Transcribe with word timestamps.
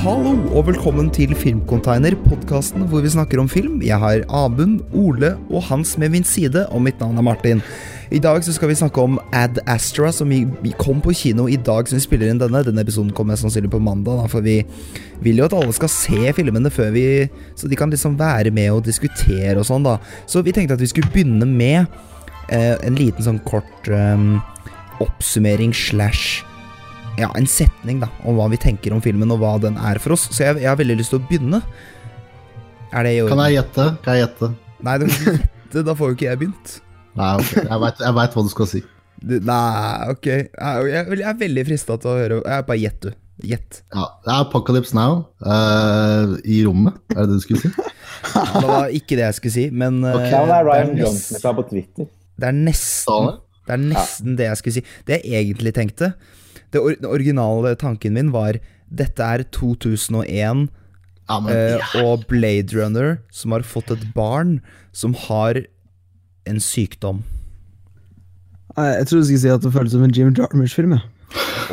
Hallo 0.00 0.30
og 0.56 0.62
velkommen 0.64 1.10
til 1.12 1.34
Filmcontainer, 1.36 2.14
podkasten 2.24 2.86
hvor 2.88 3.02
vi 3.04 3.10
snakker 3.12 3.36
om 3.42 3.48
film. 3.52 3.82
Jeg 3.84 4.00
har 4.00 4.22
Abund, 4.32 4.78
Ole 4.96 5.34
og 5.50 5.66
Hans 5.66 5.98
med 6.00 6.14
min 6.14 6.24
side, 6.24 6.62
og 6.72 6.80
mitt 6.86 7.02
navn 7.02 7.20
er 7.20 7.26
Martin. 7.26 7.60
I 8.08 8.16
dag 8.24 8.40
så 8.40 8.54
skal 8.56 8.70
vi 8.70 8.78
snakke 8.80 9.04
om 9.04 9.18
Ad 9.36 9.60
Astra, 9.68 10.08
som 10.08 10.32
kom 10.80 11.04
på 11.04 11.12
kino 11.12 11.50
i 11.52 11.60
dag 11.60 11.84
som 11.84 12.00
vi 12.00 12.06
spiller 12.06 12.32
inn 12.32 12.40
denne. 12.40 12.64
Denne 12.64 12.80
episoden 12.80 13.12
kommer 13.12 13.36
sannsynlig 13.36 13.74
på 13.74 13.82
mandag, 13.84 14.22
da, 14.22 14.32
for 14.32 14.40
vi 14.40 14.62
vil 15.20 15.44
jo 15.44 15.50
at 15.50 15.58
alle 15.60 15.76
skal 15.76 15.92
se 15.92 16.32
filmene 16.32 16.72
før 16.72 16.94
vi 16.96 17.06
Så 17.52 17.68
de 17.68 17.76
kan 17.76 17.92
liksom 17.92 18.16
være 18.16 18.56
med 18.56 18.72
og 18.72 18.86
diskutere 18.88 19.58
og 19.60 19.68
sånn, 19.68 19.84
da. 19.84 19.98
Så 20.24 20.40
vi 20.40 20.56
tenkte 20.56 20.80
at 20.80 20.80
vi 20.80 20.88
skulle 20.88 21.12
begynne 21.12 21.44
med 21.44 21.84
eh, 22.48 22.78
en 22.80 22.96
liten 22.96 23.20
sånn 23.20 23.44
kort 23.44 23.92
eh, 23.92 24.30
oppsummering 25.04 25.76
slash 25.76 26.40
ja, 27.18 27.30
en 27.36 27.48
setning 27.48 28.00
da, 28.02 28.10
om 28.28 28.38
hva 28.38 28.46
vi 28.52 28.58
tenker 28.60 28.94
om 28.94 29.02
filmen, 29.04 29.32
og 29.34 29.40
hva 29.42 29.56
den 29.62 29.78
er 29.80 30.00
for 30.02 30.16
oss. 30.16 30.28
Så 30.30 30.44
jeg, 30.44 30.60
jeg 30.62 30.70
har 30.70 30.78
veldig 30.80 31.00
lyst 31.00 31.14
til 31.14 31.20
å 31.20 31.26
begynne. 31.26 31.62
Er 32.90 33.06
det 33.06 33.16
i 33.16 33.20
orden? 33.24 33.34
Kan 33.34 33.44
jeg 33.46 33.58
gjette? 33.58 33.88
Kan 34.04 34.16
jeg 34.16 34.26
gjette? 34.26 34.52
Nei, 34.80 34.94
du 34.98 35.06
kan 35.06 35.16
ikke 35.16 35.34
gjette, 35.36 35.84
da 35.86 35.96
får 35.98 36.12
jo 36.12 36.16
ikke 36.18 36.28
jeg 36.28 36.40
begynt. 36.40 36.76
Nei, 37.20 37.32
ok. 37.42 37.50
Jeg 37.58 37.82
vet, 37.84 38.36
hva 38.36 38.44
du 38.46 38.52
skal 38.52 38.70
si. 38.70 38.84
Du, 39.20 39.34
nei, 39.44 40.12
ok. 40.14 40.28
Jeg, 40.30 40.86
jeg, 40.90 41.24
er 41.28 41.42
veldig 41.42 41.66
frista 41.68 41.98
til 42.00 42.08
å 42.08 42.14
høre 42.16 42.36
Jeg 42.40 42.64
Bare 42.70 42.80
gjett, 42.80 43.02
du. 43.04 43.18
Gjett. 43.50 43.82
Ja, 43.92 44.06
det 44.24 44.32
er 44.32 44.42
Apocalypse 44.44 44.96
Now 44.96 45.22
uh, 45.44 46.34
i 46.44 46.58
rommet, 46.66 46.98
er 47.14 47.22
det 47.22 47.30
det 47.30 47.38
du 47.38 47.44
skulle 47.44 47.62
si? 47.62 47.70
Det 48.60 48.66
var 48.68 48.90
ikke 48.92 49.16
det 49.16 49.22
jeg 49.24 49.36
skulle 49.38 49.54
si, 49.54 49.62
men 49.72 50.02
uh, 50.04 50.12
okay. 50.12 50.34
Det 50.34 50.56
er 50.58 50.66
Ryan 50.66 50.90
Johnson 50.98 51.40
fra 51.40 51.54
på 51.56 51.64
Twitter. 51.70 52.10
Det 52.36 52.50
er 52.50 52.58
nesten 52.58 53.30
det? 53.30 53.38
Det 53.64 53.72
er 53.76 53.80
nesten 53.84 54.36
det 54.36 54.48
jeg 54.50 54.60
skulle 54.60 54.76
si. 54.76 54.82
Det 55.08 55.20
jeg 55.22 55.46
egentlig 55.46 55.72
tenkte 55.76 56.10
Det 56.70 56.82
or 56.82 56.98
Den 56.98 57.10
originale 57.10 57.74
tanken 57.78 58.14
min 58.14 58.30
var 58.34 58.58
Dette 58.90 59.22
er 59.22 59.44
2001 59.54 60.68
Ja, 61.30 61.38
men 61.38 61.54
eh, 61.54 61.98
og 62.02 62.26
Blade 62.30 62.74
Runner 62.74 63.18
som 63.30 63.54
har 63.54 63.66
fått 63.66 63.92
et 63.94 64.02
barn 64.14 64.58
som 64.92 65.14
har 65.14 65.62
en 66.50 66.58
sykdom. 66.58 67.20
Jeg 68.74 69.06
trodde 69.06 69.22
du 69.22 69.28
skulle 69.28 69.42
si 69.42 69.52
at 69.52 69.62
det 69.62 69.70
føltes 69.74 69.94
som 69.94 70.02
en 70.02 70.14
Jim 70.14 70.32
Jarmers-film. 70.34 70.96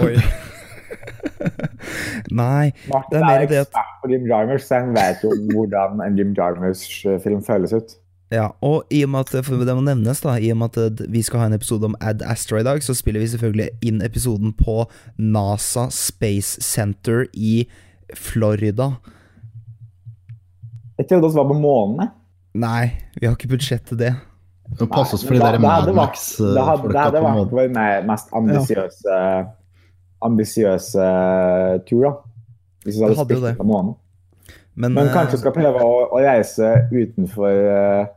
Oi. 0.04 0.18
Nei, 2.42 2.72
Martin 2.90 3.14
Det 3.14 3.18
er 3.18 3.22
er, 3.22 3.26
mer 3.26 3.46
ekspert 3.46 3.94
på 4.02 4.10
Jim 4.12 4.26
Jarmers, 4.30 4.66
så 4.68 4.82
han 4.82 4.94
vet 4.96 5.24
jo 5.26 5.32
hvordan 5.54 6.02
en 6.06 6.18
Jim 6.20 6.34
Jarmers-film 6.38 7.42
føles 7.46 7.74
ut. 7.74 7.96
Ja, 8.32 8.50
og 8.62 8.84
i 8.92 9.04
og 9.06 9.10
med 9.14 9.20
at 9.24 9.46
for 9.46 9.56
det 9.64 9.72
må 9.78 9.84
nevnes 9.86 10.20
da 10.20 10.34
I 10.36 10.50
og 10.52 10.58
med 10.60 10.76
at 10.78 11.04
vi 11.14 11.22
skal 11.24 11.40
ha 11.40 11.46
en 11.48 11.54
episode 11.56 11.88
om 11.88 11.94
Ad 12.04 12.22
Astra 12.28 12.60
i 12.60 12.66
dag, 12.68 12.82
så 12.84 12.92
spiller 12.98 13.24
vi 13.24 13.30
selvfølgelig 13.32 13.70
inn 13.88 14.02
episoden 14.04 14.52
på 14.58 14.82
NASA 15.18 15.86
Space 15.96 16.60
Center 16.62 17.24
i 17.34 17.62
Florida. 18.16 18.90
Jeg 20.98 21.08
trodde 21.08 21.30
vi 21.30 21.38
var 21.40 21.48
på 21.48 21.56
månen. 21.62 22.10
Nei, 22.58 22.90
vi 23.20 23.28
har 23.30 23.36
ikke 23.38 23.52
budsjett 23.54 23.86
til 23.88 24.00
det. 24.02 24.12
det 24.80 24.90
pass 24.92 25.14
oss 25.14 25.24
for 25.24 25.34
de 25.38 25.40
der 25.40 25.60
Mad 25.62 25.86
vært- 25.88 25.94
Det 25.94 25.94
hadde, 25.94 26.84
Max-folka 26.84 27.04
hadde 27.06 27.22
på 27.22 27.28
vært 27.30 27.52
vår 27.52 27.70
me- 27.72 28.02
mest 28.10 28.28
ambisiøse 28.34 29.20
ambisiøse 30.26 31.08
tur, 31.88 32.02
da. 32.04 32.12
Hvis 32.84 32.98
vi 32.98 33.04
hadde, 33.04 33.16
hadde 33.18 33.36
spilt 33.38 33.58
på 33.58 33.64
månen. 33.64 33.96
Men, 34.76 34.94
Men 34.94 35.08
kanskje 35.14 35.32
vi 35.38 35.38
skal 35.38 35.52
prøve 35.54 35.82
å, 35.82 35.94
å 36.14 36.20
reise 36.22 36.90
utenfor 36.92 37.50
eh, 37.50 38.08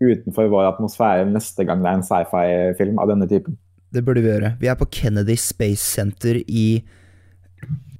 Utenfor 0.00 0.48
vår 0.48 0.68
atmosfære 0.70 1.26
neste 1.28 1.66
gang 1.68 1.82
det 1.84 1.90
er 1.90 1.98
en 1.98 2.06
sci-fi-film 2.06 2.98
av 3.02 3.10
denne 3.12 3.28
typen. 3.28 3.56
det 3.92 4.04
burde 4.06 4.22
vi 4.22 4.30
gjøre. 4.30 4.54
Vi 4.60 4.68
er 4.70 4.76
på 4.78 4.86
Kennedy 4.90 5.34
Space 5.36 5.82
Center 5.84 6.38
i 6.46 6.82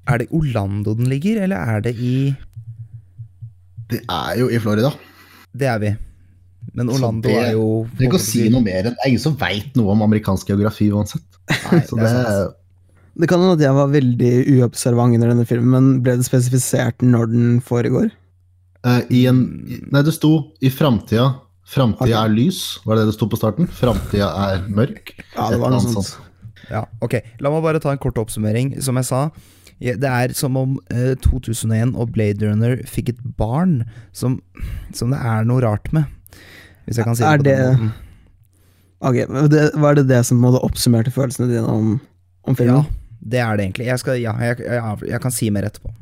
Er 0.09 0.19
det 0.23 0.29
Orlando 0.33 0.95
den 0.95 1.09
ligger, 1.11 1.43
eller 1.45 1.57
er 1.57 1.81
det 1.85 1.97
i 1.99 2.35
Det 3.91 4.01
er 4.09 4.39
jo 4.39 4.49
i 4.49 4.59
Florida. 4.63 4.93
Det 5.53 5.67
er 5.67 5.79
vi. 5.83 5.91
Men 6.75 6.89
Orlando 6.89 7.29
det- 7.29 7.37
er 7.37 7.53
jo 7.53 7.87
Det 7.97 8.07
er 8.07 8.09
ikke 8.11 8.21
å 8.21 8.25
si 8.25 8.49
noe 8.49 8.63
mer 8.63 8.85
enn 8.87 8.95
Det 8.95 9.05
er 9.05 9.09
ingen 9.09 9.19
som 9.27 9.37
veit 9.37 9.77
noe 9.77 9.91
om 9.93 10.03
amerikansk 10.03 10.47
geografi 10.47 10.91
uansett. 10.91 11.23
Nei, 11.51 11.81
Så 11.83 11.97
det 11.99 12.07
er 12.07 12.15
det, 12.15 12.25
sant. 12.27 12.57
Det 13.21 13.29
kan 13.29 13.41
hende 13.41 13.53
at 13.59 13.61
jeg 13.67 13.75
var 13.75 13.89
veldig 13.89 14.33
uobservant 14.61 15.15
under 15.15 15.29
denne 15.35 15.45
filmen, 15.47 15.71
men 15.71 16.01
ble 16.03 16.17
det 16.17 16.25
spesifisert 16.25 17.03
når 17.03 17.27
den 17.33 17.61
foregår? 17.61 18.11
Uh, 18.87 19.03
i 19.11 19.27
en 19.27 19.41
Nei, 19.91 20.03
det 20.03 20.15
sto 20.15 20.53
i 20.63 20.71
framtida. 20.71 21.35
Framtida 21.71 22.25
er 22.27 22.33
lys, 22.35 22.59
var 22.85 22.97
det 22.99 23.05
det 23.07 23.13
det 23.13 23.17
sto 23.19 23.29
på 23.31 23.39
starten? 23.39 23.69
Framtida 23.71 24.29
er 24.49 24.65
mørk. 24.75 25.13
Ja, 25.37 25.51
det 25.53 25.61
var 25.63 25.71
noe 25.71 25.81
sånt. 25.85 26.17
Ja, 26.71 26.85
ok. 27.03 27.17
La 27.43 27.51
meg 27.55 27.63
bare 27.65 27.81
ta 27.83 27.93
en 27.95 28.01
kort 28.03 28.19
oppsummering. 28.19 28.73
Som 28.83 28.99
jeg 28.99 29.07
sa, 29.09 29.21
det 29.81 30.11
er 30.11 30.35
som 30.37 30.59
om 30.61 30.77
eh, 30.91 31.15
2001 31.25 31.95
og 31.99 32.11
Blade 32.17 32.43
Runner 32.47 32.77
fikk 32.91 33.13
et 33.15 33.23
barn 33.39 33.85
som, 34.13 34.41
som 34.95 35.15
det 35.15 35.21
er 35.23 35.47
noe 35.49 35.63
rart 35.65 35.89
med. 35.95 36.11
Hvis 36.87 36.99
jeg 36.99 37.07
kan 37.07 37.17
si 37.19 37.23
det 37.23 37.31
Er 37.31 37.39
på 37.39 37.47
den 37.47 37.59
det- 37.59 37.73
måten. 37.79 37.93
Okay, 39.01 39.25
det, 39.49 39.63
Var 39.81 39.95
det 39.97 40.09
det 40.11 40.19
som 40.29 40.43
måtte 40.43 40.59
oppsummerte 40.61 41.09
følelsene 41.15 41.47
dine 41.49 41.65
om, 41.71 41.95
om 42.45 42.57
Ja, 42.61 42.83
det 43.23 43.39
er 43.41 43.57
det 43.57 43.65
egentlig. 43.65 43.87
Jeg, 43.87 43.99
skal, 44.03 44.19
ja, 44.21 44.35
jeg, 44.43 44.59
jeg, 44.61 44.99
jeg 45.09 45.21
kan 45.23 45.33
si 45.33 45.49
mer 45.55 45.65
etterpå. 45.71 45.95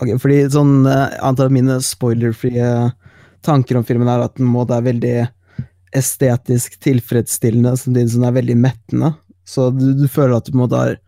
Ok, 0.00 0.14
fordi 0.22 0.38
sånn, 0.48 0.86
eh, 0.88 1.10
Jeg 1.18 1.20
antar 1.28 1.50
at 1.50 1.52
mine 1.58 1.76
spoilerfrie 1.84 2.70
tanker 3.46 3.78
om 3.78 3.86
filmen 3.86 4.08
er 4.10 4.24
at 4.24 4.36
den 4.38 4.48
må 4.50 4.64
være 4.68 4.88
veldig 4.90 5.14
estetisk 5.96 6.76
tilfredsstillende, 6.84 7.74
samtidig 7.78 8.12
som 8.12 8.22
den 8.22 8.30
er 8.30 8.36
veldig 8.38 8.56
mettende. 8.60 9.12
Så 9.48 9.70
du, 9.74 9.90
du 9.98 10.06
føler 10.10 10.36
at 10.36 10.50
du 10.50 10.58
måte 10.58 10.78
har 10.78 10.98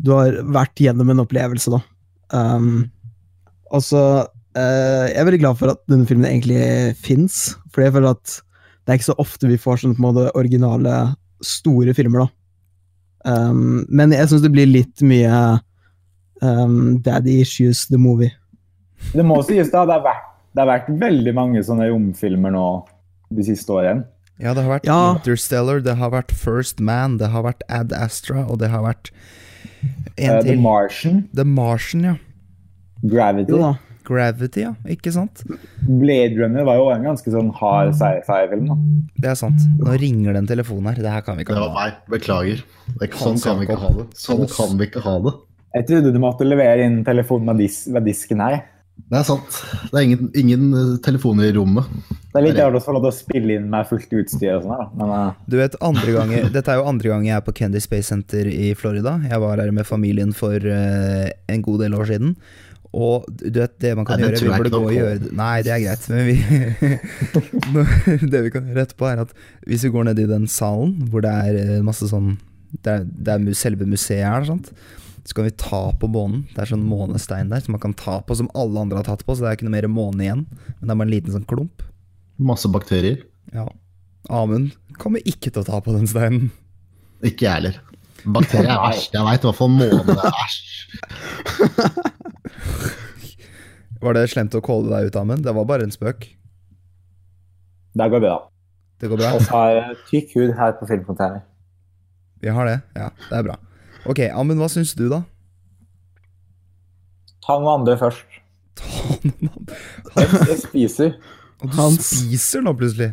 Du 0.00 0.14
har 0.16 0.32
vært 0.48 0.80
gjennom 0.80 1.10
en 1.12 1.20
opplevelse, 1.20 1.68
da. 1.74 1.80
Um, 2.32 2.86
og 3.74 3.82
så 3.84 4.02
uh, 4.24 5.06
Jeg 5.10 5.18
er 5.18 5.26
veldig 5.26 5.40
glad 5.42 5.58
for 5.60 5.74
at 5.74 5.82
denne 5.90 6.06
filmen 6.08 6.24
egentlig 6.28 6.94
fins, 6.96 7.56
for 7.68 7.84
jeg 7.84 7.92
føler 7.96 8.14
at 8.14 8.38
det 8.86 8.94
er 8.94 9.00
ikke 9.00 9.10
så 9.10 9.18
ofte 9.20 9.50
vi 9.50 9.58
får 9.60 9.82
sånn 9.82 9.92
på 9.94 10.00
en 10.00 10.06
måte 10.06 10.30
originale, 10.40 10.94
store 11.44 11.92
filmer, 11.94 12.24
da. 12.24 12.30
Um, 13.28 13.84
men 13.92 14.14
jeg 14.16 14.30
syns 14.30 14.46
det 14.46 14.52
blir 14.54 14.70
litt 14.70 15.04
mye 15.04 15.60
um, 16.40 16.96
Daddy 17.04 17.42
Issues 17.42 17.84
The 17.90 18.00
Movie. 18.00 18.32
Det 19.12 19.24
må 19.26 19.42
sies 19.44 19.68
da, 19.72 19.84
det 19.84 19.98
har 19.98 20.06
vært, 20.08 20.29
det 20.54 20.62
har 20.64 20.66
vært 20.70 20.88
veldig 21.00 21.34
mange 21.34 21.62
sånne 21.66 21.88
romfilmer 21.92 22.50
nå 22.54 22.64
de 23.30 23.42
siste 23.46 23.70
årene. 23.70 24.04
Ja, 24.40 24.54
det 24.56 24.64
har 24.64 24.78
vært 24.78 24.86
Ja. 24.88 25.14
Interstellar, 25.18 25.82
det 25.84 25.96
har 26.00 26.10
vært 26.10 26.32
First 26.32 26.80
Man, 26.80 27.18
det 27.18 27.28
har 27.30 27.42
vært 27.44 27.62
Ad 27.68 27.92
Astra, 27.92 28.46
og 28.48 28.58
det 28.58 28.70
har 28.70 28.82
vært 28.82 29.10
en 30.16 30.30
Eh, 30.30 30.42
The 30.42 30.48
til. 30.54 30.60
Martian, 30.60 31.28
The 31.34 31.44
Martian, 31.44 32.02
ja. 32.04 32.14
Gravity. 33.04 33.52
Jo 33.52 33.58
da. 33.58 33.74
Gravity, 34.04 34.60
ja. 34.64 34.72
Ikke 34.90 35.12
sant? 35.12 35.42
Blade 35.86 36.34
Runner 36.40 36.64
var 36.66 36.76
jo 36.80 36.88
en 36.90 37.04
ganske 37.04 37.30
sånn 37.30 37.52
hard 37.54 37.92
sci-fi-film. 37.94 38.66
da. 38.66 38.74
Det 39.20 39.30
er 39.30 39.34
sant. 39.38 39.60
Nå 39.78 39.94
ringer 40.00 40.32
det 40.34 40.36
en 40.42 40.46
telefon 40.50 40.84
her. 40.88 40.94
Det 40.94 41.12
her 41.12 41.20
kan 41.22 41.36
vi 41.36 41.44
ikke 41.44 41.54
Det 41.54 41.62
ha. 41.62 41.68
var 41.68 41.84
meg. 41.84 41.94
Beklager. 42.10 42.62
Det 42.98 43.08
er 43.08 43.16
sånn 43.16 43.40
kan 43.42 43.58
vi 43.60 43.66
ikke 43.66 43.78
ha 43.78 43.88
det. 44.00 44.06
Sånn 44.18 44.48
kan 44.50 44.76
vi 44.78 44.86
ikke 44.88 45.02
ha 45.04 45.18
det. 45.20 45.34
Jeg 45.76 45.86
trodde 45.86 46.12
du 46.12 46.18
måtte 46.18 46.44
levere 46.48 46.84
inn 46.84 47.04
telefonen 47.04 47.44
med 47.46 47.58
dis 47.58 47.86
med 47.88 48.04
disken 48.04 48.40
her. 48.40 48.64
Det 49.08 49.18
er 49.20 49.26
sant. 49.26 49.58
Det 49.90 49.96
er 49.96 50.06
ingen, 50.06 50.30
ingen 50.38 50.64
eh, 50.76 50.94
telefoner 51.04 51.50
i 51.50 51.54
rommet. 51.56 51.88
Det 52.30 52.38
er 52.38 52.46
litt 52.46 52.58
rart 52.60 52.78
å 52.78 52.82
få 52.82 52.94
lov 52.94 53.06
til 53.06 53.10
å 53.10 53.16
spille 53.16 53.56
inn 53.58 53.68
med 53.72 53.88
fullt 53.88 54.12
utstyr 54.20 54.56
og 54.56 54.64
sånn 54.64 54.74
her, 54.74 54.82
da. 54.82 54.88
Men 55.00 55.12
eh, 55.16 55.44
Du 55.50 55.56
vet, 55.58 55.76
andre 55.86 56.14
ganger, 56.14 56.48
Dette 56.54 56.72
er 56.72 56.80
jo 56.80 56.88
andre 56.90 57.12
gang 57.12 57.28
jeg 57.28 57.36
er 57.38 57.44
på 57.46 57.54
Kennedy 57.58 57.82
Space 57.84 58.10
Center 58.12 58.50
i 58.50 58.72
Florida. 58.78 59.16
Jeg 59.26 59.42
var 59.42 59.62
her 59.62 59.72
med 59.74 59.88
familien 59.88 60.34
for 60.36 60.54
uh, 60.54 61.30
en 61.50 61.64
god 61.66 61.82
del 61.84 61.96
år 61.98 62.10
siden. 62.12 62.36
Og 62.90 63.26
du 63.38 63.60
vet, 63.60 63.74
det 63.82 63.92
man 63.94 64.06
kan 64.06 64.18
Nei, 64.18 64.32
gjøre 64.32 64.42
Vi 64.42 64.50
burde 64.50 64.70
gå 64.74 64.80
og 64.82 64.94
gjøre 64.94 65.18
det 65.22 65.28
Nei, 65.38 65.60
det 65.62 65.74
er 65.76 65.82
greit. 65.84 66.06
Men 66.10 66.24
vi 66.26 68.24
Det 68.32 68.40
vi 68.46 68.50
kan 68.50 68.66
gjøre 68.66 68.86
etterpå, 68.88 69.06
er 69.06 69.22
at 69.22 69.34
hvis 69.62 69.84
vi 69.86 69.92
går 69.94 70.08
ned 70.08 70.18
i 70.18 70.26
den 70.26 70.48
salen 70.50 70.96
hvor 71.12 71.22
det 71.22 71.30
er 71.30 71.84
masse 71.86 72.08
sånn 72.10 72.32
Det 72.82 72.96
er, 72.96 73.06
det 73.06 73.36
er 73.36 73.58
selve 73.58 73.86
museet 73.86 74.26
her, 74.26 74.48
sant. 74.48 74.72
Så 75.28 75.36
kan 75.36 75.44
vi 75.46 75.52
ta 75.60 75.82
på 76.00 76.08
månen. 76.10 76.46
Det 76.54 76.62
er 76.64 76.70
sånn 76.72 76.86
månestein 76.88 77.50
der 77.52 77.60
som 77.64 77.74
man 77.76 77.82
kan 77.82 77.94
ta 77.96 78.20
på, 78.24 78.36
som 78.38 78.48
alle 78.56 78.80
andre 78.80 79.00
har 79.02 79.08
tatt 79.10 79.24
på. 79.26 79.34
Så 79.36 79.44
det 79.44 79.50
er 79.50 79.58
ikke 79.58 79.68
noe 79.68 79.76
mer 79.76 79.88
måne 79.92 80.24
igjen. 80.24 80.46
Men 80.78 80.84
det 80.86 80.94
er 80.94 81.00
bare 81.02 81.08
en 81.08 81.14
liten 81.14 81.34
sånn 81.36 81.48
klump. 81.50 81.84
Masse 82.40 82.70
bakterier. 82.72 83.20
Ja. 83.52 83.66
Amund 84.32 84.74
kommer 85.00 85.20
ikke 85.28 85.50
til 85.50 85.62
å 85.62 85.66
ta 85.68 85.80
på 85.84 85.92
den 85.96 86.08
steinen. 86.10 86.50
Ikke 87.26 87.44
jeg 87.46 87.56
heller. 87.58 87.80
Bakterier 88.24 88.72
er 88.72 88.82
verst. 88.84 89.14
Jeg 89.16 89.24
veit 89.26 89.44
i 89.44 89.48
hvert 89.48 89.60
fall 89.60 89.72
måne 89.72 90.16
er 90.16 90.32
æsj. 90.44 90.58
Var 94.00 94.16
det 94.16 94.26
slemt 94.32 94.54
å 94.56 94.62
calle 94.64 94.88
deg 94.88 95.10
ut, 95.10 95.16
Amund? 95.20 95.44
Det 95.44 95.52
var 95.52 95.66
bare 95.68 95.84
en 95.84 95.92
spøk. 95.92 96.24
det 98.00 98.06
går 98.12 98.22
bra. 98.24 98.36
Det 99.00 99.08
går 99.12 99.20
bra? 99.20 99.32
Vi 99.36 99.48
har 99.50 99.96
tykk 100.08 100.32
hud 100.36 100.54
her 100.56 100.72
på 100.78 100.88
Filmcontainer. 100.88 101.42
Vi 102.40 102.48
har 102.48 102.64
det? 102.68 102.78
Ja, 102.96 103.10
det 103.28 103.36
er 103.36 103.44
bra. 103.50 103.56
Ok, 104.08 104.22
Amund, 104.32 104.60
hva 104.62 104.68
syns 104.72 104.94
du, 104.96 105.06
da? 105.12 105.22
Ta 107.44 107.56
noen 107.60 107.80
andre 107.80 107.96
først. 108.00 108.38
Ta 108.80 109.16
noen 109.26 109.50
andre. 109.50 109.78
Jeg, 110.16 110.28
jeg 110.52 110.58
spiser. 110.62 111.16
Og 111.60 111.68
du 111.72 111.76
Hans. 111.76 112.06
spiser 112.14 112.64
nå, 112.64 112.72
plutselig. 112.78 113.10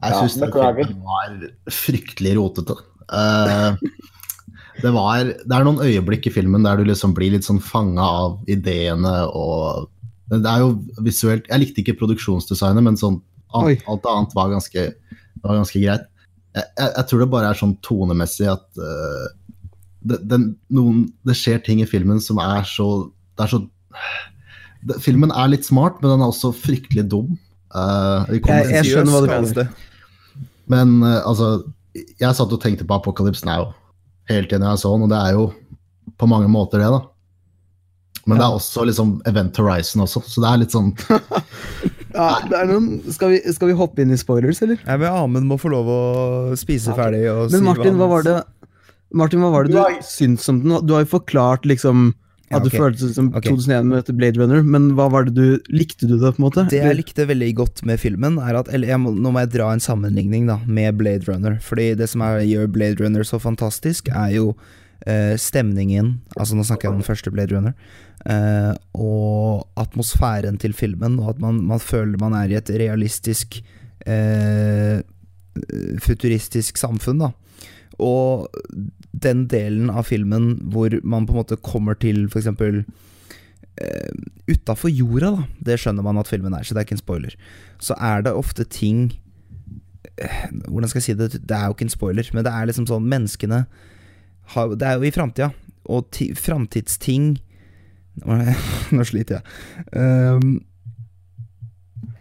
Jeg 0.00 0.14
Ja, 0.14 0.20
syns 0.24 0.38
ja, 0.40 0.48
det 0.48 0.86
var 1.04 1.34
fryktelig 1.76 2.32
rotete. 2.38 2.76
Uh, 3.10 3.74
det 4.80 4.92
var 4.94 5.26
Det 5.28 5.50
er 5.56 5.64
noen 5.66 5.82
øyeblikk 5.82 6.28
i 6.30 6.32
filmen 6.32 6.62
der 6.64 6.78
du 6.78 6.84
liksom 6.88 7.12
blir 7.16 7.32
litt 7.34 7.44
sånn 7.44 7.58
fanga 7.60 8.04
av 8.06 8.36
ideene 8.48 9.10
og 9.34 9.88
Det 10.30 10.38
er 10.46 10.62
jo 10.62 10.68
visuelt 11.02 11.48
Jeg 11.50 11.58
likte 11.64 11.82
ikke 11.82 11.96
produksjonsdesignet, 11.98 12.84
men 12.86 12.96
sånn 13.00 13.18
alt, 13.50 13.82
alt 13.90 14.06
annet 14.06 14.36
var 14.38 14.52
ganske, 14.52 14.84
var 15.42 15.56
ganske 15.58 15.80
greit. 15.82 16.04
Jeg, 16.54 16.64
jeg, 16.78 16.90
jeg 16.96 17.06
tror 17.10 17.20
det 17.24 17.30
bare 17.32 17.48
er 17.50 17.58
sånn 17.58 17.72
tonemessig 17.82 18.46
at 18.52 18.78
øh, 18.78 19.24
det, 20.02 20.18
den, 20.30 20.44
noen, 20.72 21.04
det 21.28 21.34
skjer 21.36 21.58
ting 21.64 21.80
i 21.82 21.88
filmen 21.88 22.20
som 22.24 22.38
er 22.42 22.62
så 22.68 23.10
Det 23.36 23.44
er 23.46 23.50
så 23.52 23.60
det, 24.86 24.96
Filmen 25.04 25.30
er 25.36 25.50
litt 25.52 25.66
smart, 25.68 25.98
men 26.00 26.14
den 26.14 26.22
er 26.24 26.30
også 26.32 26.54
fryktelig 26.56 27.04
dum. 27.12 27.34
Uh, 27.74 28.24
Jeg- 28.32 28.70
jeg 28.72 28.84
skjønner 28.88 29.12
hva 29.12 29.20
du 29.20 29.28
mener. 29.28 29.68
men 30.72 31.02
uh, 31.02 31.20
altså, 31.28 31.50
jeg 31.94 32.34
satt 32.38 32.52
og 32.52 32.60
tenkte 32.62 32.86
på 32.88 32.96
Apocalypse 32.96 33.44
Now 33.44 33.74
helt 34.30 34.48
igjen 34.52 34.62
jeg 34.62 34.78
så 34.78 34.92
den, 34.94 35.02
og 35.04 35.10
det 35.10 35.18
er 35.20 35.32
jo 35.36 35.52
på 36.18 36.26
mange 36.30 36.48
måter 36.48 36.78
det, 36.78 36.88
da. 36.90 37.00
Men 38.28 38.38
det 38.38 38.44
er 38.46 38.54
også 38.56 38.84
liksom 38.86 39.14
Event 39.26 39.56
Horizon 39.56 40.02
også, 40.04 40.20
så 40.28 40.42
det 40.44 40.48
er 40.50 40.60
litt 40.62 40.74
sånn 40.74 40.90
Ja, 42.14 42.40
det 42.46 42.56
er 42.58 42.66
noen, 42.70 43.00
skal, 43.12 43.30
vi, 43.34 43.40
skal 43.54 43.70
vi 43.70 43.76
hoppe 43.78 44.02
inn 44.04 44.12
i 44.14 44.18
spoilers, 44.20 44.60
eller? 44.62 44.78
Jeg 44.86 45.00
vil 45.02 45.08
Amund 45.10 45.46
må 45.50 45.58
få 45.60 45.70
lov 45.72 45.88
å 45.90 46.00
spise 46.58 46.94
ferdig 46.96 47.24
og 47.32 47.50
Men 47.50 47.60
si 47.60 47.66
Martin, 47.66 47.96
hva 47.98 48.06
hva 48.06 48.10
var 48.16 48.26
det 48.26 48.36
Martin, 49.12 49.40
hva 49.42 49.50
var 49.52 49.64
det 49.66 49.72
Du 49.74 49.78
syntes 49.78 50.16
syns 50.16 50.48
om 50.52 50.58
den? 50.62 50.86
Du 50.86 50.92
har 50.94 51.04
jo 51.04 51.10
forklart 51.18 51.64
liksom 51.66 52.12
Ja, 52.50 52.56
at 52.58 52.64
du 52.64 52.70
det 52.70 52.78
føltes 52.78 53.14
som 53.14 53.28
Ok. 53.34 53.46
2001 53.46 53.86
med 53.86 53.96
dette 54.00 54.14
Blade 54.16 54.38
Runner, 54.40 54.62
men 54.62 54.88
hva 54.98 55.08
var 55.10 55.24
det 55.28 55.34
du 55.34 55.60
Likte 55.70 56.06
du 56.08 56.16
det, 56.18 56.32
på 56.34 56.40
en 56.42 56.46
måte? 56.48 56.64
Det 56.70 56.80
jeg 56.82 56.96
likte 56.98 57.26
veldig 57.30 57.48
godt 57.60 57.82
med 57.86 58.00
filmen, 58.02 58.38
er 58.42 58.58
at 58.58 58.68
Eller 58.74 58.88
jeg 58.88 58.98
må, 59.02 59.12
nå 59.14 59.30
må 59.34 59.42
jeg 59.44 59.52
dra 59.56 59.70
en 59.74 59.82
sammenligning 59.82 60.46
da 60.50 60.58
med 60.66 60.96
Blade 60.98 61.26
Runner. 61.30 61.58
Fordi 61.62 61.94
det 61.98 62.08
som 62.10 62.22
er, 62.26 62.40
gjør 62.46 62.66
Blade 62.74 62.98
Runner 63.02 63.22
så 63.26 63.38
fantastisk, 63.42 64.08
er 64.10 64.34
jo 64.34 64.54
eh, 65.06 65.34
stemningen 65.38 66.20
Altså 66.36 66.54
nå 66.58 66.66
snakker 66.66 66.88
jeg 66.88 66.94
om 66.96 67.00
den 67.02 67.06
første 67.06 67.30
Blade 67.34 67.54
Runner. 67.54 67.74
eh, 68.26 68.74
og 68.94 69.66
atmosfæren 69.80 70.58
til 70.60 70.72
filmen, 70.76 71.18
og 71.22 71.30
at 71.36 71.38
man, 71.40 71.62
man 71.66 71.78
føler 71.80 72.18
man 72.20 72.34
er 72.34 72.50
i 72.50 72.58
et 72.58 72.70
realistisk 72.70 73.62
eh, 74.06 75.00
futuristisk 76.02 76.78
samfunn, 76.78 77.18
da. 77.24 77.30
Og 78.00 78.48
den 79.20 79.44
delen 79.52 79.90
av 79.92 80.06
filmen 80.08 80.54
hvor 80.72 80.94
man 81.04 81.26
på 81.28 81.34
en 81.34 81.40
måte 81.42 81.58
kommer 81.66 81.98
til 82.00 82.24
eksempel 82.40 82.80
uh, 82.84 84.12
utafor 84.48 84.88
jorda, 84.92 85.32
da. 85.36 85.44
Det 85.68 85.76
skjønner 85.82 86.06
man 86.06 86.20
at 86.22 86.30
filmen 86.30 86.54
er, 86.56 86.64
så 86.64 86.72
det 86.74 86.80
er 86.82 86.88
ikke 86.88 86.96
en 86.98 87.02
spoiler. 87.04 87.34
Så 87.82 87.96
er 88.00 88.22
det 88.24 88.32
ofte 88.38 88.64
ting 88.64 89.10
uh, 90.20 90.46
Hvordan 90.70 90.88
skal 90.88 91.00
jeg 91.02 91.08
si 91.10 91.16
det? 91.18 91.30
Det 91.44 91.56
er 91.58 91.66
jo 91.68 91.76
ikke 91.76 91.88
en 91.90 91.92
spoiler, 91.96 92.30
men 92.36 92.46
det 92.46 92.52
er 92.54 92.70
liksom 92.70 92.86
sånn 92.88 93.08
Menneskene 93.10 93.64
har, 94.54 94.72
Det 94.80 94.86
er 94.88 94.96
jo 94.98 95.06
i 95.06 95.12
framtida, 95.14 95.50
og 95.90 96.08
ti- 96.14 96.32
framtidsting 96.34 97.34
Nå 98.96 99.04
sliter 99.06 99.38
jeg. 99.40 99.44
Um, 99.96 100.58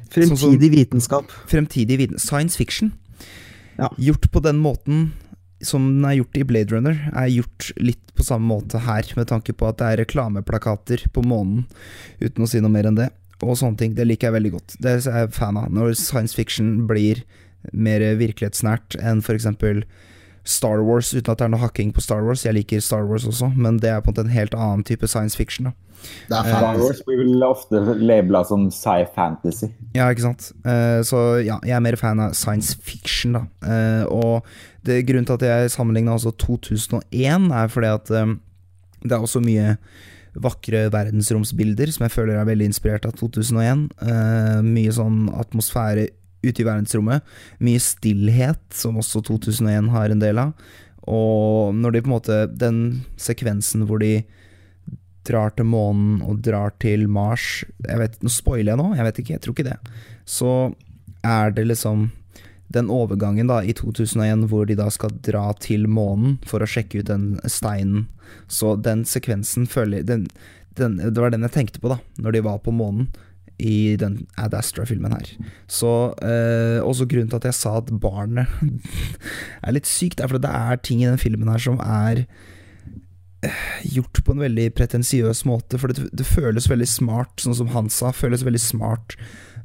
Fremtidig 0.09 0.69
vitenskap. 0.73 1.29
fremtidig 1.49 1.97
viten 1.99 2.19
Science 2.21 2.57
fiction. 2.57 2.93
Ja. 3.77 3.89
Gjort 4.01 4.25
på 4.31 4.39
den 4.41 4.57
måten 4.61 5.11
som 5.65 5.85
den 5.87 6.05
er 6.07 6.19
gjort 6.19 6.39
i 6.39 6.45
Blade 6.47 6.75
Runner, 6.75 6.99
er 7.13 7.31
gjort 7.31 7.71
litt 7.79 8.13
på 8.15 8.25
samme 8.27 8.47
måte 8.51 8.81
her, 8.83 9.07
med 9.15 9.29
tanke 9.31 9.55
på 9.55 9.67
at 9.69 9.79
det 9.79 9.87
er 9.87 10.01
reklameplakater 10.03 11.07
på 11.15 11.23
månen, 11.27 11.65
uten 12.19 12.45
å 12.45 12.49
si 12.49 12.61
noe 12.63 12.73
mer 12.73 12.89
enn 12.89 12.99
det. 12.99 13.09
Og 13.39 13.55
sånne 13.55 13.79
ting. 13.79 13.93
Det 13.95 14.03
liker 14.03 14.27
jeg 14.27 14.35
veldig 14.35 14.51
godt. 14.51 14.73
Det 14.83 14.97
er 14.97 15.21
jeg 15.23 15.31
fan 15.31 15.57
av. 15.59 15.69
Når 15.71 15.93
science 15.95 16.35
fiction 16.35 16.73
blir 16.89 17.23
mer 17.71 18.03
virkelighetsnært 18.19 18.97
enn 18.99 19.23
eksempel 19.23 19.85
Star 20.49 20.81
Wars, 20.83 21.13
uten 21.13 21.31
at 21.31 21.39
det 21.39 21.45
er 21.45 21.51
noe 21.53 21.61
hakking 21.61 21.91
på 21.93 22.03
Star 22.03 22.23
Wars. 22.25 22.45
Jeg 22.45 22.57
liker 22.57 22.81
Star 22.83 23.05
Wars 23.07 23.27
også, 23.27 23.51
men 23.55 23.77
det 23.83 23.91
er 23.91 24.01
på 24.01 24.09
en 24.09 24.15
måte 24.15 24.25
en 24.25 24.33
helt 24.33 24.55
annen 24.57 24.83
type 24.87 25.07
science 25.07 25.37
fiction. 25.37 25.69
da 25.69 25.73
Det 26.29 26.39
er 26.39 26.49
Star 26.49 26.79
uh, 26.79 26.81
Wars 26.81 27.03
blir 27.05 27.21
vel 27.21 27.45
ofte 27.45 27.81
labela 27.99 28.41
som 28.47 28.69
sci-fantasy. 28.73 29.69
Ja, 29.95 30.09
ikke 30.09 30.29
sant. 30.29 30.51
Uh, 30.65 30.99
så 31.05 31.21
ja, 31.43 31.59
jeg 31.67 31.75
er 31.77 31.85
mer 31.85 31.99
fan 31.99 32.23
av 32.23 32.35
science 32.39 32.75
fiction, 32.75 33.37
da. 33.37 33.45
Uh, 33.63 34.03
og 34.09 34.49
det, 34.87 35.01
grunnen 35.07 35.27
til 35.27 35.39
at 35.39 35.47
jeg 35.47 35.73
sammenligna 35.73 36.15
altså 36.15 36.31
2001, 36.39 37.49
er 37.51 37.71
fordi 37.71 37.91
at 37.91 38.13
eh, 38.15 38.37
det 39.03 39.15
er 39.15 39.19
også 39.23 39.41
mye 39.43 39.75
vakre 40.39 40.85
verdensromsbilder 40.93 41.91
som 41.93 42.05
jeg 42.05 42.13
føler 42.13 42.37
er 42.37 42.47
veldig 42.47 42.69
inspirert 42.69 43.07
av 43.07 43.15
2001. 43.17 43.87
Uh, 43.97 44.59
mye 44.65 44.91
sånn 44.93 45.23
atmosfære 45.33 46.05
ute 46.45 46.61
i 46.61 46.67
verdensrommet. 46.67 47.25
Mye 47.63 47.81
stillhet, 47.83 48.61
som 48.75 48.99
også 49.01 49.23
2001 49.27 49.89
har 49.95 50.13
en 50.13 50.21
del 50.21 50.41
av. 50.43 50.53
Og 51.09 51.73
når 51.75 51.95
de 51.95 52.01
på 52.03 52.09
en 52.09 52.13
måte 52.13 52.35
Den 52.59 52.79
sekvensen 53.17 53.85
hvor 53.89 54.01
de 54.03 54.19
drar 55.25 55.53
til 55.55 55.65
månen 55.65 56.19
og 56.25 56.41
drar 56.45 56.73
til 56.81 57.07
Mars 57.09 57.63
jeg 57.85 57.97
vet, 58.01 58.17
Nå 58.21 58.29
spoiler 58.33 58.73
jeg 58.73 58.79
nå, 58.81 58.89
jeg 58.97 59.07
vet 59.07 59.21
ikke, 59.21 59.33
jeg 59.35 59.43
tror 59.43 59.55
ikke 59.55 59.69
det. 59.71 59.77
Så 60.27 60.51
er 61.25 61.55
det 61.55 61.65
liksom 61.67 62.09
den 62.73 62.89
overgangen 62.93 63.49
da 63.49 63.61
i 63.65 63.73
2001 63.73 64.45
hvor 64.51 64.67
de 64.69 64.77
da 64.77 64.89
skal 64.93 65.15
dra 65.25 65.49
til 65.61 65.87
månen 65.89 66.37
for 66.47 66.61
å 66.61 66.69
sjekke 66.69 67.01
ut 67.01 67.09
den 67.09 67.31
steinen. 67.49 68.07
Så 68.47 68.75
den 68.77 69.05
sekvensen 69.09 69.65
føler 69.69 70.05
den, 70.05 70.27
den, 70.77 70.99
Det 71.01 71.17
var 71.17 71.33
den 71.33 71.47
jeg 71.47 71.55
tenkte 71.55 71.81
på 71.81 71.89
da 71.89 71.97
når 72.21 72.37
de 72.37 72.45
var 72.45 72.61
på 72.61 72.73
månen 72.75 73.09
i 73.59 73.97
den 73.99 74.21
Ad 74.39 74.53
Astra-filmen 74.55 75.11
her. 75.11 75.33
Så 75.67 76.13
eh, 76.23 76.79
Også 76.79 77.09
grunnen 77.09 77.31
til 77.31 77.41
at 77.41 77.49
jeg 77.49 77.57
sa 77.57 77.75
at 77.81 77.91
barnet 77.99 78.47
er 79.65 79.75
litt 79.75 79.89
sykt, 79.89 80.21
er 80.21 80.31
fordi 80.31 80.45
det 80.45 80.53
er 80.55 80.79
ting 80.85 81.03
i 81.03 81.09
den 81.09 81.19
filmen 81.19 81.51
her 81.51 81.59
som 81.65 81.81
er 81.83 82.23
gjort 83.87 84.19
på 84.25 84.33
en 84.35 84.41
veldig 84.43 84.65
pretensiøs 84.75 85.45
måte, 85.47 85.79
for 85.79 85.91
det, 85.91 86.09
det 86.11 86.27
føles 86.27 86.67
veldig 86.69 86.87
smart, 86.89 87.37
sånn 87.39 87.55
som 87.55 87.69
han 87.75 87.87
sa, 87.93 88.11
føles 88.15 88.43
veldig 88.43 88.61
smart 88.61 89.15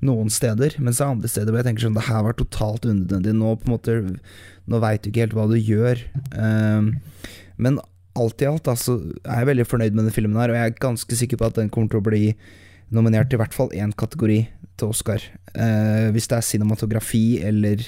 noen 0.05 0.31
steder, 0.33 0.77
mens 0.83 1.01
det 1.01 1.07
er 1.07 1.15
andre 1.15 1.31
steder 1.31 1.53
hvor 1.53 1.61
jeg 1.61 1.69
tenker 1.69 1.87
sånn, 1.87 1.97
det 1.97 2.07
her 2.09 2.27
var 2.27 2.37
totalt 2.39 2.87
unødvendig, 2.87 3.35
nå 3.39 3.55
på 3.61 3.69
en 3.69 3.75
måte, 3.75 3.97
nå 4.71 4.81
veit 4.83 5.05
du 5.05 5.11
ikke 5.11 5.25
helt 5.25 5.37
hva 5.39 5.47
du 5.51 5.57
gjør. 5.59 6.03
Ehm, 6.37 6.91
men 7.57 7.81
alt 8.19 8.45
i 8.45 8.49
alt, 8.49 8.69
altså, 8.71 8.99
er 9.25 9.43
jeg 9.43 9.51
veldig 9.51 9.67
fornøyd 9.71 9.97
med 9.97 10.09
den 10.09 10.15
filmen 10.15 10.39
her, 10.39 10.53
og 10.53 10.61
jeg 10.61 10.71
er 10.71 10.85
ganske 10.85 11.19
sikker 11.19 11.41
på 11.41 11.49
at 11.49 11.59
den 11.59 11.73
kommer 11.73 11.93
til 11.93 12.03
å 12.03 12.07
bli 12.07 12.25
nominert 12.95 13.31
til 13.31 13.41
i 13.41 13.43
hvert 13.43 13.57
fall 13.57 13.73
én 13.75 13.95
kategori 13.97 14.41
til 14.79 14.93
Oscar. 14.93 15.23
Uh, 15.55 16.13
hvis 16.15 16.29
det 16.31 16.39
er 16.39 16.47
cinematografi 16.47 17.27
eller 17.47 17.83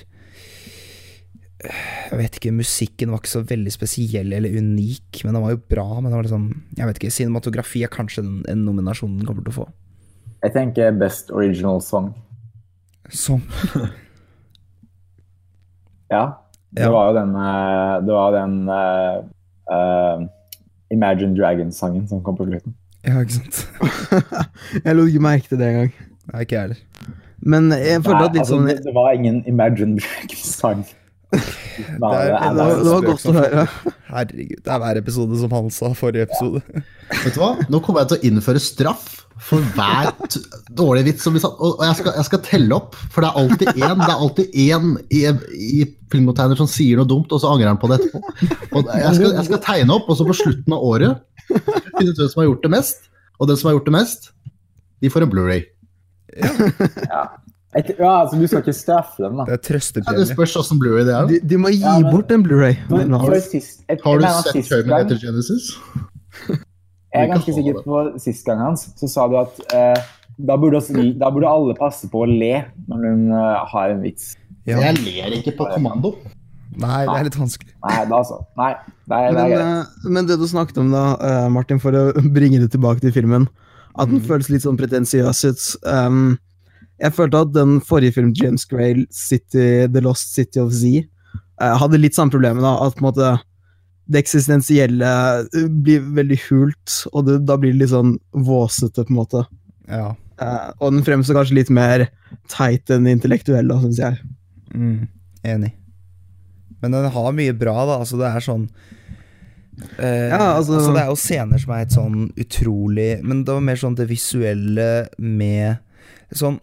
jeg 1.66 2.18
vet 2.20 2.36
ikke, 2.38 2.52
musikken 2.54 3.10
var 3.10 3.22
ikke 3.22 3.32
så 3.32 3.42
veldig 3.48 3.72
spesiell 3.72 4.34
eller 4.36 4.58
unik, 4.60 5.22
men 5.24 5.34
den 5.34 5.42
var 5.42 5.54
jo 5.54 5.62
bra. 5.72 5.86
Men 5.98 6.10
det 6.10 6.18
var 6.18 6.26
liksom, 6.28 6.46
jeg 6.76 6.88
vet 6.88 7.00
ikke, 7.00 7.14
cinematografi 7.16 7.82
er 7.86 7.92
kanskje 7.92 8.24
den, 8.26 8.36
en 8.52 8.64
nominasjon 8.68 9.16
den 9.18 9.28
kommer 9.28 9.46
til 9.46 9.54
å 9.54 9.58
få. 9.62 9.66
Jeg 10.44 10.52
tenker 10.52 10.90
Best 11.00 11.30
Original 11.30 11.80
Song. 11.82 12.12
Sånn. 13.10 13.42
Ja. 16.10 16.24
Det 16.70 16.82
Ja. 16.84 16.90
var 16.92 17.08
jo 17.08 17.14
den, 17.18 17.30
eh, 17.34 18.00
det 18.06 18.12
var 18.14 18.30
den 18.32 18.68
uh, 18.68 19.24
uh, 19.72 20.22
Imagine 20.90 21.34
Dragons-sangen 21.34 22.06
som 22.08 22.20
kom 22.22 22.36
på 22.36 22.46
slutten. 22.46 22.74
Ja, 23.02 23.20
ikke 23.20 23.32
sant. 23.40 23.58
jeg 24.84 24.94
lot 24.96 25.08
ikke 25.08 25.22
merke 25.24 25.48
til 25.48 25.58
det 25.58 25.66
engang. 25.72 25.92
Nei, 26.32 26.40
ikke 26.44 26.54
jeg 26.54 26.60
heller. 26.60 26.76
Men 27.42 27.70
jeg 27.72 28.02
følte 28.04 28.18
Nei, 28.20 28.28
at 28.28 28.32
litt 28.36 28.44
altså, 28.44 28.54
sånn 28.54 28.68
det, 28.70 28.76
det 28.86 28.94
var 28.94 29.10
ingen 29.18 29.40
Imagine 29.50 29.98
Dragons-sang. 29.98 30.84
Det 31.32 31.42
det 31.76 32.00
var, 32.00 32.22
det 32.54 32.88
var 32.88 33.04
godt 33.04 33.24
å 33.28 33.34
høre. 33.34 33.66
Herregud, 34.14 34.58
det 34.64 34.72
er 34.72 34.82
hver 34.82 35.00
episode 35.00 35.38
som 35.40 35.54
han 35.56 35.70
sa 35.74 35.90
forrige 35.98 36.28
episode. 36.28 36.62
Vet 37.24 37.36
du 37.36 37.40
hva? 37.42 37.52
Nå 37.72 37.80
kommer 37.84 38.04
jeg 38.04 38.12
til 38.12 38.18
å 38.18 38.30
innføre 38.30 38.62
straff 38.62 39.08
for 39.46 39.60
hver 39.76 40.14
t 40.32 40.40
dårlige 40.78 41.10
vits 41.10 41.26
som 41.26 41.34
vi 41.36 41.42
satt. 41.42 41.58
Og 41.60 41.82
jeg 41.84 41.98
skal, 41.98 42.14
jeg 42.16 42.28
skal 42.30 42.42
telle 42.46 42.78
opp, 42.78 42.96
for 43.12 43.24
det 43.24 43.28
er 43.28 43.40
alltid 43.42 43.72
én 43.74 44.00
Det 44.00 44.08
er 44.08 44.22
alltid 44.26 44.56
én 44.62 44.92
i, 45.12 45.22
i 45.76 45.80
filmkonteiner 46.12 46.58
som 46.58 46.70
sier 46.70 47.00
noe 47.00 47.10
dumt, 47.10 47.34
og 47.34 47.42
så 47.42 47.52
angrer 47.52 47.72
han 47.72 47.80
på 47.82 47.90
det 47.92 48.00
etterpå. 48.00 48.22
Og 48.78 48.92
jeg 48.94 49.18
skal, 49.18 49.34
jeg 49.34 49.48
skal 49.50 49.64
tegne 49.66 49.98
opp, 49.98 50.08
og 50.08 50.18
så 50.18 50.28
på 50.28 50.38
slutten 50.40 50.76
av 50.76 50.86
året 50.86 51.24
finne 51.46 52.12
ut 52.12 52.22
hvem 52.22 52.30
som 52.30 52.42
har 52.42 52.48
gjort 52.48 52.64
det 52.64 52.72
mest. 52.78 53.10
Og 53.36 53.50
den 53.50 53.58
som 53.60 53.68
har 53.68 53.76
gjort 53.76 53.90
det 53.90 53.96
mest, 53.98 54.30
de 55.04 55.12
får 55.12 55.26
en 55.26 55.34
Blu-ray. 55.34 55.66
Et, 57.76 57.90
ja, 57.98 58.12
altså, 58.22 58.38
du 58.40 58.46
skal 58.48 58.62
ikke 58.62 58.72
straffe 58.72 59.22
dem, 59.22 59.36
da. 59.36 59.44
Det 59.44 59.52
er 59.52 59.56
Ja, 59.56 59.60
det 59.60 59.66
trøstepremie. 59.68 60.26
spørs 60.30 60.54
åssen 60.62 60.78
Blu-ray 60.80 61.04
det 61.04 61.14
er. 61.14 61.26
De, 61.28 61.40
de 61.44 61.56
må 61.60 61.68
gi 61.74 61.80
Ja, 61.82 61.98
men- 62.00 62.10
bort 62.14 62.30
en 62.32 62.42
Blu-ray. 62.46 62.76
Men 62.88 63.10
jeg, 63.10 63.20
Har 63.20 63.34
du 63.34 63.40
sett 63.40 63.50
sist 63.52 64.72
etter 64.72 65.18
Genesis? 65.20 65.66
jeg 66.48 67.24
er 67.24 67.28
ganske 67.32 67.52
sikker 67.56 67.82
på 67.84 68.00
sist 68.20 68.44
gang 68.46 68.60
hans, 68.60 68.86
så 69.00 69.08
sa 69.08 69.26
du 69.28 69.36
at 69.40 69.60
eh, 69.74 70.00
da, 70.38 70.56
burde 70.60 70.80
også, 70.80 70.96
da 71.20 71.30
burde 71.32 71.48
alle 71.48 71.76
passe 71.78 72.08
på 72.12 72.24
å 72.24 72.28
le 72.28 72.64
når 72.88 73.04
hun 73.10 73.22
uh, 73.32 73.64
har 73.72 73.92
en 73.94 74.02
vits. 74.04 74.34
Ja. 74.68 74.80
Jeg 74.82 74.98
ler 75.04 75.36
ikke 75.38 75.54
på 75.56 75.68
kommando. 75.72 76.14
Nei, 76.76 77.04
det 77.06 77.14
er 77.20 77.24
litt 77.28 77.38
vanskelig. 77.40 77.72
Nei, 77.86 78.00
da 78.10 78.18
så. 78.26 78.40
Nei, 78.58 78.72
det 79.08 79.16
er, 79.16 79.28
det 79.30 79.36
Men, 79.36 79.44
er 79.44 79.54
greit. 79.54 79.68
eh, 80.04 80.10
men 80.16 80.26
det 80.28 80.36
du 80.40 80.44
snakket 80.50 80.80
om 80.82 80.90
da, 80.92 81.04
eh, 81.24 81.46
Martin, 81.54 81.78
for 81.80 81.92
å 81.96 82.02
bringe 82.36 82.60
det 82.60 82.72
tilbake 82.74 83.00
til 83.04 83.14
filmen, 83.16 83.46
at 83.96 84.10
den 84.12 84.20
føles 84.20 84.50
litt 84.52 84.64
sånn 84.66 84.76
pretensiøs 84.76 85.40
ut. 85.48 85.62
Um, 85.88 86.36
jeg 87.02 87.12
følte 87.12 87.42
at 87.44 87.52
den 87.52 87.76
forrige 87.84 88.16
filmen, 88.16 88.34
James 88.36 88.64
Gray, 88.68 89.04
City, 89.12 89.86
The 89.92 90.00
Lost 90.04 90.32
City 90.34 90.62
of 90.62 90.72
Z, 90.72 91.04
eh, 91.60 91.76
hadde 91.82 92.00
litt 92.00 92.16
samme 92.16 92.32
problemet. 92.32 92.64
da, 92.64 92.76
At 92.86 92.96
på 92.96 93.04
en 93.04 93.10
måte 93.10 93.34
det 94.06 94.22
eksistensielle 94.22 95.10
eh, 95.42 95.66
blir 95.68 96.04
veldig 96.16 96.38
hult, 96.48 97.00
og 97.12 97.26
det, 97.26 97.40
da 97.48 97.58
blir 97.60 97.74
det 97.74 97.84
litt 97.84 97.92
sånn 97.92 98.16
våsete, 98.32 99.04
på 99.04 99.12
en 99.12 99.20
måte. 99.20 99.44
Ja. 99.90 100.14
Uh, 100.36 100.68
og 100.84 100.92
den 100.92 101.04
fremstår 101.06 101.38
kanskje 101.38 101.56
litt 101.56 101.72
mer 101.72 102.10
teit 102.52 102.90
enn 102.92 103.08
intellektuell, 103.08 103.72
syns 103.80 104.00
jeg. 104.02 104.18
Mm, 104.74 105.06
enig. 105.48 105.72
Men 106.82 106.92
den 106.92 107.08
har 107.14 107.32
mye 107.32 107.56
bra, 107.56 107.76
da. 107.88 107.98
Altså, 108.02 108.18
det 108.20 108.28
er 108.28 108.44
sånn 108.44 108.66
uh, 109.96 110.28
Ja, 110.28 110.56
altså- 110.58 110.92
Det 110.92 111.02
er 111.02 111.08
jo 111.08 111.16
scener 111.16 111.62
som 111.62 111.72
er 111.72 111.82
helt 111.84 111.94
sånn 111.96 112.18
utrolig 112.36 113.22
Men 113.24 113.44
det 113.44 113.54
var 113.54 113.64
mer 113.64 113.80
sånn 113.80 113.96
det 113.96 114.08
visuelle 114.10 115.08
med 115.16 115.78
Sånn 116.34 116.60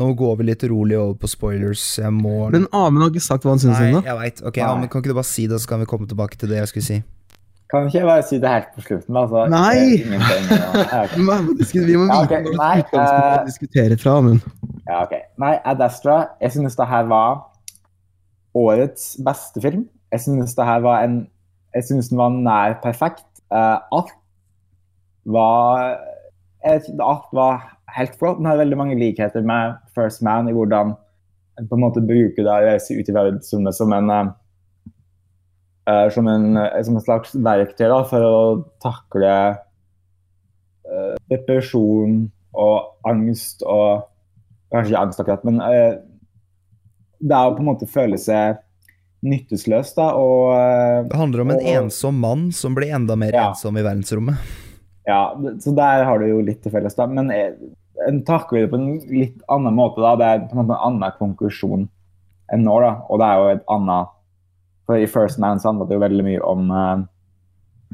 Nå 0.00 0.14
går 0.16 0.36
vi 0.40 0.44
litt 0.48 0.62
rolig 0.64 0.96
over 0.96 1.14
på 1.20 1.28
spoilers. 1.28 1.82
Jeg 2.00 2.08
må 2.16 2.48
Men 2.50 2.64
Amund 2.72 3.02
har 3.04 3.10
ikke 3.12 3.20
sagt 3.20 3.44
hva 3.44 3.52
han 3.52 3.60
syns 3.60 3.76
om 3.76 3.98
det. 3.98 4.04
jeg 4.08 4.16
veit. 4.16 4.38
Ok, 4.48 4.56
ja, 4.56 4.68
kan 4.88 5.02
ikke 5.02 5.10
du 5.12 5.16
bare 5.18 5.28
si 5.28 5.44
det, 5.50 5.58
så 5.60 5.68
kan 5.68 5.82
vi 5.82 5.88
komme 5.90 6.08
tilbake 6.08 6.38
til 6.40 6.48
det 6.48 6.56
jeg 6.56 6.70
skulle 6.70 6.86
si? 6.86 6.96
Kan 7.70 7.84
ikke 7.86 7.98
jeg 8.00 8.08
bare 8.08 8.22
si 8.24 8.38
det 8.40 8.48
helt 8.50 8.70
på 8.74 8.80
slutten? 8.86 9.18
Altså, 9.20 9.42
Nei! 9.52 10.00
Men 10.08 10.24
Vi 11.18 11.26
må 11.26 11.36
disku- 11.60 11.84
Ja, 11.84 12.00
vite 12.00 12.40
hva 12.48 12.54
nei, 12.56 12.78
eh, 12.80 13.36
vi 13.44 13.50
diskuterer 13.50 14.00
fra, 14.00 14.16
Amund. 14.22 14.40
Ja, 14.88 15.02
ok. 15.04 15.12
Nei, 15.44 15.52
Ad 15.68 15.84
Astra, 15.84 16.16
jeg 16.40 16.56
synes 16.56 16.80
det 16.80 16.88
her 16.88 17.04
var 17.12 17.44
årets 18.56 19.12
beste 19.26 19.60
film. 19.62 19.84
Jeg 20.10 20.24
synes 20.24 20.56
det 20.56 20.64
her 20.66 20.80
var 20.82 21.04
en 21.04 21.20
Jeg 21.74 21.84
synes 21.86 22.08
den 22.08 22.18
var 22.18 22.32
nær 22.34 22.80
perfekt. 22.82 23.26
Uh, 23.52 23.78
alt 23.94 24.10
var 25.26 25.84
jeg, 26.64 26.82
Alt 26.98 27.28
var 27.36 27.76
helt 27.96 28.14
flott. 28.18 28.38
Den 28.38 28.46
har 28.50 28.58
veldig 28.60 28.78
mange 28.78 28.96
likheter 28.98 29.42
med 29.46 29.78
First 29.94 30.22
Man 30.26 30.48
i 30.48 30.54
hvordan 30.56 30.94
en 31.60 31.68
på 31.68 31.76
en 31.76 31.82
måte 31.82 32.00
bruker 32.00 32.44
det 32.46 32.52
å 32.52 32.60
reise 32.64 32.94
ut 32.96 33.08
i 33.08 33.12
verdensrommet 33.14 33.76
som 33.76 33.92
en 33.92 34.10
eh, 35.88 36.06
som, 36.14 36.28
en, 36.30 36.56
eh, 36.56 36.82
som 36.86 36.96
en 36.96 37.04
slags 37.04 37.34
verktøy 37.34 37.88
da, 37.90 37.98
for 38.08 38.24
å 38.24 38.38
takle 38.82 39.32
uh, 40.86 41.14
depresjon 41.32 42.30
og 42.56 43.08
angst 43.08 43.62
og 43.66 44.06
Kanskje 44.70 44.92
ikke 44.92 45.00
angst 45.02 45.18
akkurat, 45.18 45.42
men 45.48 45.56
uh, 45.58 45.98
det 47.18 47.34
er 47.34 47.48
å 47.48 47.54
på 47.56 47.64
en 47.64 47.66
måte 47.72 47.88
føle 47.90 48.14
seg 48.22 48.60
nytteløs, 49.26 49.90
da, 49.96 50.12
og 50.14 51.10
Det 51.10 51.18
handler 51.18 51.42
om 51.42 51.50
en 51.50 51.58
Og- 51.58 51.70
ensom 51.74 52.20
mann 52.22 52.52
som 52.54 52.76
blir 52.78 52.94
enda 52.94 53.16
mer 53.18 53.34
Ja. 53.34 53.48
ensom 53.50 53.76
i 53.76 53.82
verdensrommet. 53.82 54.38
Ja, 55.08 55.20
så 55.60 55.72
der 55.76 56.04
har 56.04 56.20
du 56.20 56.28
jo 56.28 56.40
litt 56.44 56.60
til 56.64 56.72
felles, 56.74 56.96
da. 56.98 57.06
Men 57.08 57.30
eh, 57.34 57.54
en 58.08 58.22
takler 58.26 58.64
det 58.64 58.72
på 58.72 58.80
en 58.80 58.90
litt 59.10 59.38
annen 59.52 59.76
måte, 59.76 60.02
da. 60.04 60.16
Det 60.18 60.28
er 60.28 60.42
på 60.46 60.56
en 60.56 60.62
måte 60.62 60.76
en 60.76 60.88
annen 60.90 61.16
konklusjon 61.18 61.86
enn 62.52 62.66
nå, 62.66 62.80
da. 62.82 62.96
Og 63.08 63.20
det 63.20 63.28
er 63.28 63.38
jo 63.40 63.54
et 63.54 63.70
annet 63.76 64.16
For 64.88 64.98
i 64.98 65.06
First 65.06 65.38
Man 65.38 65.60
så 65.62 65.70
handler 65.70 65.86
det 65.86 65.96
jo 65.98 66.02
veldig 66.02 66.26
mye 66.26 66.42
om 66.46 66.70
eh, 66.74 67.06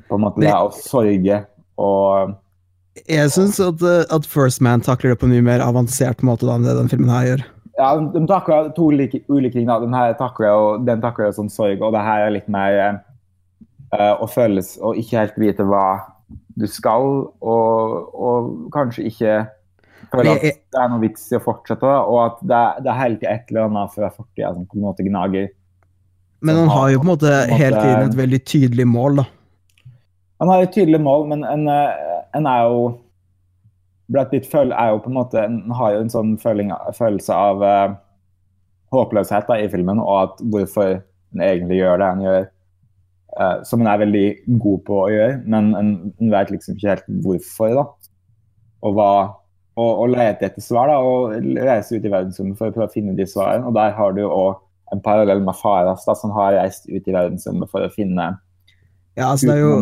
på 0.08 0.18
en 0.18 0.24
måte 0.26 0.44
det 0.44 0.52
å 0.52 0.72
sorge 0.74 1.42
og 1.80 2.34
Jeg 3.08 3.32
syns 3.34 3.58
at, 3.60 3.82
eh, 3.84 4.04
at 4.12 4.28
First 4.28 4.62
Man 4.64 4.84
takler 4.84 5.12
det 5.12 5.20
på 5.20 5.28
en 5.28 5.34
mye 5.34 5.44
mer 5.44 5.64
avansert 5.64 6.24
måte 6.24 6.48
da 6.48 6.56
enn 6.56 6.64
det 6.64 6.76
den 6.78 6.90
filmen 6.92 7.12
her 7.12 7.30
gjør. 7.30 7.44
Ja, 7.76 7.90
de 8.00 8.22
takler 8.24 8.70
to 8.72 8.88
ulike, 8.88 9.20
ulike 9.28 9.58
ting. 9.58 9.66
da. 9.68 9.76
Den 9.82 9.92
her 9.92 10.14
takler 10.16 10.48
jo, 10.48 10.68
den 10.86 11.02
takler 11.02 11.28
jo 11.28 11.36
sånn 11.42 11.52
sorg, 11.52 11.82
og 11.84 11.92
det 11.92 12.04
her 12.06 12.24
er 12.24 12.32
litt 12.32 12.48
mer 12.48 12.78
eh, 12.80 14.14
å 14.16 14.28
føles 14.30 14.78
og 14.80 14.96
ikke 14.96 15.20
helt 15.20 15.36
vite 15.42 15.66
hva 15.68 15.84
du 16.56 16.66
skal, 16.66 17.04
og, 17.40 18.14
og 18.14 18.48
kanskje 18.74 19.04
ikke 19.10 19.34
føler 20.12 20.32
at 20.36 20.42
det 20.72 20.80
er 20.80 20.90
noe 20.92 21.02
vits 21.02 21.28
i 21.32 21.36
å 21.38 21.42
fortsette, 21.44 21.86
og 21.86 22.18
at 22.24 22.40
det, 22.42 22.56
er- 22.56 22.82
det 22.82 22.90
er 22.92 23.00
hele 23.00 23.18
tida 23.20 23.32
et 23.36 23.50
eller 23.52 23.68
annet 23.68 23.94
fra 23.94 24.10
fortida 24.10 24.52
som 24.54 24.66
på 24.66 24.78
en 24.78 24.86
måte 24.88 25.06
gnager. 25.06 25.48
Men 26.42 26.56
han 26.62 26.68
har- 26.68 26.90
jo 26.92 26.98
på 27.00 27.06
en 27.06 27.12
måte 27.14 27.32
hele 27.50 27.80
tiden 27.82 28.10
et 28.10 28.16
veldig 28.18 28.44
tydelig 28.44 28.86
mål, 28.86 29.16
da. 29.22 29.26
Han 30.40 30.48
har 30.52 30.62
et 30.62 30.72
tydelig 30.74 31.00
mål, 31.00 31.28
men 31.28 31.44
en, 31.44 31.68
eh, 31.68 32.22
en 32.34 32.46
er 32.46 32.62
jo 32.68 32.80
Brad 34.08 34.30
Pitt 34.30 34.46
er 34.54 34.90
jo 34.92 34.98
på 35.02 35.08
en 35.10 35.14
måte 35.16 35.34
En 35.44 35.70
har 35.74 35.92
jo 35.96 36.00
en 36.00 36.08
sånn 36.12 36.36
føling, 36.38 36.70
følelse 36.94 37.34
av 37.34 37.62
uh, 37.62 37.94
håpløshet 38.92 39.48
da, 39.48 39.54
i 39.58 39.66
filmen, 39.68 39.98
og 39.98 40.20
at 40.22 40.44
hvorfor 40.46 41.00
en 41.34 41.40
egentlig 41.42 41.80
gjør 41.80 41.98
det 41.98 42.06
han 42.12 42.22
gjør. 42.22 42.46
Eh, 43.40 43.56
som 43.68 43.82
hun 43.82 43.90
er 43.90 44.02
veldig 44.04 44.26
god 44.62 44.84
på 44.86 45.00
å 45.04 45.08
gjøre, 45.12 45.40
men 45.46 45.72
en, 45.78 45.90
en 46.20 46.32
vet 46.32 46.52
liksom 46.54 46.76
ikke 46.76 46.94
helt 46.94 47.10
hvorfor. 47.24 47.74
da. 47.76 48.12
Og 48.86 48.96
hva 48.96 49.10
og, 49.76 49.90
og 49.90 50.12
lete 50.14 50.48
etter 50.48 50.64
svar, 50.64 50.88
da, 50.88 51.00
og 51.04 51.34
reise 51.60 51.98
ut 51.98 52.06
i 52.06 52.12
verdensrommet 52.12 52.56
for 52.56 52.70
å 52.70 52.74
prøve 52.74 52.88
å 52.88 52.94
finne 52.94 53.16
de 53.16 53.26
svarene. 53.28 53.66
Og 53.68 53.76
der 53.76 53.92
har 53.96 54.16
du 54.16 54.22
òg 54.24 54.56
en 54.94 55.02
parallell 55.04 55.42
med 55.44 55.58
Faras, 55.58 56.06
da, 56.06 56.14
som 56.16 56.32
har 56.36 56.56
reist 56.56 56.88
ut 56.88 57.04
i 57.04 57.14
verdensrommet 57.14 57.70
for 57.72 57.84
å 57.84 57.92
finne 57.92 58.34
Ja, 59.16 59.30
altså 59.32 59.56
jo 59.56 59.78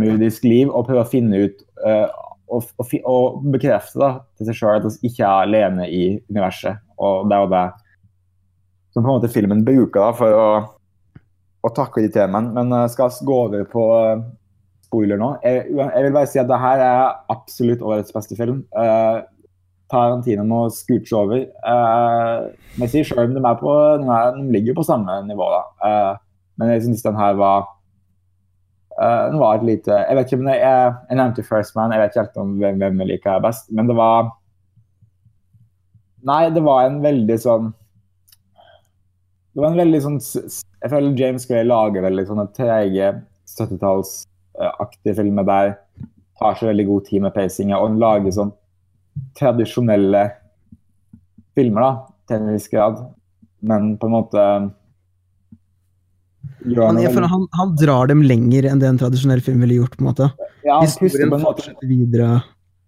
liv 0.47 0.71
og 0.71 0.87
prøve 0.89 1.03
å 1.03 1.11
finne 1.11 1.45
ut 1.47 1.63
uh, 1.83 2.07
og, 2.55 2.69
og, 2.79 2.93
og 3.11 3.47
bekrefte 3.55 4.01
da, 4.01 4.11
til 4.39 4.49
seg 4.49 4.59
sjøl 4.59 4.79
at 4.79 4.87
vi 5.03 5.11
ikke 5.11 5.27
er 5.27 5.47
alene 5.49 5.89
i 5.91 6.05
universet. 6.31 6.83
Og 7.03 7.29
det 7.29 7.37
er 7.37 7.45
jo 7.45 7.53
det 7.55 7.65
som 8.95 9.03
på 9.03 9.09
en 9.09 9.17
måte 9.17 9.33
filmen 9.35 9.65
bruker 9.67 10.01
da, 10.01 10.11
for 10.15 10.39
å, 10.39 10.49
å 11.65 11.73
takke 11.75 12.05
de 12.05 12.11
temaene. 12.13 12.53
Men 12.57 12.73
jeg 12.85 12.95
skal 12.95 13.13
gå 13.27 13.37
over 13.47 13.69
på 13.71 13.85
eh, 13.99 14.25
spoiler 14.87 15.21
nå. 15.21 15.35
Jeg, 15.45 15.69
jeg 15.75 16.07
vil 16.07 16.17
bare 16.17 16.31
si 16.31 16.43
at 16.43 16.51
det 16.51 16.61
her 16.61 16.83
er 16.85 17.15
absolutt 17.33 17.85
årets 17.85 18.15
beste 18.15 18.37
film. 18.39 18.63
Uh, 18.77 19.25
Tarantino 19.91 20.45
må 20.49 20.65
scooche 20.73 21.17
over. 21.19 21.47
Uh, 21.65 22.53
selv 22.87 23.25
om 23.25 23.37
de, 23.37 23.55
på, 23.61 23.79
de, 24.03 24.11
er, 24.19 24.37
de 24.37 24.59
ligger 24.59 24.77
på 24.79 24.87
samme 24.87 25.23
nivå. 25.29 25.49
da. 25.55 25.65
Uh, 25.81 26.13
men 26.61 26.75
jeg 26.75 26.85
syns 26.87 27.07
den 27.07 27.19
her 27.19 27.41
var 27.41 27.71
Uh, 28.95 29.27
den 29.27 29.41
var 29.41 29.57
et 29.57 29.65
lite 29.67 29.91
Jeg 29.91 30.15
vet 30.15 30.29
ikke 30.29 30.37
om 30.39 30.45
det 30.47 30.53
er 30.63 30.85
Jeg 31.11 31.17
nevnte 31.19 31.43
First 31.43 31.75
Man, 31.75 31.91
jeg 31.91 31.99
vet 31.99 32.13
ikke 32.13 32.23
helt 32.23 32.37
om 32.39 32.53
hvem, 32.61 32.77
hvem 32.79 33.01
jeg 33.03 33.09
liker 33.09 33.41
best, 33.43 33.65
men 33.75 33.89
det 33.91 33.97
var 33.99 34.29
Nei, 36.31 36.45
det 36.55 36.63
var 36.63 36.85
en 36.87 37.01
veldig 37.03 37.39
sånn 37.43 37.73
Det 39.51 39.65
var 39.65 39.73
en 39.73 39.81
veldig 39.81 40.01
sånn 40.05 40.21
Jeg 40.85 40.93
føler 40.93 41.17
James 41.17 41.47
Gray 41.49 41.65
lager 41.65 42.05
veldig 42.05 42.27
sånne 42.29 42.45
trege 42.53 43.11
70-tallsaktige 43.49 45.15
filmer 45.17 45.47
der 45.49 45.75
tar 46.37 46.59
så 46.59 46.69
veldig 46.69 46.85
god 46.91 47.07
tid 47.09 47.23
med 47.25 47.33
pacinga, 47.33 47.79
og 47.79 47.89
han 47.89 48.01
lager 48.03 48.35
sånn 48.35 48.51
tradisjonelle 49.39 50.25
filmer, 51.55 51.85
da, 51.85 51.93
til 52.29 52.43
en 52.43 52.57
viss 52.57 52.67
grad, 52.69 52.99
men 53.65 53.95
på 54.01 54.11
en 54.11 54.17
måte 54.17 54.49
han, 56.65 56.99
jeg 57.01 57.13
føler 57.13 57.29
han, 57.29 57.47
han 57.57 57.73
drar 57.77 58.09
dem 58.09 58.23
lenger 58.25 58.67
enn 58.69 58.81
det 58.81 58.89
en 58.89 59.01
tradisjonell 59.01 59.43
film 59.45 59.65
ville 59.65 59.79
gjort. 59.83 59.97
på 59.97 60.05
en 60.05 60.11
måte. 60.11 60.29
Ja, 60.65 60.79
han 60.81 60.93
puster 61.01 61.29
på 61.29 61.37
en 61.37 61.45
måte 61.45 62.35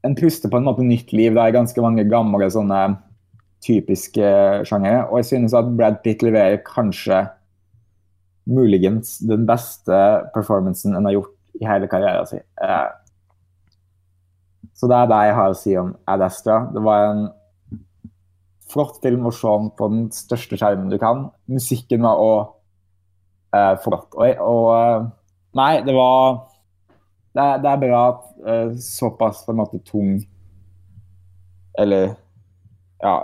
en 0.06 0.14
puster 0.16 0.52
på 0.52 0.60
en 0.60 0.68
måte 0.68 0.84
nytt 0.86 1.12
liv. 1.12 1.34
Det 1.34 1.42
er 1.42 1.56
ganske 1.56 1.82
mange 1.84 2.04
gamle 2.08 2.48
sånne 2.52 2.82
typiske 3.64 4.28
sjangere. 4.68 5.04
Og 5.10 5.20
jeg 5.20 5.28
synes 5.32 5.56
at 5.56 5.68
Brad 5.76 5.98
Pitt 6.04 6.24
leverer 6.24 6.60
kanskje 6.64 7.24
muligens 8.46 9.18
den 9.26 9.46
beste 9.48 9.96
performancen 10.34 10.94
en 10.96 11.08
har 11.08 11.16
gjort 11.16 11.34
i 11.60 11.66
hele 11.66 11.88
karrieren 11.90 12.26
sin. 12.28 12.44
Eh, 12.62 12.88
Så 14.76 14.88
det 14.92 14.96
er 14.96 15.06
det 15.08 15.18
jeg 15.24 15.34
har 15.34 15.50
å 15.50 15.56
si 15.56 15.76
om 15.80 15.94
Ad 16.06 16.20
Astra. 16.20 16.58
Det 16.68 16.82
var 16.84 17.06
en 17.06 17.22
flott 18.68 18.98
film 19.00 19.24
å 19.24 19.32
se 19.32 19.54
på 19.78 19.88
den 19.88 20.10
største 20.12 20.58
skjermen 20.60 20.90
du 20.92 20.98
kan. 21.00 21.30
Musikken 21.48 22.02
var 22.04 22.20
òg 22.20 22.42
eh, 23.56 23.72
flott. 23.80 24.12
Og, 24.12 24.42
og 24.42 24.68
eh, 24.76 25.06
Nei, 25.56 25.80
det 25.86 25.94
var 25.96 26.42
det 27.36 27.46
det 27.64 27.70
er 27.70 27.80
bra 27.80 28.00
at 28.10 28.26
eh, 28.48 28.74
såpass 28.80 29.44
på 29.46 29.54
en 29.54 29.58
måte 29.62 29.80
tung 29.84 30.18
Eller 31.78 32.14
ja 33.00 33.14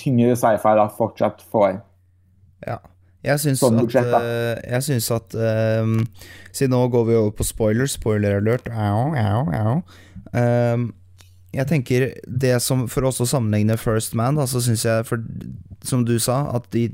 Tyngre 0.00 0.36
sci-fi 0.36 0.72
da 0.76 0.86
fortsatt 0.92 1.40
får 1.52 1.78
Ja. 2.66 2.78
Jeg 3.24 3.40
syns 3.40 3.62
Sånn 3.62 3.78
at, 3.78 3.86
budsjett, 3.86 4.10
eh, 4.18 4.58
jeg 4.74 4.84
syns 4.88 5.08
at 5.14 5.36
um, 5.80 5.96
Siden 6.50 6.74
nå 6.74 6.82
går 6.92 7.06
vi 7.08 7.16
over 7.16 7.32
på 7.38 7.46
spoiler, 7.46 7.88
spoiler 7.90 8.38
alert 8.38 8.68
au, 8.68 9.14
au, 9.16 9.48
au. 9.48 9.78
Um, 10.34 10.90
jeg 11.54 11.68
tenker 11.70 12.08
det 12.26 12.56
som 12.64 12.86
For 12.90 13.06
oss 13.08 13.22
å 13.22 13.28
sammenligne 13.28 13.78
First 13.80 14.16
Man, 14.18 14.38
da, 14.40 14.46
så 14.50 14.62
syns 14.64 14.84
jeg, 14.86 15.06
for, 15.08 15.22
som 15.86 16.04
du 16.06 16.16
sa, 16.22 16.44
at 16.56 16.66
de, 16.74 16.88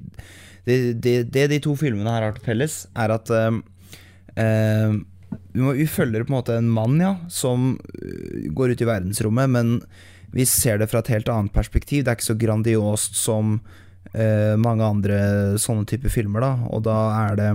de, 0.69 0.79
de, 0.93 1.15
det 1.25 1.47
de 1.55 1.61
to 1.65 1.75
filmene 1.79 2.13
her 2.13 2.29
har 2.29 2.37
til 2.37 2.51
felles, 2.51 2.83
er 2.93 3.15
at 3.15 3.33
ehm, 3.33 3.63
ehm, 4.37 5.01
vi, 5.55 5.63
må, 5.65 5.75
vi 5.79 5.89
følger 5.89 6.27
på 6.27 6.35
en 6.35 6.37
måte 6.37 6.59
en 6.61 6.71
mann, 6.73 6.99
ja, 7.01 7.15
som 7.33 7.73
øh, 7.79 8.51
går 8.57 8.75
ut 8.75 8.85
i 8.85 8.89
verdensrommet, 8.91 9.53
men 9.57 9.79
vi 10.37 10.47
ser 10.47 10.79
det 10.79 10.91
fra 10.91 11.01
et 11.03 11.13
helt 11.15 11.31
annet 11.33 11.55
perspektiv. 11.55 12.05
Det 12.05 12.13
er 12.13 12.21
ikke 12.21 12.31
så 12.31 12.39
grandiost 12.39 13.17
som 13.19 13.59
eh, 14.13 14.57
mange 14.61 14.87
andre 14.87 15.19
sånne 15.61 15.87
typer 15.89 16.13
filmer, 16.13 16.45
da. 16.45 16.53
Og 16.71 16.85
da 16.89 16.99
er 17.29 17.39
det 17.41 17.51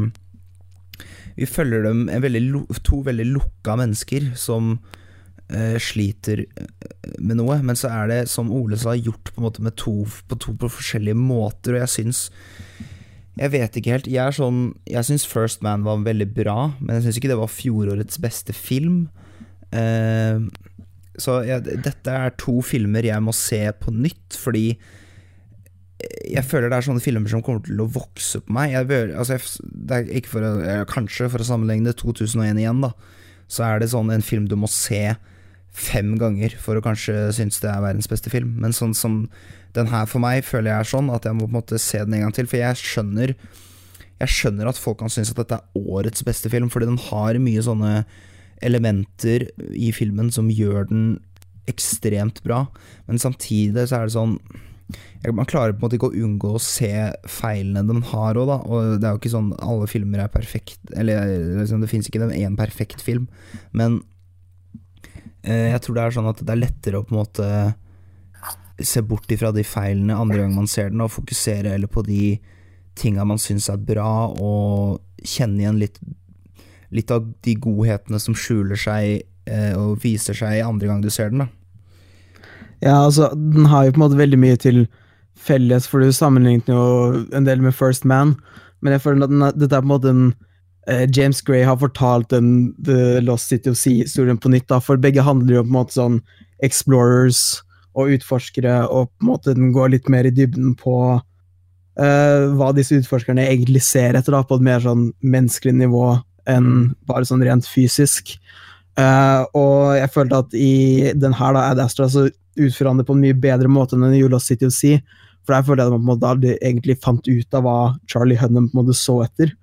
Vi 1.35 1.45
følger 1.45 1.83
dem 1.83 2.05
veldig, 2.07 2.63
to 2.87 3.01
veldig 3.03 3.25
lukka 3.33 3.75
mennesker 3.75 4.29
som 4.39 4.77
eh, 5.51 5.75
sliter 5.81 6.45
eh, 6.45 7.15
med 7.19 7.41
noe. 7.41 7.59
Men 7.59 7.75
så 7.75 7.91
er 7.91 8.11
det, 8.11 8.19
som 8.31 8.51
Ole 8.55 8.79
sa, 8.79 8.95
gjort 8.95 9.33
på 9.33 9.41
en 9.41 9.47
måte 9.49 9.75
to, 9.75 10.05
på 10.05 10.39
to 10.39 10.55
på 10.55 10.71
forskjellige 10.71 11.19
måter, 11.19 11.75
og 11.75 11.83
jeg 11.83 11.95
syns 11.97 12.29
Jeg 13.35 13.51
vet 13.51 13.75
ikke 13.75 13.91
helt. 13.91 14.07
Jeg 14.07 14.23
er 14.23 14.31
sånn 14.31 14.77
Jeg 14.87 15.03
syns 15.03 15.27
First 15.27 15.61
Man 15.61 15.83
var 15.83 15.99
veldig 16.05 16.29
bra, 16.33 16.71
men 16.79 16.95
jeg 16.95 17.03
syns 17.03 17.19
ikke 17.19 17.33
det 17.33 17.41
var 17.41 17.51
fjorårets 17.51 18.21
beste 18.23 18.55
film. 18.55 19.09
Eh, 19.75 20.39
så 21.19 21.41
jeg, 21.47 21.63
dette 21.83 22.11
er 22.11 22.31
to 22.39 22.61
filmer 22.63 23.03
jeg 23.03 23.23
må 23.23 23.33
se 23.35 23.59
på 23.79 23.91
nytt, 23.91 24.35
fordi 24.39 24.77
jeg 26.25 26.45
føler 26.45 26.71
det 26.71 26.79
er 26.79 26.87
sånne 26.87 27.03
filmer 27.03 27.31
som 27.31 27.43
kommer 27.45 27.63
til 27.65 27.81
å 27.81 27.89
vokse 27.89 28.41
på 28.43 28.55
meg. 28.55 28.73
Jeg, 28.73 29.11
altså 29.17 29.37
jeg, 29.37 30.25
for 30.29 30.45
å, 30.45 30.53
kanskje 30.89 31.29
for 31.31 31.43
å 31.43 31.47
sammenligne 31.47 31.93
2001 31.97 32.61
igjen, 32.61 32.83
da. 32.85 32.91
Så 33.51 33.65
er 33.65 33.81
det 33.81 33.91
sånn 33.91 34.09
en 34.13 34.25
film 34.25 34.47
du 34.49 34.57
må 34.57 34.69
se 34.71 35.15
fem 35.75 36.13
ganger 36.17 36.55
for 36.61 36.79
å 36.79 36.83
kanskje 36.83 37.29
synes 37.35 37.59
det 37.61 37.69
er 37.69 37.83
verdens 37.83 38.09
beste 38.09 38.31
film. 38.33 38.55
Men 38.63 38.73
sånn 38.75 38.95
som 38.97 39.25
den 39.75 39.91
her 39.91 40.07
for 40.09 40.23
meg, 40.23 40.45
føler 40.47 40.71
jeg 40.71 40.85
er 40.85 40.91
sånn 40.93 41.11
at 41.13 41.27
jeg 41.27 41.35
må 41.35 41.45
på 41.45 41.51
en 41.51 41.59
måte 41.59 41.81
se 41.81 42.01
den 42.01 42.15
en 42.17 42.25
gang 42.25 42.35
til. 42.35 42.49
For 42.49 42.61
jeg 42.61 42.81
skjønner 42.81 43.35
Jeg 44.15 44.31
skjønner 44.31 44.69
at 44.69 44.77
folk 44.79 45.01
kan 45.01 45.11
synes 45.11 45.33
at 45.33 45.41
dette 45.41 45.57
er 45.57 45.81
årets 45.91 46.23
beste 46.23 46.47
film, 46.47 46.69
fordi 46.71 46.87
den 46.87 47.01
har 47.09 47.35
mye 47.35 47.59
sånne 47.65 48.05
elementer 48.63 49.49
i 49.75 49.89
filmen 49.91 50.29
som 50.31 50.47
gjør 50.47 50.87
den 50.87 51.01
ekstremt 51.67 52.39
bra. 52.45 52.61
Men 53.09 53.19
samtidig 53.19 53.89
så 53.89 53.99
er 53.99 54.07
det 54.07 54.15
sånn 54.15 54.37
man 55.33 55.47
klarer 55.49 55.73
på 55.73 55.79
en 55.79 55.85
måte 55.87 55.97
ikke 55.97 56.11
å 56.11 56.25
unngå 56.25 56.51
å 56.55 56.61
se 56.61 56.91
feilene 57.29 57.85
de 57.87 57.95
har 58.11 58.37
òg, 58.37 58.49
da. 58.49 58.57
Og 58.69 58.99
det 58.99 59.07
er 59.07 59.15
jo 59.15 59.21
ikke 59.21 59.33
sånn 59.33 59.53
alle 59.57 59.87
filmer 59.89 60.21
er 60.21 60.33
perfekt 60.33 60.93
Eller 60.93 61.31
liksom, 61.61 61.81
det 61.81 61.89
fins 61.89 62.09
ikke 62.09 62.21
den 62.21 62.35
én 62.35 62.57
perfekt 62.59 63.01
film, 63.05 63.25
men 63.73 64.01
eh, 65.43 65.71
jeg 65.73 65.81
tror 65.85 65.97
det 65.97 66.03
er 66.03 66.17
sånn 66.19 66.29
at 66.29 66.43
det 66.43 66.53
er 66.53 66.61
lettere 66.61 67.01
å 67.01 67.07
på 67.07 67.15
en 67.15 67.23
måte 67.23 67.49
se 68.83 69.01
bort 69.07 69.31
ifra 69.31 69.53
de 69.55 69.63
feilene 69.63 70.17
andre 70.19 70.43
gang 70.43 70.53
man 70.53 70.69
ser 70.69 70.91
den, 70.91 71.01
og 71.01 71.13
fokusere 71.13 71.73
eller 71.77 71.89
på 71.91 72.03
de 72.05 72.35
tinga 72.99 73.25
man 73.27 73.39
syns 73.41 73.69
er 73.71 73.81
bra, 73.81 74.27
og 74.29 75.01
kjenne 75.25 75.65
igjen 75.65 75.81
litt 75.81 75.99
Litt 76.95 77.09
av 77.11 77.25
de 77.43 77.55
godhetene 77.59 78.19
som 78.21 78.35
skjuler 78.37 78.77
seg 78.79 79.25
eh, 79.49 79.73
og 79.75 79.97
viser 80.03 80.37
seg 80.37 80.61
andre 80.63 80.87
gang 80.87 81.01
du 81.03 81.09
ser 81.11 81.31
den, 81.33 81.41
da. 81.41 81.47
Ja, 82.85 82.99
altså, 83.07 83.31
den 83.33 83.65
har 83.71 83.85
jo 83.87 83.95
på 83.95 83.99
en 83.99 84.05
måte 84.05 84.19
veldig 84.19 84.37
mye 84.39 84.57
til 84.61 84.83
felles, 85.45 85.87
for 85.89 85.99
du 86.05 86.11
sammenlignet 86.13 86.69
jo 86.69 87.25
en 87.35 87.47
del 87.47 87.61
med 87.63 87.73
First 87.75 88.05
Man, 88.07 88.35
men 88.85 88.93
jeg 88.95 89.01
føler 89.03 89.25
at 89.25 89.31
er- 89.33 89.57
dette 89.59 89.73
er 89.75 89.81
på 89.81 89.87
en 89.89 89.93
måte 89.95 90.11
en 90.13 90.25
eh, 90.87 91.07
James 91.09 91.41
Gray 91.41 91.63
har 91.65 91.79
fortalt 91.81 92.29
den 92.29 92.75
The 92.85 93.19
Lost 93.25 93.49
City 93.49 93.71
of 93.71 93.77
Sea-historien 93.81 94.37
på 94.37 94.51
nytt, 94.53 94.67
da, 94.69 94.77
for 94.79 94.97
begge 95.01 95.23
handler 95.25 95.55
jo 95.57 95.63
på 95.65 95.71
en 95.73 95.79
måte 95.79 95.97
sånn 95.97 96.19
explorers 96.63 97.61
og 97.95 98.11
utforskere, 98.15 98.83
og 98.91 99.09
på 99.17 99.25
en 99.25 99.31
måte 99.31 99.55
den 99.57 99.71
går 99.73 99.89
litt 99.95 100.09
mer 100.13 100.27
i 100.29 100.33
dybden 100.35 100.75
på 100.77 100.95
eh, 101.97 102.45
hva 102.53 102.69
disse 102.75 102.97
utforskerne 102.99 103.47
egentlig 103.49 103.81
ser 103.87 104.13
etter, 104.19 104.35
da, 104.35 104.43
på 104.45 104.59
et 104.59 104.65
mer 104.67 104.83
sånn 104.83 105.09
menneskelig 105.25 105.73
nivå 105.81 106.05
enn 106.51 106.91
bare 107.09 107.25
sånn 107.25 107.41
rent 107.41 107.65
fysisk. 107.65 108.35
Eh, 108.99 109.41
og 109.57 109.95
jeg 109.97 110.11
følte 110.13 110.41
at 110.43 110.53
i 110.53 111.11
den 111.17 111.33
her, 111.33 111.55
da, 111.57 111.69
Ad 111.73 111.81
Astra, 111.87 112.07
så 112.11 112.27
utfører 112.57 112.91
han 112.91 112.99
det 113.01 113.07
på 113.07 113.15
en 113.15 113.23
mye 113.23 113.37
bedre 113.37 113.69
måte 113.71 113.97
enn 113.97 114.15
i 114.15 114.23
Lost 114.31 114.51
City 114.51 114.67
of 114.67 114.75
Sea. 114.75 115.01
For 115.45 115.53
der 115.53 115.65
føler 115.65 115.83
jeg 115.83 115.91
at 115.91 115.95
man 115.95 116.01
på 116.01 116.05
en 116.05 116.11
måte 116.13 116.31
aldri 116.31 116.53
egentlig 116.57 116.97
fant 117.03 117.27
ut 117.27 117.57
av 117.57 117.65
hva 117.65 117.77
Charlie 118.11 118.39
Hunnam 118.39 118.69
på 118.71 118.79
en 118.79 118.83
måte 118.83 118.97
så 118.97 119.19
etter. 119.25 119.53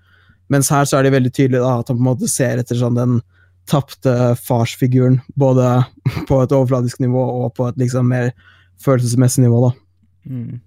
Mens 0.53 0.71
her 0.71 0.87
så 0.89 0.99
er 0.99 1.07
det 1.07 1.15
veldig 1.17 1.33
tydelig 1.33 1.63
da, 1.63 1.79
at 1.81 1.91
han 1.91 1.99
på 1.99 2.05
en 2.05 2.11
måte 2.11 2.31
ser 2.31 2.61
etter 2.61 2.79
sånn 2.79 2.99
den 2.99 3.21
tapte 3.71 4.35
farsfiguren, 4.43 5.21
både 5.39 5.69
på 6.29 6.43
et 6.43 6.53
overfladisk 6.53 7.03
nivå 7.03 7.23
og 7.45 7.55
på 7.59 7.71
et 7.71 7.81
liksom 7.81 8.11
mer 8.11 8.33
følelsesmessig 8.83 9.47
nivå. 9.47 9.69
da. 9.69 9.73
Mm. 10.31 10.61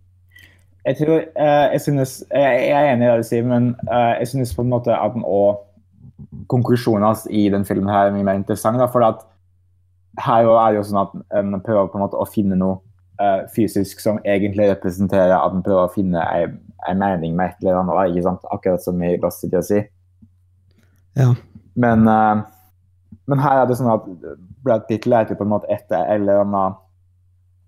Jeg 0.86 0.98
tror, 1.00 1.16
eh, 1.18 1.68
jeg, 1.74 1.82
synes, 1.82 2.24
jeg 2.30 2.66
er 2.70 2.92
enig 2.92 3.08
i 3.08 3.10
det 3.10 3.22
du 3.24 3.28
sier, 3.28 3.46
men 3.48 3.72
eh, 3.90 4.20
jeg 4.22 4.28
synes 4.36 4.54
på 4.54 4.62
en 4.62 4.70
måte 4.70 4.94
at 4.94 5.16
den 5.16 5.26
også 5.26 5.64
konklusjonen 6.52 7.08
hans 7.08 7.26
i 7.30 7.48
den 7.50 7.66
filmen 7.66 7.90
her 7.92 8.10
er 8.10 8.14
mye 8.16 8.26
mer 8.28 8.38
interessant. 8.40 8.80
Da, 8.80 8.88
for 8.92 9.06
at 9.06 9.24
her 10.20 10.48
er 10.48 10.72
det 10.72 10.80
jo 10.80 10.84
sånn 10.90 11.02
at 11.02 11.16
en 11.40 11.62
prøver 11.62 11.90
på 11.92 11.98
en 12.00 12.06
måte 12.06 12.20
å 12.20 12.28
finne 12.30 12.56
noe 12.60 12.78
uh, 13.22 13.44
fysisk 13.56 14.00
som 14.04 14.20
egentlig 14.24 14.70
representerer 14.72 15.36
at 15.36 15.54
en 15.56 15.64
prøver 15.66 15.88
å 15.90 15.94
finne 15.94 16.22
en, 16.38 16.58
en 16.88 17.02
mening 17.02 17.36
med 17.36 17.52
et 17.52 17.64
eller 17.64 17.82
annet. 17.82 18.14
Ikke 18.14 18.28
sant? 18.30 18.48
Akkurat 18.52 18.84
som 18.84 19.02
i 19.04 19.16
Lost 19.22 19.44
City 19.44 19.60
å 19.60 19.64
si. 19.66 19.82
Ja. 21.20 21.34
Men, 21.76 22.08
uh, 22.08 22.44
men 23.28 23.42
her 23.44 23.62
er 23.62 23.70
det 23.70 23.78
sånn 23.80 23.92
at 23.92 24.08
Brad 24.66 24.88
Pitt 24.90 25.08
leter 25.10 25.38
på 25.38 25.46
en 25.46 25.54
måte 25.56 25.70
etter 25.74 26.02
et 26.06 26.20
eller 26.22 26.44
annet 26.46 26.82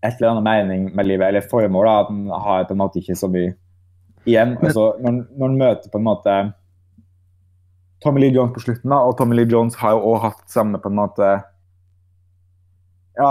et 0.06 0.19
eller 0.19 0.36
annet 0.36 0.45
mening 0.45 0.84
med 0.95 1.08
livet, 1.10 1.26
eller 1.28 1.41
formål. 1.50 1.86
da, 1.88 1.95
At 2.04 2.10
en 2.13 2.28
har 2.30 2.65
på 2.69 2.76
en 2.76 2.80
måte 2.84 3.00
ikke 3.02 3.15
så 3.17 3.28
mye 3.34 3.56
igjen. 4.30 4.54
Men- 4.54 4.65
Altså, 4.69 4.93
når, 5.02 5.26
når 5.36 5.48
han 5.48 5.58
møter 5.58 5.89
på 5.91 5.98
en 5.98 6.06
måte 6.06 6.36
Tommy 8.04 8.22
Lee 8.22 8.32
Jones 8.36 8.54
på 8.54 8.62
slutten, 8.62 8.91
da, 8.93 9.00
og 9.02 9.17
Tommy 9.17 9.36
Lee 9.36 9.50
Jones 9.50 9.76
har 9.76 9.95
jo 9.95 10.04
også 10.13 10.22
hatt 10.28 10.43
samme 10.54 10.78
på 10.78 10.91
en 10.91 11.00
måte 11.00 11.30
ja, 13.17 13.30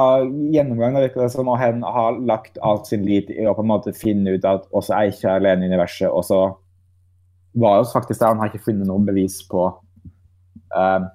gjennomgangen 0.53 1.03
virker 1.05 1.22
det 1.22 1.33
som, 1.35 1.49
og 1.49 1.61
Han 1.61 1.83
har 1.87 2.18
lagt 2.27 2.59
alt 2.66 2.88
sin 2.90 3.07
lit 3.07 3.31
i 3.31 3.46
å 3.46 3.55
på 3.55 3.62
en 3.64 3.70
måte 3.70 3.94
finne 3.96 4.35
ut 4.35 4.46
at 4.49 4.66
også 4.75 4.96
er 4.96 5.12
ikke 5.12 5.37
alene 5.38 5.66
i 5.66 5.70
universet. 5.70 6.11
Og 6.11 6.27
så 6.27 6.40
var 7.57 7.81
det 7.81 7.92
faktisk 7.92 8.20
der 8.20 8.35
han 8.35 8.42
har 8.42 8.51
ikke 8.51 8.66
funnet 8.66 8.88
noe 8.88 9.05
bevis 9.07 9.38
på 9.49 9.68
uh, 10.77 11.07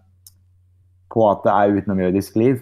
på 1.12 1.27
at 1.27 1.43
det 1.43 1.53
er 1.53 1.77
utenomjødisk 1.77 2.38
liv. 2.39 2.62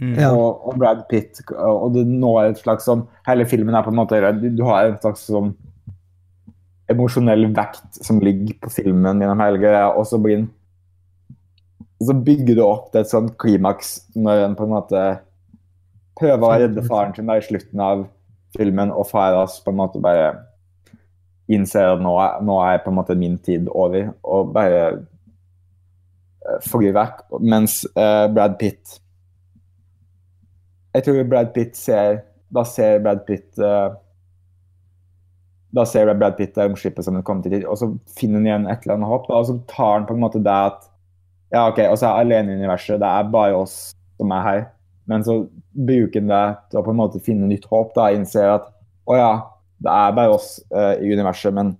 Mm. 0.00 0.14
Ja. 0.18 0.30
Og, 0.34 0.62
og 0.66 0.78
Brad 0.78 1.04
Pitt 1.10 1.38
og 1.54 1.92
det 1.94 2.02
nå 2.08 2.32
er 2.40 2.50
et 2.50 2.58
slags 2.58 2.82
sånn 2.88 3.04
Hele 3.28 3.44
filmen 3.46 3.76
er 3.78 3.84
på 3.86 3.92
en 3.92 3.98
måte 4.00 4.18
Du, 4.40 4.48
du 4.50 4.64
har 4.66 4.88
en 4.88 4.96
slags 4.98 5.22
sånn 5.28 5.52
emosjonell 6.90 7.46
vekt 7.54 8.00
som 8.02 8.18
ligger 8.18 8.56
på 8.64 8.72
filmen 8.74 9.22
gjennom 9.22 9.40
hele 9.40 9.60
greia, 9.62 9.86
og 9.94 10.04
så 10.08 10.18
blir 10.20 10.40
den 10.40 10.48
så 12.02 12.14
bygger 12.26 12.58
du 12.58 12.64
opp 12.64 12.90
til 12.92 13.02
et 13.04 13.10
sånt 13.10 13.36
klimaks 13.40 13.96
når 14.18 14.48
en 14.48 14.56
på 14.58 14.66
en 14.66 14.74
måte 14.74 15.04
prøver 16.18 16.46
å 16.46 16.58
redde 16.64 16.84
faren 16.86 17.14
sin 17.14 17.30
i 17.30 17.40
slutten 17.42 17.82
av 17.82 18.04
filmen, 18.54 18.92
og 18.94 19.08
Faras 19.10 19.58
på 19.64 19.72
en 19.72 19.80
måte 19.80 20.02
bare 20.02 20.34
innser 21.50 21.96
at 21.96 22.02
nå 22.02 22.14
nå 22.46 22.58
er 22.64 22.78
på 22.84 22.92
en 22.92 22.98
måte 23.00 23.16
min 23.18 23.36
tid 23.44 23.68
over, 23.68 24.12
og 24.22 24.52
bare 24.54 24.84
eh, 24.92 26.60
flyr 26.64 26.94
vekk. 26.96 27.24
Mens 27.42 27.82
uh, 27.98 28.30
Brad 28.32 28.56
Pitt 28.60 29.00
Jeg 30.94 31.04
tror 31.04 31.26
Brad 31.26 31.52
Pitt 31.54 31.74
ser 31.74 32.20
Da 32.54 32.62
ser 32.68 33.00
Brad 33.02 33.24
Pitt 33.26 33.58
uh, 33.58 33.96
Da 35.74 35.84
ser 35.90 36.12
Brad 36.14 36.36
Pitt 36.38 36.56
romskipet 36.60 37.04
som 37.04 37.18
det 37.18 37.24
kommer 37.26 37.42
til, 37.48 37.66
og 37.66 37.80
så 37.80 37.90
finner 38.14 38.38
han 38.38 38.46
igjen 38.46 38.68
et 38.70 38.84
eller 38.84 39.00
annet 39.00 39.10
håp. 39.10 39.24
Da, 39.28 39.40
og 39.40 39.48
så 39.48 39.58
tar 39.70 39.96
han 39.98 40.06
på 40.06 40.14
en 40.14 40.22
måte 40.22 40.42
det 40.44 40.58
at 40.70 40.86
Ja, 41.54 41.68
OK, 41.70 41.78
og 41.86 41.98
så 42.00 42.08
er 42.08 42.24
alene 42.24 42.50
i 42.50 42.58
universet. 42.58 42.98
Det 42.98 43.06
er 43.06 43.28
bare 43.30 43.54
oss 43.54 43.76
som 44.18 44.32
er 44.34 44.42
her. 44.42 44.64
Men 45.10 45.22
så 45.22 45.44
bruker 45.86 46.22
han 46.22 46.32
det 46.32 46.44
til 46.70 46.80
å 46.80 46.84
på 46.86 46.90
en 46.94 46.98
måte 46.98 47.22
finne 47.22 47.46
nytt 47.46 47.68
håp. 47.70 47.92
da, 47.94 48.08
Innser 48.14 48.56
at 48.56 48.66
å 49.06 49.18
ja, 49.18 49.32
det 49.84 49.92
er 49.92 50.16
bare 50.16 50.34
oss 50.34 50.56
uh, 50.74 50.94
i 50.98 51.12
universet, 51.12 51.54
men 51.54 51.74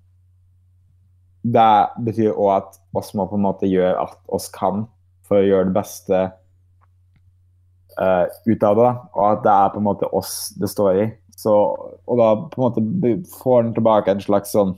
det 1.44 1.72
betyr 2.06 2.36
òg 2.36 2.50
at 2.58 2.78
oss 2.96 3.12
må 3.16 3.26
på 3.28 3.36
en 3.36 3.44
måte 3.48 3.68
gjøre 3.68 3.98
alt 4.00 4.20
oss 4.32 4.46
kan 4.52 4.86
for 5.26 5.40
å 5.40 5.44
gjøre 5.44 5.68
det 5.68 5.76
beste 5.76 6.22
uh, 7.98 8.24
ut 8.46 8.62
av 8.70 8.78
det. 8.78 8.86
da, 8.86 8.94
Og 9.10 9.26
at 9.26 9.44
det 9.44 9.56
er 9.56 9.74
på 9.74 9.82
en 9.82 9.88
måte 9.90 10.14
oss 10.14 10.32
det 10.60 10.70
står 10.70 11.02
i. 11.02 11.10
Så, 11.34 11.52
og 12.06 12.20
da 12.20 12.30
på 12.46 12.60
en 12.60 12.66
måte 12.68 13.14
får 13.40 13.62
den 13.64 13.76
tilbake 13.76 14.14
en 14.14 14.22
slags 14.22 14.54
sånn 14.54 14.76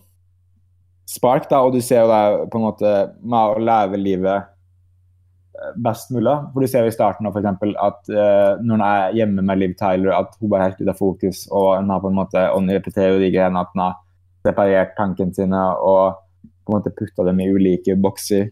spark, 1.06 1.50
da, 1.50 1.60
og 1.62 1.76
du 1.76 1.82
ser 1.84 2.06
jo 2.06 2.10
det 2.10 2.50
på 2.50 2.58
en 2.58 2.70
måte 2.70 2.92
med 3.20 3.52
å 3.52 3.62
leve 3.62 4.00
livet 4.00 4.55
best 5.76 6.10
mulig. 6.10 6.34
For 6.52 6.62
du 6.62 6.70
ser 6.70 6.84
jo 6.84 6.92
i 6.92 6.94
starten 6.94 7.28
for 7.30 7.40
eksempel, 7.40 7.74
at 7.82 8.00
uh, 8.12 8.58
når 8.60 8.76
hun 8.76 8.84
er 8.86 9.16
hjemme 9.16 9.44
med 9.46 9.60
Liv 9.62 9.76
Tyler, 9.80 10.12
at 10.16 10.36
hun 10.40 10.52
bare 10.52 10.66
er 10.66 10.72
helt 10.72 10.82
ute 10.82 10.92
av 10.92 11.00
fokus, 11.00 11.46
og 11.50 11.70
hun 11.78 11.90
har 11.92 12.02
på 12.02 12.12
en 12.12 12.20
måte, 12.20 12.44
og 12.50 12.60
hun 12.60 12.74
repeterer 12.74 13.18
de 13.22 13.32
greiene 13.34 13.62
at 13.62 13.72
hun 13.74 13.84
har 13.86 13.98
separert 14.46 14.94
tankene 14.98 15.34
sine 15.34 15.62
og 15.82 16.22
på 16.66 16.72
en 16.72 16.78
måte 16.78 16.94
putta 16.94 17.26
dem 17.26 17.40
i 17.42 17.48
ulike 17.50 17.96
bokser. 17.98 18.50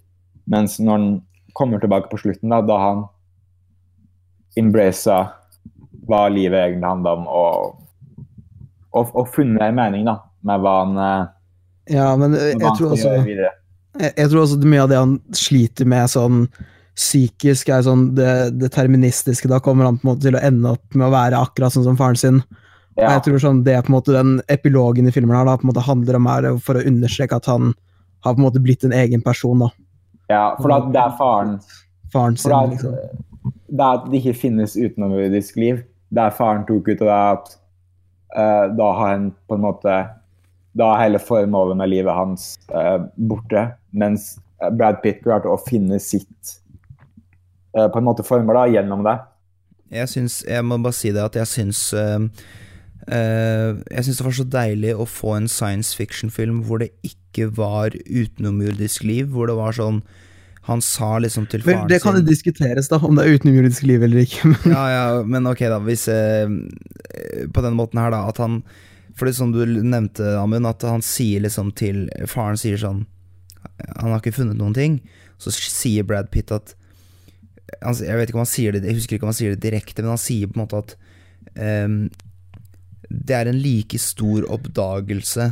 Mens 0.51 0.79
når 0.81 0.99
han 0.99 1.09
kommer 1.55 1.83
tilbake 1.83 2.11
på 2.11 2.21
slutten, 2.21 2.53
da, 2.53 2.61
da 2.67 2.79
han 2.83 3.05
embracet 4.59 5.35
hva 6.05 6.27
livet 6.31 6.61
egentlig 6.61 6.90
handler 6.90 7.19
om, 7.19 7.27
og, 7.27 8.27
og, 8.95 9.14
og 9.14 9.31
funnet 9.35 9.62
en 9.64 9.79
mening 9.79 10.07
da, 10.07 10.19
med 10.47 10.62
hva 10.62 10.75
han, 10.83 10.99
eh, 11.01 11.31
Ja, 11.95 12.11
men 12.21 12.37
jeg, 12.37 12.59
jeg 12.61 12.77
tror 12.79 12.95
også 12.95 13.14
jeg, 13.25 14.12
jeg 14.17 14.29
tror 14.31 14.40
også 14.43 14.61
mye 14.64 14.85
av 14.85 14.93
det 14.93 15.01
han 15.01 15.17
sliter 15.37 15.88
med 15.88 16.11
sånn 16.12 16.45
psykisk, 16.94 17.70
er 17.74 17.85
sånn 17.87 18.11
det 18.16 18.54
deterministiske. 18.61 19.50
Da 19.50 19.61
kommer 19.62 19.88
han 19.88 19.98
på 19.98 20.07
en 20.07 20.12
måte 20.12 20.28
til 20.28 20.38
å 20.38 20.42
ende 20.46 20.74
opp 20.76 20.94
med 20.94 21.09
å 21.09 21.14
være 21.14 21.40
akkurat 21.42 21.74
sånn 21.74 21.87
som 21.87 21.98
faren 21.98 22.20
sin. 22.20 22.42
Og 22.94 23.02
Ja, 23.02 23.16
jeg 23.16 23.24
tror 23.26 23.40
sånn 23.42 23.64
det 23.66 23.74
er 23.74 23.83
på 23.83 23.90
en 23.90 23.96
måte 23.96 24.14
den 24.14 24.37
epilogen 24.52 25.11
i 25.11 25.14
filmen 25.14 25.35
her 25.35 25.48
da, 25.48 25.57
på 25.59 25.66
en 25.66 25.72
måte 25.72 25.83
handler 25.83 26.20
om 26.20 26.28
her, 26.30 26.46
for 26.62 26.78
å 26.78 26.85
understreke 26.87 27.40
at 27.40 27.48
han 27.50 27.72
har 28.24 28.37
på 28.37 28.38
en 28.38 28.46
måte 28.46 28.62
blitt 28.62 28.87
en 28.87 28.94
egen 28.94 29.22
person. 29.22 29.66
da. 29.66 29.70
ja, 30.28 30.44
for 30.61 30.70
da, 30.70 30.78
det 30.94 31.02
er 31.02 31.16
faren. 31.18 31.57
Faren 32.12 32.37
sin, 32.38 32.52
det 32.52 32.61
er, 32.61 32.70
liksom. 32.70 33.50
det 33.66 33.85
er 33.88 33.98
at 33.98 34.07
det 34.11 34.20
ikke 34.22 34.40
finnes 34.44 34.76
utenomjordisk 34.78 35.59
liv. 35.59 35.83
Det 36.14 36.22
er 36.22 36.37
faren 36.38 36.62
tok 36.68 36.88
ut, 36.88 37.00
og 37.00 37.09
det 37.09 37.16
er 37.16 37.33
at 37.33 37.57
uh, 38.38 38.66
da 38.78 38.92
har 39.00 39.16
han 39.16 39.33
på 39.48 39.59
en 39.59 39.66
måte 39.66 39.98
da 40.74 40.90
er 40.90 41.04
hele 41.04 41.20
formålet 41.22 41.78
med 41.78 41.90
livet 41.90 42.14
hans 42.14 42.52
uh, 42.74 43.02
borte. 43.14 43.68
Mens 43.94 44.35
Brad 44.74 45.02
Pitt 45.02 45.22
klarte 45.24 45.50
å 45.50 45.59
finne 45.61 46.00
sitt 46.02 46.30
eh, 46.30 46.63
på 47.74 48.00
en 48.00 48.06
måte 48.06 48.26
former 48.26 48.56
da, 48.58 48.66
gjennom 48.70 49.02
det. 49.06 49.18
Jeg 49.94 50.10
syns 50.10 50.42
Jeg 50.48 50.64
må 50.66 50.78
bare 50.82 50.96
si 50.96 51.12
det 51.14 51.22
at 51.22 51.37
jeg 51.38 51.50
syns 51.50 51.80
uh, 51.92 52.22
uh, 53.08 53.70
Jeg 53.76 54.06
syns 54.06 54.20
det 54.20 54.26
var 54.26 54.37
så 54.38 54.46
deilig 54.56 54.94
å 54.96 55.08
få 55.08 55.37
en 55.38 55.48
science 55.50 55.94
fiction-film 55.96 56.62
hvor 56.68 56.82
det 56.82 56.92
ikke 57.06 57.50
var 57.54 57.96
utenomjordisk 58.06 59.04
liv, 59.06 59.28
hvor 59.34 59.50
det 59.50 59.58
var 59.58 59.76
sånn 59.76 60.04
han 60.64 60.80
sa 60.80 61.18
liksom 61.20 61.44
til 61.52 61.60
faren 61.60 61.82
sin 61.82 61.90
Det 61.92 61.98
kan 62.00 62.16
jo 62.16 62.22
diskuteres, 62.24 62.87
da, 62.88 62.96
om 63.04 63.18
det 63.18 63.26
er 63.26 63.34
utenomjordisk 63.37 63.84
liv 63.84 64.04
eller 64.06 64.22
ikke. 64.22 64.48
Men. 64.48 64.72
Ja, 64.72 64.84
ja, 64.88 65.02
men 65.28 65.50
ok, 65.50 65.60
da. 65.68 65.76
Hvis 65.84 66.06
uh, 66.08 66.48
På 67.52 67.64
den 67.64 67.76
måten 67.76 68.00
her, 68.00 68.14
da, 68.14 68.22
at 68.30 68.40
han 68.40 68.62
For 69.12 69.28
det 69.28 69.34
som 69.37 69.52
du 69.52 69.60
nevnte, 69.66 70.38
Amund, 70.40 70.64
at 70.70 70.87
han 70.88 71.04
sier 71.04 71.44
liksom 71.44 71.74
til 71.76 72.06
Faren 72.30 72.56
sier 72.60 72.80
sånn 72.80 73.04
Han 74.00 74.14
har 74.14 74.22
ikke 74.22 74.38
funnet 74.38 74.56
noen 74.56 74.72
ting. 74.76 74.96
Så 75.37 75.52
sier 75.52 76.06
Brad 76.08 76.32
Pitt 76.32 76.54
at 76.54 76.72
han, 77.81 77.94
Jeg 77.94 78.16
vet 78.18 78.29
ikke 78.31 78.38
om 78.38 78.44
han 78.44 78.50
sier 78.50 78.77
det 78.77 78.85
Jeg 78.85 78.98
husker 78.98 79.16
ikke 79.16 79.27
om 79.27 79.33
han 79.33 79.38
sier 79.38 79.55
det 79.55 79.64
direkte, 79.64 80.03
men 80.03 80.14
han 80.14 80.20
sier 80.20 80.50
på 80.50 80.59
en 80.59 80.64
måte 80.66 80.83
at 80.83 80.96
um, 81.57 81.98
det 83.09 83.37
er 83.37 83.50
en 83.50 83.61
like 83.61 83.98
stor 84.00 84.46
oppdagelse 84.53 85.50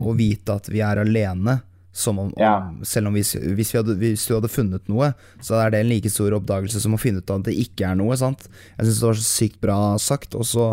å 0.00 0.14
vite 0.16 0.54
at 0.54 0.68
vi 0.70 0.80
er 0.86 1.00
alene, 1.02 1.58
som 1.92 2.18
om, 2.22 2.30
Ja. 2.38 2.70
selv 2.86 3.10
om 3.10 3.16
hvis, 3.18 3.34
hvis, 3.34 3.72
vi 3.74 3.78
hadde, 3.80 3.96
hvis 3.98 4.26
du 4.28 4.36
hadde 4.36 4.48
funnet 4.48 4.86
noe, 4.88 5.10
så 5.42 5.58
er 5.58 5.72
det 5.74 5.80
en 5.80 5.90
like 5.90 6.10
stor 6.12 6.36
oppdagelse 6.38 6.80
som 6.80 6.94
å 6.94 7.00
finne 7.02 7.18
ut 7.18 7.30
at 7.34 7.48
det 7.48 7.56
ikke 7.58 7.90
er 7.90 7.98
noe. 7.98 8.16
sant? 8.16 8.46
Jeg 8.78 8.86
syns 8.86 9.00
det 9.00 9.08
var 9.08 9.18
så 9.18 9.26
sykt 9.26 9.60
bra 9.60 9.78
sagt. 9.98 10.36
Og 10.38 10.46
så, 10.46 10.68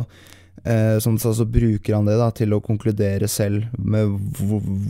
eh, 0.63 0.99
som 1.03 1.17
sa, 1.17 1.33
så 1.33 1.49
bruker 1.49 1.97
han 1.97 2.05
det 2.05 2.19
da 2.21 2.29
til 2.31 2.53
å 2.53 2.61
konkludere 2.63 3.27
selv 3.27 3.65
med 3.77 4.13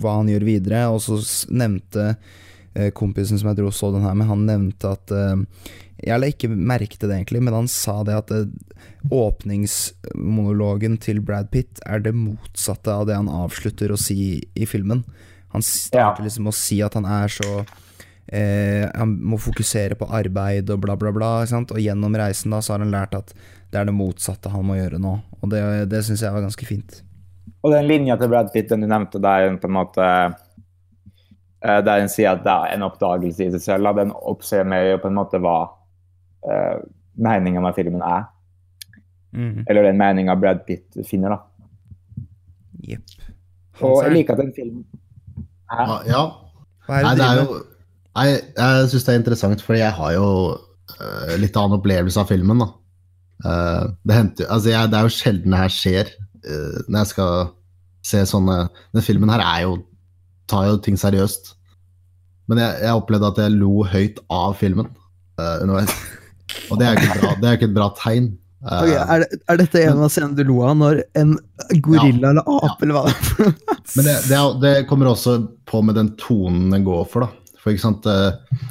hva 0.02 0.18
han 0.20 0.28
gjør 0.28 0.46
videre. 0.46 0.84
Og 0.92 1.00
så 1.02 1.18
nevnte 1.50 2.18
kompisen 2.94 3.40
som 3.40 3.50
jeg 3.52 3.58
dro 3.60 3.70
og 3.72 3.76
så 3.76 3.90
den 3.96 4.06
her 4.06 4.16
med, 4.18 4.28
han 4.30 4.46
nevnte 4.48 4.92
at 4.94 5.12
eh, 5.16 5.38
Jeg 6.06 6.22
la 6.22 6.28
ikke 6.30 6.50
merke 6.54 6.94
til 6.98 7.10
det 7.10 7.16
egentlig, 7.18 7.42
men 7.42 7.56
han 7.58 7.68
sa 7.72 8.04
det 8.06 8.14
at 8.20 8.32
eh, 8.36 8.46
åpningsmonologen 9.14 10.98
til 11.02 11.22
Brad 11.26 11.50
Pitt 11.52 11.82
er 11.86 12.00
det 12.06 12.14
motsatte 12.16 12.94
av 12.94 13.08
det 13.10 13.18
han 13.18 13.30
avslutter 13.32 13.92
å 13.94 13.98
si 14.00 14.38
i 14.54 14.66
filmen. 14.70 15.04
Han 15.56 15.64
starter 15.66 16.22
Ja. 16.22 16.26
liksom 16.28 16.48
å 16.48 16.54
si 16.54 16.82
at 16.84 16.94
han 16.94 17.06
er 17.06 17.28
så 17.32 17.66
eh, 18.28 18.90
Han 18.94 19.18
må 19.24 19.38
fokusere 19.40 19.96
på 19.96 20.10
arbeid 20.12 20.70
og 20.70 20.82
bla, 20.84 20.96
bla, 20.96 21.12
bla. 21.12 21.32
Og 21.48 21.80
gjennom 21.80 22.16
reisen 22.16 22.52
da 22.52 22.62
så 22.62 22.74
har 22.76 22.80
han 22.84 22.92
lært 22.92 23.16
at 23.16 23.34
det 23.72 23.80
er 23.80 23.86
det 23.86 23.94
motsatte 23.96 24.50
han 24.52 24.66
må 24.66 24.76
gjøre 24.78 25.00
nå. 25.00 25.20
Og 25.42 25.50
det, 25.50 25.90
det 25.90 26.04
syns 26.06 26.22
jeg 26.22 26.34
var 26.34 26.42
ganske 26.46 26.66
fint. 26.66 27.02
Og 27.64 27.72
den 27.74 27.88
linja 27.88 28.18
til 28.20 28.30
Brad 28.30 28.52
Pitt 28.54 28.70
den 28.70 28.82
du 28.82 28.88
nevnte, 28.88 29.20
der 29.20 29.58
på 29.58 29.68
en 29.68 29.74
måte 29.80 30.04
eh, 30.04 30.36
Der 31.68 32.02
en 32.02 32.12
sier 32.12 32.32
at 32.32 32.46
det 32.46 32.54
er 32.54 32.76
en 32.78 32.86
oppdagelse 32.88 33.48
i 33.48 33.52
seg 33.56 33.64
selv, 33.64 33.90
da, 33.90 34.04
den 34.04 34.14
oppsummerer 34.16 34.94
jo 34.94 35.02
på 35.04 35.10
en 35.12 35.18
måte 35.18 35.42
hva 35.44 35.58
uh, 36.48 36.78
meninga 37.20 37.64
med 37.64 37.76
filmen 37.76 38.04
er. 38.06 38.28
Eller 39.38 39.90
den 39.90 40.00
meninga 40.00 40.36
Brad 40.40 40.64
Pitt 40.66 40.96
finner, 41.06 41.36
da. 41.36 42.24
Jepp. 42.88 43.18
Og 43.84 44.00
jeg 44.06 44.14
liker 44.16 44.38
at 44.38 44.42
den 44.42 44.54
filmen 44.56 44.86
er 45.68 45.84
Ja, 45.84 45.98
ja. 46.08 46.22
hva 46.88 47.00
er 47.00 47.04
det 47.04 47.10
nei, 47.10 47.16
det 47.20 47.26
er 47.28 47.42
jo? 47.42 47.58
Nei, 48.18 48.28
jeg 48.32 48.88
syns 48.92 49.06
det 49.06 49.14
er 49.14 49.20
interessant, 49.20 49.64
for 49.66 49.78
jeg 49.78 49.94
har 49.94 50.14
jo 50.16 50.30
uh, 50.56 51.34
litt 51.38 51.60
annen 51.60 51.78
opplevelse 51.78 52.24
av 52.24 52.32
filmen, 52.32 52.64
da. 52.64 52.70
Uh, 53.44 53.84
det, 54.08 54.16
henter, 54.16 54.48
altså 54.50 54.72
jeg, 54.72 54.90
det 54.90 54.98
er 54.98 55.06
jo 55.06 55.14
sjelden 55.14 55.54
det 55.54 55.60
her 55.62 55.74
skjer 55.74 56.08
uh, 56.16 56.80
når 56.88 57.04
jeg 57.04 57.10
skal 57.12 57.52
se 58.08 58.22
sånne 58.26 58.56
Den 58.96 59.04
filmen 59.06 59.30
her 59.30 59.44
er 59.44 59.60
jo 59.68 59.76
tar 60.50 60.70
jo 60.70 60.78
ting 60.82 60.98
seriøst. 60.98 61.57
Men 62.48 62.62
jeg, 62.64 62.82
jeg 62.86 63.00
opplevde 63.02 63.32
at 63.34 63.40
jeg 63.44 63.56
lo 63.58 63.72
høyt 63.88 64.20
av 64.34 64.58
filmen 64.60 64.90
uh, 65.40 65.58
underveis. 65.64 65.96
Og 66.72 66.80
det 66.80 66.88
er 66.88 67.00
ikke, 67.00 67.08
et 67.10 67.24
bra- 67.24 67.40
det 67.42 67.50
er 67.50 67.58
ikke 67.60 67.70
et 67.70 67.78
bra 67.78 67.88
tegn. 68.00 68.30
Uh, 68.64 68.80
okay, 68.82 68.96
er, 68.98 69.24
det, 69.24 69.40
er 69.52 69.60
dette 69.62 69.82
en 69.86 70.00
av 70.02 70.12
scenene 70.12 70.38
du 70.38 70.48
lo 70.48 70.62
av, 70.66 70.78
når 70.80 71.02
en 71.20 71.36
gorilla 71.86 72.32
eller 72.32 72.48
ape 72.56 72.88
eller 72.88 72.96
hva? 72.98 73.04
Men 73.96 74.08
det, 74.08 74.16
det, 74.32 74.40
det 74.64 74.72
kommer 74.90 75.12
også 75.12 75.36
på 75.70 75.84
med 75.86 76.00
den 76.00 76.14
tonen 76.20 76.72
den 76.74 76.88
går 76.88 77.04
for, 77.12 77.28
da. 77.28 77.58
For 77.62 77.76
ikke 77.76 77.84
sant, 77.84 78.08
eh, 78.08 78.64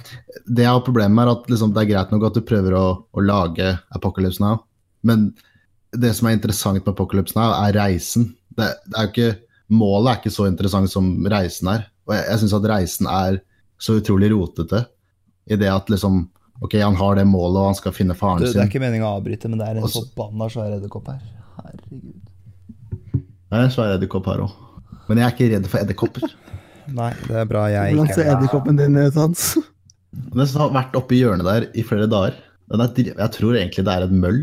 Det 0.47 0.65
jeg 0.65 0.73
har 0.73 0.85
problemet 0.87 1.15
med, 1.15 1.27
er 1.29 1.37
at 1.37 1.51
liksom, 1.53 1.75
det 1.77 1.85
er 1.85 1.91
greit 1.93 2.15
nok 2.15 2.27
at 2.31 2.39
du 2.39 2.43
prøver 2.49 2.77
å, 2.79 2.87
å 3.13 3.25
lage 3.25 3.75
Apocalypse 3.95 4.43
Now, 4.43 4.63
men 5.07 5.29
det 5.97 6.15
som 6.17 6.29
er 6.29 6.37
interessant 6.37 6.81
med 6.81 6.95
Apocalypse 6.95 7.37
Now, 7.39 7.53
er 7.61 7.77
reisen. 7.77 8.31
Det, 8.57 8.73
er 8.97 9.11
ikke, 9.11 9.35
målet 9.69 10.11
er 10.11 10.19
ikke 10.21 10.35
så 10.35 10.49
interessant 10.49 10.91
som 10.93 11.13
reisen 11.31 11.71
er. 11.73 11.87
Og 12.09 12.17
jeg, 12.17 12.25
jeg 12.27 12.43
syns 12.43 12.57
at 12.59 12.69
reisen 12.73 13.09
er 13.13 13.39
så 13.79 13.99
utrolig 14.01 14.31
rotete 14.33 14.85
i 15.47 15.57
det 15.61 15.69
at 15.73 15.91
liksom 15.93 16.27
Ok, 16.65 16.73
han 16.81 16.95
har 16.97 17.19
det 17.19 17.27
målet, 17.29 17.59
og 17.61 17.67
han 17.69 17.75
skal 17.77 17.93
finne 17.93 18.15
faren 18.17 18.39
sin. 18.41 18.47
Det, 18.49 18.55
det 18.57 18.63
er 18.63 18.71
ikke 18.71 18.81
meningen 18.81 19.05
å 19.05 19.11
avbryte, 19.19 19.45
men 19.53 19.61
det 19.61 19.67
er 19.69 19.77
en 19.77 19.85
Også- 19.85 20.07
forbanna 20.07 20.47
svær 20.49 20.71
edderkopp 20.73 21.11
her. 21.13 21.19
Herregud. 21.59 22.15
Det 23.13 23.59
er 23.59 23.65
en 23.67 23.75
svær 23.75 23.93
edderkopp 23.99 24.31
her 24.33 24.41
òg. 24.47 24.55
Men 25.11 25.21
jeg 25.21 25.27
er 25.27 25.35
ikke 25.35 25.51
redd 25.53 25.69
for 25.69 25.83
edderkopper. 25.85 26.25
Nei, 26.97 27.11
det 27.27 27.37
er 27.43 27.51
bra 27.51 27.67
jeg 27.69 27.93
Hvordan 27.93 28.09
ikke 28.09 28.17
ser 28.17 28.25
er 28.31 28.33
edderkoppen 28.39 28.81
din 28.81 28.97
ut, 28.97 29.21
Hans? 29.21 29.45
Den 30.33 30.49
har 30.63 30.73
vært 30.73 30.97
oppi 30.97 31.21
hjørnet 31.21 31.45
der 31.45 31.69
i 31.77 31.85
flere 31.85 32.09
dager. 32.09 32.41
Den 32.73 32.81
er, 32.83 32.89
jeg 33.13 33.31
tror 33.37 33.53
egentlig 33.61 33.85
det 33.85 33.93
er 33.99 34.07
et 34.07 34.17
møll. 34.17 34.43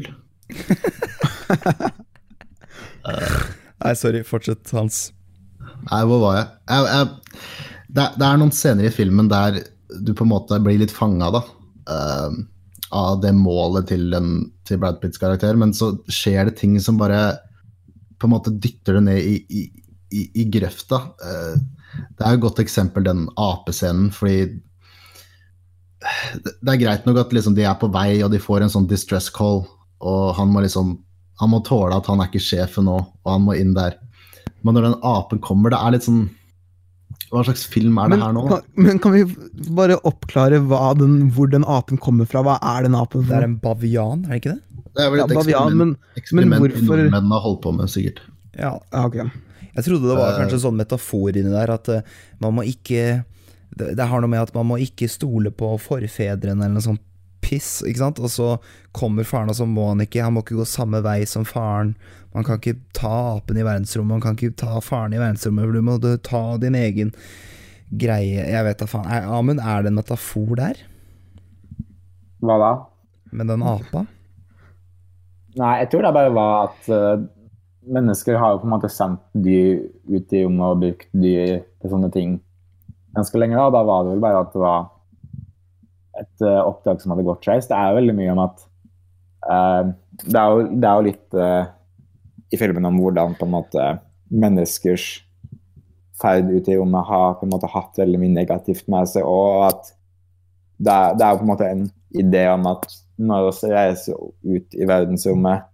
Nei, 3.83 3.93
sorry. 3.99 4.21
Fortsett, 4.27 4.69
Hans. 4.77 5.07
Nei, 5.89 6.01
hvor 6.07 6.21
var 6.21 6.37
jeg? 6.37 6.47
jeg, 6.69 6.81
jeg 6.93 7.07
det, 7.93 8.07
det 8.17 8.25
er 8.25 8.41
noen 8.41 8.53
scener 8.53 8.89
i 8.89 8.93
filmen 8.93 9.29
der 9.31 9.61
du 9.93 10.13
på 10.17 10.25
en 10.25 10.33
måte 10.33 10.57
blir 10.63 10.79
litt 10.81 10.93
fanga 10.93 11.29
da, 11.35 11.43
eh, 11.93 12.37
av 12.93 13.21
det 13.21 13.33
målet 13.37 13.89
til, 13.91 14.07
den, 14.13 14.35
til 14.67 14.79
Brad 14.81 14.99
Pitts 15.01 15.21
karakter, 15.21 15.57
men 15.59 15.73
så 15.77 15.93
skjer 16.09 16.49
det 16.49 16.57
ting 16.59 16.75
som 16.81 16.97
bare 16.99 17.21
på 18.21 18.29
en 18.29 18.33
måte 18.35 18.53
dytter 18.53 18.97
det 18.97 19.05
ned 19.07 19.19
i, 19.21 19.37
i, 19.49 19.63
i, 20.13 20.25
i 20.41 20.45
grøfta. 20.53 20.99
Uh, 21.19 21.57
det 22.17 22.25
er 22.25 22.35
et 22.35 22.43
godt 22.43 22.61
eksempel, 22.63 23.05
den 23.05 23.25
apescenen, 23.41 24.11
fordi 24.13 24.61
det 26.03 26.69
er 26.69 26.79
greit 26.81 27.05
nok 27.07 27.19
at 27.21 27.33
liksom, 27.35 27.57
de 27.57 27.65
er 27.67 27.75
på 27.79 27.89
vei, 27.93 28.21
og 28.23 28.31
de 28.33 28.41
får 28.41 28.65
en 28.65 28.73
sånn 28.73 28.87
distress 28.89 29.29
call, 29.33 29.63
og 30.03 30.23
han 30.37 30.53
må 30.53 30.63
liksom 30.65 30.97
han 31.41 31.49
må 31.49 31.63
tåle 31.65 31.97
at 31.97 32.07
han 32.07 32.21
er 32.21 32.29
ikke 32.29 32.43
sjefen 32.43 32.85
nå, 32.87 32.97
og 33.01 33.29
han 33.29 33.43
må 33.43 33.55
inn 33.57 33.73
der. 33.75 33.97
Men 34.63 34.77
når 34.77 34.87
den 34.87 34.99
apen 35.07 35.41
kommer, 35.43 35.73
det 35.73 35.79
er 35.81 35.95
litt 35.95 36.05
sånn 36.05 36.27
Hva 37.33 37.41
slags 37.47 37.63
film 37.65 37.97
er 37.97 38.11
det 38.11 38.17
Men, 38.19 38.21
her 38.27 38.33
nå? 38.35 38.43
kan, 38.51 38.61
men 38.85 38.99
kan 39.01 39.11
vi 39.15 39.23
bare 39.73 39.95
oppklare 40.05 40.59
hva 40.69 40.91
den, 40.99 41.31
hvor 41.33 41.49
den 41.49 41.65
apen 41.65 41.97
kommer 41.97 42.27
fra? 42.29 42.43
Hva 42.45 42.59
er 42.61 42.83
den 42.85 42.93
apen 42.99 43.23
Det 43.25 43.33
er 43.39 43.47
en 43.47 43.55
bavian, 43.63 44.25
er 44.27 44.35
det 44.35 44.41
ikke 44.43 44.53
det? 44.53 44.61
Det 44.93 45.01
er 45.01 45.09
vel 45.09 45.19
Ja, 45.23 45.25
et 45.25 45.33
bavian, 45.33 45.47
eksperiment, 45.49 45.77
men, 45.81 46.21
eksperiment 46.21 46.49
men 46.53 46.61
hvorfor- 46.61 46.85
nordmennene 46.91 47.33
har 47.39 47.41
holdt 47.47 47.61
på 47.65 47.73
med, 47.73 47.89
sikkert. 47.89 48.19
Ja. 48.53 48.75
ja, 48.93 49.05
ok. 49.07 49.15
Jeg 49.73 49.83
trodde 49.87 50.05
det 50.11 50.17
var 50.19 50.29
Eh. 50.33 50.37
kanskje 50.43 50.59
en 50.59 50.65
sånn 50.67 50.77
metafor 50.77 51.33
inni 51.35 51.49
der, 51.49 51.73
at 51.73 51.89
eh, 51.89 52.01
man 52.39 52.53
må 52.53 52.61
ikke 52.69 53.23
det, 53.75 53.95
det 53.97 54.05
har 54.05 54.21
noe 54.21 54.29
med 54.29 54.39
at 54.45 54.53
man 54.53 54.67
må 54.69 54.77
ikke 54.77 55.09
stole 55.09 55.49
på 55.49 55.71
forfedrene 55.81 56.61
eller 56.61 56.75
noe 56.77 56.85
sånt 56.85 57.01
piss, 57.43 57.81
ikke 57.85 58.01
sant? 58.01 58.21
Og 58.23 58.31
så 58.31 58.49
kommer 58.95 59.27
faren, 59.27 59.51
og 59.51 59.57
så 59.59 59.67
må 59.69 59.89
han 59.91 60.03
ikke 60.03 60.23
Han 60.23 60.37
må 60.37 60.43
ikke 60.43 60.61
gå 60.61 60.67
samme 60.69 61.03
vei 61.05 61.21
som 61.29 61.45
faren. 61.47 61.93
Man 62.33 62.47
kan 62.47 62.59
ikke 62.59 62.79
ta 62.97 63.13
apen 63.35 63.59
i 63.59 63.65
verdensrommet, 63.65 64.17
man 64.17 64.23
kan 64.23 64.37
ikke 64.39 64.55
ta 64.63 64.79
faren 64.81 65.13
i 65.13 65.21
verdensrommet, 65.21 65.67
for 65.67 65.75
du 65.75 65.85
må 65.85 65.99
ta 66.25 66.43
din 66.61 66.79
egen 66.79 67.13
greie 67.93 68.47
Jeg 68.49 68.65
vet 68.65 68.79
da 68.81 68.89
faen. 68.89 69.05
Er, 69.11 69.29
Amund, 69.29 69.61
er 69.61 69.83
det 69.83 69.91
en 69.91 69.99
metafor 69.99 70.55
der? 70.57 70.79
Hva 72.43 72.57
da? 72.59 72.73
Med 73.33 73.51
den 73.51 73.63
apa? 73.65 74.07
Nei, 75.59 75.75
jeg 75.83 75.91
tror 75.91 76.07
det 76.07 76.15
bare 76.15 76.33
var 76.33 76.71
at 76.71 76.89
uh, 76.89 77.21
mennesker 77.85 78.39
har 78.41 78.55
jo 78.55 78.63
på 78.63 78.67
en 78.67 78.73
måte 78.73 78.89
sendt 78.89 79.21
dyr 79.45 79.83
ut 80.09 80.33
i 80.33 80.41
rommet 80.45 80.65
og 80.65 80.81
brukt 80.81 81.07
dyr 81.13 81.61
til 81.61 81.93
sånne 81.93 82.09
ting 82.13 82.39
ganske 83.13 83.37
lenge. 83.37 83.57
Da, 83.59 83.69
da 83.73 83.83
var 83.85 84.03
det 84.05 84.15
vel 84.15 84.23
bare 84.23 84.41
at 84.41 84.53
det 84.55 84.63
var 84.63 84.89
et 86.21 86.45
uh, 86.45 86.61
oppdrag 86.67 87.01
som 87.01 87.13
hadde 87.13 87.25
gått 87.27 87.45
skeis. 87.45 87.69
Det 87.69 87.77
er 87.77 87.91
jo 87.91 87.99
veldig 87.99 88.15
mye 88.17 88.33
om 88.35 88.41
at 88.43 88.65
uh, 89.49 89.91
det, 90.23 90.39
er 90.39 90.53
jo, 90.53 90.65
det 90.69 90.89
er 90.89 90.93
jo 90.97 91.07
litt 91.09 91.37
uh, 91.39 91.63
i 92.53 92.59
filmen 92.61 92.85
om 92.89 92.99
hvordan 93.01 93.37
på 93.39 93.47
en 93.47 93.55
måte 93.55 93.87
menneskers 94.33 95.07
ferd 96.21 96.49
ut 96.51 96.69
i 96.69 96.77
rommet 96.77 97.09
har 97.09 97.35
på 97.39 97.47
en 97.47 97.53
måte 97.53 97.69
hatt 97.73 97.99
veldig 97.99 98.21
mye 98.21 98.37
negativt 98.37 98.87
med 98.91 99.09
seg, 99.09 99.25
og 99.27 99.67
at 99.67 99.93
det 100.83 100.93
er, 100.93 101.17
det 101.17 101.25
er 101.25 101.37
på 101.39 101.45
en 101.45 101.51
måte 101.51 101.69
en 101.69 101.85
idé 102.13 102.45
om 102.51 102.65
at 102.69 102.87
når 103.17 103.49
vi 103.49 103.71
reiser 103.71 104.17
ut 104.17 104.77
i 104.77 104.87
verdensrommet 104.89 105.65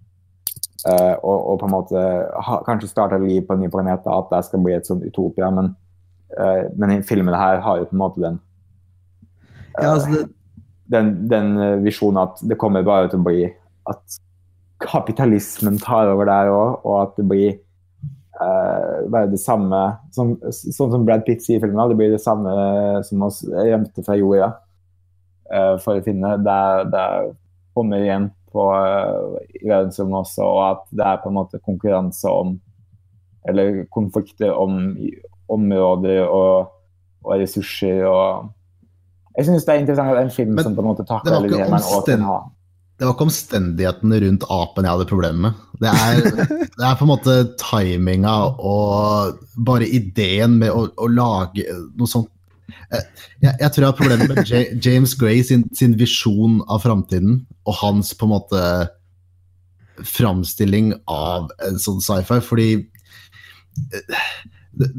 eh, 0.87 1.15
og, 1.23 1.37
og 1.37 1.59
på 1.61 1.67
en 1.67 1.73
måte 1.73 2.03
ha, 2.47 2.59
kanskje 2.67 2.91
starter 2.91 3.23
liv 3.23 3.45
på 3.47 3.55
en 3.55 3.63
ny 3.63 3.69
planet, 3.71 4.05
at 4.05 4.31
det 4.33 4.41
skal 4.47 4.63
bli 4.65 4.75
et 4.75 4.89
sånn 4.89 5.03
utopia, 5.05 5.49
men, 5.55 5.73
eh, 6.35 6.67
men 6.75 6.97
i 6.97 7.01
filmen 7.07 7.35
her 7.35 7.61
har 7.65 7.81
jo 7.81 7.89
på 7.89 7.97
en 7.97 8.03
måte 8.03 8.23
den 8.25 8.39
Ja, 9.77 9.93
altså, 9.93 10.09
det, 10.11 10.25
den, 10.89 11.13
den 11.29 11.57
eh, 11.61 11.77
visjonen 11.85 12.23
at 12.23 12.41
det 12.49 12.57
kommer 12.59 12.85
bare 12.85 13.09
til 13.11 13.21
å 13.21 13.27
bli 13.27 13.45
at 13.89 14.19
kapitalismen 14.79 15.79
tar 15.81 16.09
over 16.11 16.29
der 16.29 16.51
òg, 16.53 16.85
og 16.87 16.95
at 17.01 17.17
det 17.19 17.25
blir 17.27 17.49
uh, 18.39 19.05
bare 19.11 19.27
det 19.31 19.41
samme 19.41 19.81
som, 20.15 20.37
Sånn 20.53 20.93
som 20.93 21.03
Brad 21.07 21.25
Pitt 21.27 21.43
sier 21.43 21.59
i 21.59 21.63
filmen, 21.63 21.81
det 21.91 21.97
blir 21.99 22.13
det 22.13 22.21
samme 22.23 22.53
som 23.07 23.25
oss 23.27 23.41
rømte 23.43 24.05
fra 24.05 24.15
jorda 24.19 24.53
uh, 25.51 25.75
for 25.83 25.99
å 25.99 26.05
finne. 26.05 26.37
Det, 26.45 26.59
det 26.93 27.05
kommer 27.75 28.05
igjen 28.05 28.29
på, 28.53 28.69
uh, 28.71 29.35
i 29.59 29.65
verdensrommet 29.67 30.21
også, 30.23 30.47
og 30.47 30.61
at 30.69 30.85
det 30.95 31.09
er 31.09 31.21
på 31.23 31.31
en 31.31 31.39
måte 31.41 31.63
konkurranse 31.65 32.31
om 32.31 32.57
Eller 33.47 33.85
konflikter 33.87 34.51
om 34.51 34.95
områder 35.49 36.25
og, 36.27 36.73
og 37.23 37.39
ressurser 37.39 38.03
og 38.05 38.49
Jeg 39.37 39.47
syns 39.47 39.67
det 39.67 39.73
er 39.73 39.83
interessant 39.83 40.13
at 40.13 40.23
en 40.23 40.31
film 40.33 40.55
Men 40.57 40.65
som 40.65 40.77
på 40.77 40.83
en 40.83 40.89
måte 40.89 41.05
takler 41.07 41.31
var 41.31 41.37
alle 41.39 41.51
ikke 41.51 41.59
de 41.59 41.67
temaene 41.67 41.85
og 41.85 41.91
kan 41.91 41.99
omsten- 41.99 42.25
ha 42.27 42.39
Det 42.99 43.05
var 43.07 43.13
ikke 43.13 43.27
omstendighetene 43.29 44.17
rundt 44.25 44.43
apen 44.51 44.87
jeg 44.87 44.91
hadde 44.91 45.07
problemer 45.07 45.39
med. 45.45 45.61
Det 45.79 45.91
er, 45.93 46.17
det 46.79 46.85
er 46.89 46.97
på 46.99 47.05
en 47.05 47.11
måte 47.13 47.35
timinga 47.61 48.33
og 48.59 49.39
bare 49.55 49.87
ideen 49.87 50.57
med 50.59 50.73
å, 50.73 50.89
å 50.91 51.07
lage 51.07 51.63
noe 51.95 52.09
sånt. 52.11 52.27
Jeg, 52.91 53.05
jeg 53.53 53.71
tror 53.71 53.83
jeg 53.83 53.87
har 53.87 53.97
problemer 53.97 54.33
med 54.33 54.49
J 54.49 54.65
James 54.85 55.13
Gray 55.17 55.43
sin, 55.45 55.63
sin 55.77 55.95
visjon 55.97 56.59
av 56.67 56.83
framtiden 56.83 57.45
og 57.69 57.77
hans 57.79 58.11
på 58.17 58.27
en 58.27 58.33
måte 58.33 58.63
framstilling 60.05 60.93
av 61.11 61.49
en 61.67 61.79
sånn 61.81 61.99
sci-fi, 62.03 62.39
fordi 62.43 62.69
eh, 63.95 64.19
det, 64.79 64.91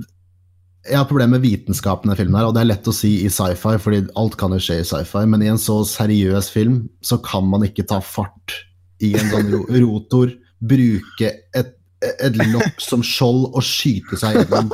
jeg 0.89 0.97
har 0.97 1.09
problemer 1.09 1.37
med 1.37 1.45
vitenskapen 1.45 2.13
i 2.13 2.17
filmen, 2.17 2.39
her, 2.39 2.49
og 2.49 2.57
det 2.57 2.63
er 2.63 2.71
lett 2.71 2.89
å 2.89 2.95
si 2.97 3.19
i 3.27 3.31
sci-fi, 3.33 3.77
fordi 3.83 4.05
alt 4.21 4.39
kan 4.41 4.55
jo 4.57 4.61
skje 4.63 4.79
i 4.81 4.87
sci-fi, 4.89 5.27
men 5.29 5.45
i 5.45 5.51
en 5.53 5.61
så 5.61 5.83
seriøs 5.85 6.49
film 6.53 6.83
så 7.05 7.21
kan 7.25 7.45
man 7.51 7.67
ikke 7.67 7.85
ta 7.91 8.01
fart 8.05 8.57
i 9.05 9.13
en 9.19 9.29
sånn 9.33 9.53
rotor, 9.85 10.33
bruke 10.61 11.35
et, 11.57 11.77
et 12.11 12.43
lokk 12.53 12.81
som 12.85 13.05
skjold 13.05 13.51
og 13.51 13.65
skyte 13.65 14.19
seg 14.21 14.41
gjennom 14.41 14.73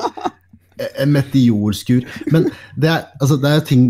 en 0.76 1.12
meteorskur. 1.12 2.06
Men 2.34 2.50
det 2.78 2.90
er, 2.92 3.06
altså, 3.20 3.38
det 3.40 3.52
er 3.52 3.62
ting 3.64 3.86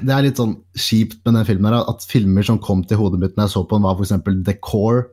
Det 0.00 0.12
er 0.14 0.24
litt 0.24 0.40
sånn 0.40 0.54
kjipt 0.78 1.20
med 1.26 1.34
den 1.36 1.46
filmen 1.48 1.72
her, 1.72 1.84
at 1.90 2.06
filmer 2.08 2.46
som 2.46 2.60
kom 2.62 2.84
til 2.88 3.00
hodet 3.00 3.20
mitt 3.20 3.34
når 3.36 3.48
jeg 3.48 3.54
så 3.54 3.64
på 3.68 3.76
den, 3.76 3.84
var 3.84 3.98
f.eks. 3.98 4.44
The 4.46 4.54
Core. 4.64 5.08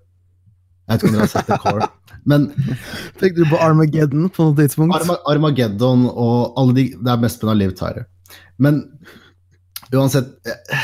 Jeg 0.85 0.91
vet 0.93 1.03
ikke 1.03 1.09
om 1.09 1.15
dere 1.15 1.25
har 1.25 1.31
sett 1.33 1.47
The 1.49 1.59
Core. 1.61 1.87
Men 2.25 2.49
Tenkte 3.19 3.43
du 3.43 3.45
på 3.49 3.61
Armageddon 3.61 4.27
på 4.33 4.49
noe 4.49 4.57
tidspunkt? 4.57 4.95
Arma 4.97 5.17
Armageddon 5.29 6.07
og 6.09 6.57
alle 6.57 6.77
de 6.77 6.85
Det 6.97 7.13
er 7.13 7.21
mest 7.21 7.45
av 7.45 7.57
Liv 7.57 7.73
Tyre. 7.77 8.05
Men 8.61 8.83
uansett 9.93 10.31
jeg, 10.45 10.77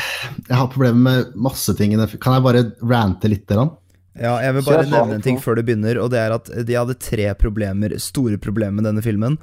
jeg 0.48 0.56
har 0.56 0.68
problemer 0.72 1.02
med 1.02 1.38
masse 1.48 1.74
ting. 1.78 1.94
Kan 2.22 2.36
jeg 2.38 2.46
bare 2.46 2.66
rante 2.82 3.30
litt? 3.30 3.46
Grann? 3.50 3.74
Ja, 4.12 4.36
jeg 4.44 4.58
vil 4.58 4.64
bare 4.66 4.84
nevne 4.84 5.16
en 5.16 5.24
ting 5.24 5.38
før 5.40 5.56
du 5.56 5.62
begynner, 5.64 5.96
og 6.02 6.10
det 6.12 6.20
er 6.20 6.34
at 6.34 6.50
de 6.68 6.76
hadde 6.76 6.98
tre 7.00 7.30
problemer, 7.40 7.94
store 8.02 8.36
problemer 8.40 8.76
med 8.76 8.84
denne 8.90 9.04
filmen. 9.04 9.38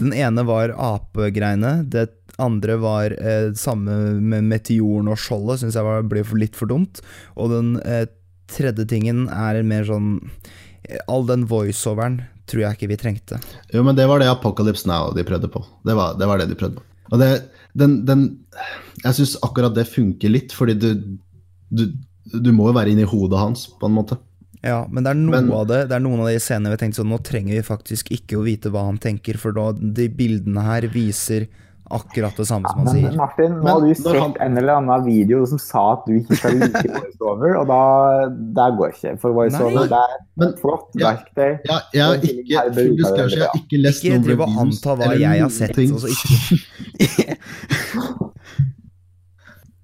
Den 0.00 0.14
ene 0.16 0.46
var 0.48 0.72
apegreiene. 0.72 1.82
Det 1.92 2.06
andre 2.40 2.78
var 2.80 3.14
eh, 3.18 3.50
samme 3.58 4.16
med 4.24 4.48
meteoren 4.48 5.10
og 5.12 5.20
skjoldet, 5.20 5.60
syns 5.60 5.76
jeg 5.76 5.86
var, 5.86 6.06
ble 6.08 6.24
for, 6.24 6.40
litt 6.40 6.56
for 6.56 6.72
dumt. 6.72 7.04
Og 7.36 7.52
den 7.52 7.74
eh, 7.84 8.06
tredje 8.50 8.86
tingen 8.90 9.26
er 9.32 9.62
mer 9.66 9.86
sånn 9.88 10.16
All 11.08 11.22
den 11.24 11.46
voiceoveren 11.48 12.18
tror 12.44 12.60
jeg 12.60 12.76
ikke 12.76 12.88
vi 12.90 12.96
trengte. 13.00 13.38
Jo, 13.72 13.80
men 13.86 13.96
det 13.96 14.04
var 14.10 14.20
det 14.20 14.26
Apocalypse 14.28 14.84
Now 14.90 15.14
de 15.16 15.24
prøvde 15.24 15.48
på. 15.48 15.62
Det 15.86 15.94
var 15.96 16.18
det, 16.20 16.26
var 16.28 16.42
det 16.42 16.50
de 16.50 16.58
prøvde 16.60 16.76
på. 16.76 16.84
Og 17.14 17.20
det, 17.20 17.28
den, 17.72 17.94
den 18.04 18.26
Jeg 19.02 19.16
syns 19.16 19.38
akkurat 19.44 19.72
det 19.76 19.86
funker 19.88 20.28
litt, 20.32 20.52
fordi 20.52 20.74
du, 20.76 20.90
du 21.72 21.86
du 22.24 22.48
må 22.56 22.70
jo 22.70 22.74
være 22.76 22.92
inni 22.94 23.04
hodet 23.04 23.36
hans, 23.38 23.66
på 23.80 23.84
en 23.88 23.92
måte. 23.98 24.16
Ja, 24.64 24.86
men 24.90 25.04
det 25.04 25.10
er, 25.12 25.18
Men- 25.20 25.50
av 25.52 25.66
det, 25.68 25.80
det 25.90 25.96
er 25.96 26.00
noen 26.04 26.22
av 26.24 26.30
de 26.32 26.38
scenene 26.40 26.72
vi 26.72 26.78
tenkte 26.80 27.02
sånn 27.02 27.10
Nå 27.12 27.18
trenger 27.20 27.52
vi 27.58 27.64
faktisk 27.66 28.08
ikke 28.16 28.38
å 28.38 28.44
vite 28.46 28.70
hva 28.72 28.86
han 28.86 28.96
tenker, 28.98 29.36
for 29.36 29.52
da, 29.52 29.66
de 29.76 30.06
bildene 30.08 30.64
her 30.64 30.86
viser 30.88 31.44
akkurat 31.90 32.36
det 32.36 32.46
samme 32.48 32.64
som 32.70 32.78
han 32.80 32.84
Men 32.88 32.94
sier. 32.96 33.16
Martin, 33.16 33.52
nå 33.58 33.62
Men 33.62 33.72
har 33.72 33.80
du 33.84 33.94
sett 33.94 34.16
han- 34.20 34.36
en 34.40 34.56
eller 34.58 34.72
annen 34.80 35.04
video 35.04 35.44
som 35.46 35.58
sa 35.58 35.92
at 35.92 36.06
du 36.06 36.14
ikke 36.18 36.36
skal 36.38 36.54
like 36.58 36.88
voiceover, 36.96 37.56
og 37.60 37.66
da 37.68 38.28
det 38.56 38.68
går 38.78 38.88
ikke. 38.94 39.12
For 39.20 39.32
voiceover 39.36 39.88
det 39.88 39.98
er 40.00 40.16
Men- 40.36 40.54
flott 40.62 40.88
Ja. 40.96 41.12
verktøy. 41.12 41.58
Ja, 41.68 41.78
jeg 41.92 42.02
har 42.04 42.14
ikke 42.16 42.74
full 42.74 42.96
disclosure, 42.96 43.38
jeg 43.38 43.48
har 43.52 43.60
ikke 43.60 43.82
lest 43.82 44.04
Ikke 44.04 44.14
noen 44.14 44.24
driv 44.24 44.40
og 44.40 44.48
anta 44.64 44.96
hva 44.96 45.12
jeg 45.18 45.40
har 45.42 45.50
sett. 45.50 45.76
Altså 45.76 46.08
ikke, 46.08 47.36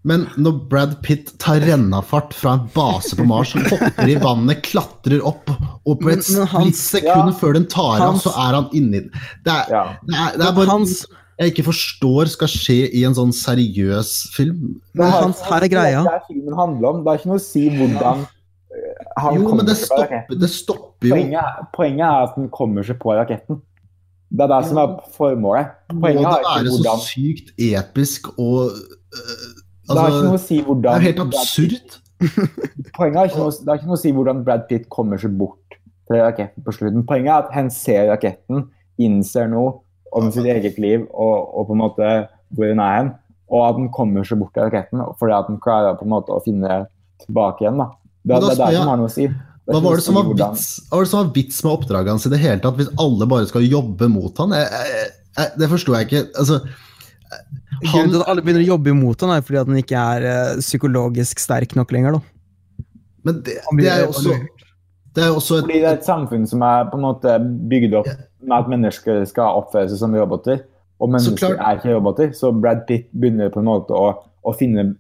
Men 0.03 0.23
når 0.41 0.55
Brad 0.71 0.95
Pitt 1.05 1.35
tar 1.39 1.61
rennafart 1.61 2.33
fra 2.33 2.55
en 2.57 2.63
base 2.73 3.13
på 3.19 3.25
Mars, 3.29 3.51
hopper 3.53 4.09
i 4.09 4.15
vannet, 4.17 4.63
klatrer 4.65 5.21
opp, 5.29 5.51
og 5.85 6.01
på 6.01 6.09
et 6.15 6.25
Men- 6.25 6.39
men 6.41 6.73
splitt 6.73 6.77
sekund 6.81 7.29
ja. 7.29 7.37
før 7.37 7.53
den 7.59 7.67
tar 7.67 8.01
av, 8.01 8.17
så 8.17 8.31
er 8.33 8.55
han 8.57 8.71
inni 8.73 9.01
den. 9.05 9.11
Det 9.45 9.53
er, 9.53 9.65
Ja. 9.69 9.83
det 10.09 10.15
er, 10.17 10.39
det 10.39 10.47
er 10.49 10.53
bare 10.57 10.67
Hans- 10.73 11.05
jeg 11.41 11.53
ikke 11.55 11.65
forstår 11.71 12.29
skal 12.35 12.51
skje 12.53 12.77
i 12.93 13.03
en 13.09 13.15
sånn 13.17 13.31
seriøs 13.33 14.11
film. 14.35 14.75
Det 14.95 15.07
har- 15.07 15.23
Hans, 15.25 15.41
her 15.47 15.65
er 15.65 15.71
greia. 15.73 16.03
Det 16.05 16.13
er 16.19 16.27
filmen 16.29 16.55
handler 16.59 16.89
om. 16.91 17.01
Det 17.05 17.13
er 17.15 17.19
ikke 17.23 17.31
noe 17.33 17.41
å 17.41 17.45
si 17.47 17.63
hvordan 17.73 18.21
eh, 18.27 19.05
han 19.25 19.35
Jo, 19.39 19.43
kommer 19.49 19.57
men 19.65 19.67
det 19.71 19.77
seg 19.81 19.89
på 19.95 20.03
raketten. 20.05 20.39
det 20.45 20.51
stopper 20.53 21.09
jo 21.09 21.15
Poenget, 21.15 21.41
er- 21.41 21.67
poenget 21.75 22.05
er 22.07 22.27
at 22.29 22.35
den 22.37 22.49
kommer 22.51 22.85
seg 22.85 22.99
på 23.01 23.17
raketten. 23.17 23.61
Det 24.31 24.45
er 24.47 24.53
det 24.53 24.61
som 24.69 24.79
er 24.79 24.93
formålet. 25.17 25.73
Må 25.93 26.01
Poenget 26.05 26.23
det 26.23 26.37
er 26.37 26.45
være 26.45 26.71
ikke 26.71 26.85
så 26.85 26.99
sykt 27.09 27.49
episk 27.59 28.29
og 28.39 28.71
øh, 28.71 29.49
Det 29.91 29.97
er 29.97 30.07
ikke 30.07 30.23
noe 30.23 30.37
Altså, 30.37 30.37
å 30.37 30.45
si 30.47 30.61
det 30.63 30.91
er 30.93 31.07
helt 31.09 31.19
absurd. 31.25 31.75
Pitt- 31.81 31.97
Poenget 32.97 33.17
er 33.17 33.25
ikke 33.33 33.41
noe, 33.41 33.51
det 33.51 33.69
er 33.73 33.79
ikke 33.81 33.89
noe 33.91 33.97
å 33.97 34.03
si 34.05 34.13
hvordan 34.13 34.45
Brad 34.45 34.69
Pitt 34.69 34.89
kommer 34.93 35.19
seg 35.19 35.33
bort 35.41 35.79
til 36.07 36.21
raketten 36.21 36.63
på 36.67 36.75
slutten. 36.77 37.07
Poenget 37.09 37.33
er 37.33 37.39
at 37.49 37.53
han 37.57 37.71
ser 37.75 38.07
raketten, 38.13 38.69
innser 39.01 39.49
noe 39.51 39.81
om 40.17 40.31
sitt 40.35 40.49
eget 40.51 40.79
liv 40.83 41.05
og, 41.11 41.51
og 41.55 41.69
på 41.69 41.77
en 41.77 41.83
måte 41.85 42.09
hvor 42.57 42.73
hun 42.73 42.83
er 42.83 42.97
hen, 42.97 43.13
og 43.51 43.63
at 43.67 43.79
han 43.79 43.93
kommer 43.95 44.27
seg 44.27 44.41
bort 44.41 44.59
av 44.59 44.69
raketten 44.69 45.05
fordi 45.21 45.37
at 45.37 45.51
han 45.51 45.63
klarer 45.63 45.99
på 45.99 46.07
en 46.07 46.13
måte 46.15 46.35
å 46.35 46.43
finne 46.45 46.83
tilbake 47.25 47.65
igjen. 47.65 47.79
da. 47.79 47.89
Det, 48.21 48.35
da 48.35 48.41
det 48.43 48.51
er 48.53 48.61
der 48.61 48.77
som 48.81 48.93
har 48.93 49.01
noe 49.01 49.11
å 49.11 49.15
si. 49.15 49.31
Hva 49.71 49.81
var 49.85 50.01
det 50.01 50.05
som 50.05 50.17
var 50.19 50.31
vits, 50.33 50.69
var 50.91 51.05
det 51.05 51.11
som 51.13 51.21
var 51.21 51.33
vits 51.37 51.59
med 51.63 51.73
oppdraget 51.73 52.13
hans 52.15 52.27
i 52.27 52.33
det 52.33 52.41
hele 52.43 52.63
tatt, 52.63 52.79
hvis 52.81 52.91
alle 52.99 53.29
bare 53.31 53.49
skal 53.51 53.67
jobbe 53.67 54.09
mot 54.11 54.43
han? 54.43 54.55
Jeg, 54.59 54.71
jeg, 54.75 55.11
jeg, 55.39 55.53
det 55.63 55.69
forsto 55.71 55.95
jeg 55.95 56.09
ikke. 56.09 56.23
Altså, 56.43 56.63
Grunnen 57.81 58.11
til 58.11 58.19
at 58.19 58.31
alle 58.33 58.43
begynner 58.45 58.65
å 58.65 58.73
jobbe 58.73 58.91
imot 58.93 59.23
han, 59.25 59.31
er 59.37 59.45
fordi 59.47 59.61
at 59.61 59.69
han 59.71 59.79
ikke 59.81 60.01
er 60.15 60.27
eh, 60.27 60.57
psykologisk 60.61 61.41
sterk 61.41 61.77
nok 61.79 61.95
lenger. 61.95 62.19
da. 62.19 62.91
men 63.29 63.39
det, 63.47 63.61
det 63.79 63.93
er 63.93 64.03
jo 64.03 64.11
også 64.11 64.35
det 65.15 65.25
er 65.25 65.35
også 65.35 65.57
et, 65.59 65.65
Fordi 65.67 65.79
det 65.81 65.87
er 65.87 65.97
et, 65.97 66.03
et 66.03 66.07
samfunn 66.07 66.45
som 66.47 66.63
er 66.63 66.91
på 66.91 66.99
en 66.99 67.05
måte 67.07 67.37
bygd 67.71 67.97
opp 67.99 68.11
med 68.43 68.57
at 68.57 68.71
mennesker 68.73 69.25
skal 69.29 69.63
oppføre 69.63 69.91
seg 69.91 70.01
som 70.03 70.15
roboter. 70.17 70.63
Og 71.01 71.11
mennesker 71.13 71.57
er 71.57 71.79
ikke 71.79 71.97
roboter. 71.97 72.33
Så 72.37 72.53
Brad 72.53 72.85
Pitt 72.89 73.09
begynner 73.17 73.53
på 73.53 73.63
en 73.63 73.71
måte 73.71 73.97
å, 73.97 74.13
å 74.21 74.55
finne 74.57 74.91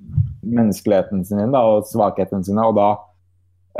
menneskeligheten 0.40 1.24
sin 1.28 1.52
da, 1.52 1.62
og 1.68 1.88
svakhetene 1.88 2.46
sine, 2.46 2.64
og 2.64 2.78
da, 2.78 2.90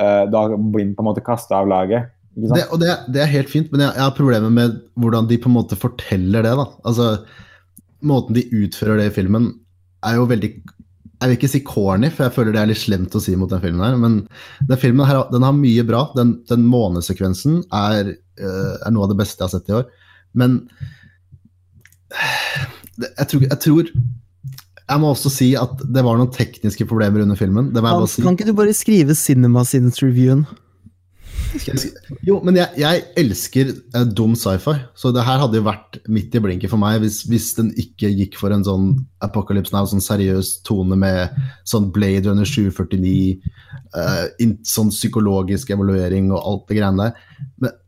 uh, 0.00 0.24
da 0.28 0.46
blir 0.52 0.84
han 0.84 0.96
på 0.96 1.04
en 1.04 1.08
måte 1.08 1.24
kasta 1.24 1.62
av 1.62 1.70
laget. 1.70 2.10
Det, 2.30 2.62
og 2.70 2.78
det, 2.78 2.92
det 3.10 3.24
er 3.24 3.32
helt 3.32 3.50
fint, 3.50 3.70
men 3.72 3.82
jeg, 3.82 3.94
jeg 3.96 4.04
har 4.04 4.16
problemer 4.16 4.52
med 4.54 4.76
hvordan 5.00 5.26
de 5.28 5.38
på 5.40 5.50
en 5.50 5.56
måte 5.56 5.78
forteller 5.78 6.46
det. 6.46 6.52
da. 6.60 6.66
Altså, 6.86 7.08
Måten 8.06 8.36
de 8.36 8.46
utfører 8.56 8.96
det 9.00 9.10
i 9.10 9.16
filmen, 9.18 9.50
er 10.08 10.14
jo 10.16 10.22
veldig 10.24 10.48
Jeg 11.20 11.28
vil 11.28 11.34
ikke 11.36 11.50
si 11.52 11.58
corny, 11.60 12.08
for 12.08 12.24
jeg 12.24 12.32
føler 12.32 12.54
det 12.54 12.60
er 12.62 12.70
litt 12.70 12.80
slemt 12.80 13.16
å 13.16 13.20
si 13.20 13.34
mot 13.36 13.50
den 13.50 13.60
filmen 13.60 13.82
her, 13.84 13.98
men 14.00 14.14
den 14.70 14.80
filmen 14.80 15.04
her, 15.04 15.26
den 15.28 15.44
har 15.44 15.52
mye 15.52 15.84
bra. 15.84 16.06
Den, 16.16 16.38
den 16.48 16.64
månesekvensen 16.64 17.58
er, 17.76 18.14
er 18.46 18.94
noe 18.94 19.06
av 19.06 19.12
det 19.12 19.18
beste 19.20 19.40
jeg 19.40 19.48
har 19.48 19.54
sett 19.54 19.70
i 19.70 19.76
år. 19.80 19.86
Men 20.40 20.60
jeg 23.00 23.26
tror, 23.30 23.44
jeg 23.44 23.58
tror 23.62 23.90
Jeg 24.90 24.98
må 24.98 25.12
også 25.12 25.30
si 25.30 25.52
at 25.58 25.84
det 25.94 26.02
var 26.02 26.18
noen 26.18 26.32
tekniske 26.34 26.86
problemer 26.90 27.22
under 27.22 27.38
filmen. 27.38 27.70
Hans, 27.86 28.16
si. 28.16 28.24
kan 28.24 28.34
ikke 28.34 28.48
du 28.48 28.56
bare 28.58 28.74
skrive 28.74 29.14
Cinema 29.14 29.62
si- 31.78 31.90
Jo, 32.26 32.40
men 32.44 32.58
jeg, 32.58 32.68
jeg 32.78 33.02
elsker 33.18 33.70
uh, 33.94 34.04
dum 34.06 34.36
sci-fi, 34.38 34.76
så 34.94 35.10
det 35.14 35.24
her 35.26 35.40
hadde 35.42 35.58
jo 35.58 35.66
vært 35.66 35.98
midt 36.10 36.34
i 36.34 36.42
blinken 36.42 36.70
for 36.70 36.80
meg 36.82 37.00
hvis, 37.02 37.22
hvis 37.30 37.52
den 37.58 37.72
ikke 37.80 38.10
gikk 38.12 38.38
for 38.38 38.54
en 38.54 38.66
sånn 38.66 38.92
Apocalypse 39.24 39.74
Now, 39.74 39.88
sånn 39.90 40.04
seriøs 40.04 40.60
tone 40.66 40.98
med 40.98 41.34
sånn 41.68 41.90
Blade 41.94 42.28
Runner 42.28 42.46
749, 42.46 43.40
uh, 43.94 44.26
in, 44.42 44.58
sånn 44.66 44.92
psykologisk 44.94 45.70
evaluering 45.74 46.30
og 46.34 46.42
alt 46.42 46.66
det 46.70 46.80
greiene 46.80 47.08
der. 47.08 47.46
Men, 47.62 47.78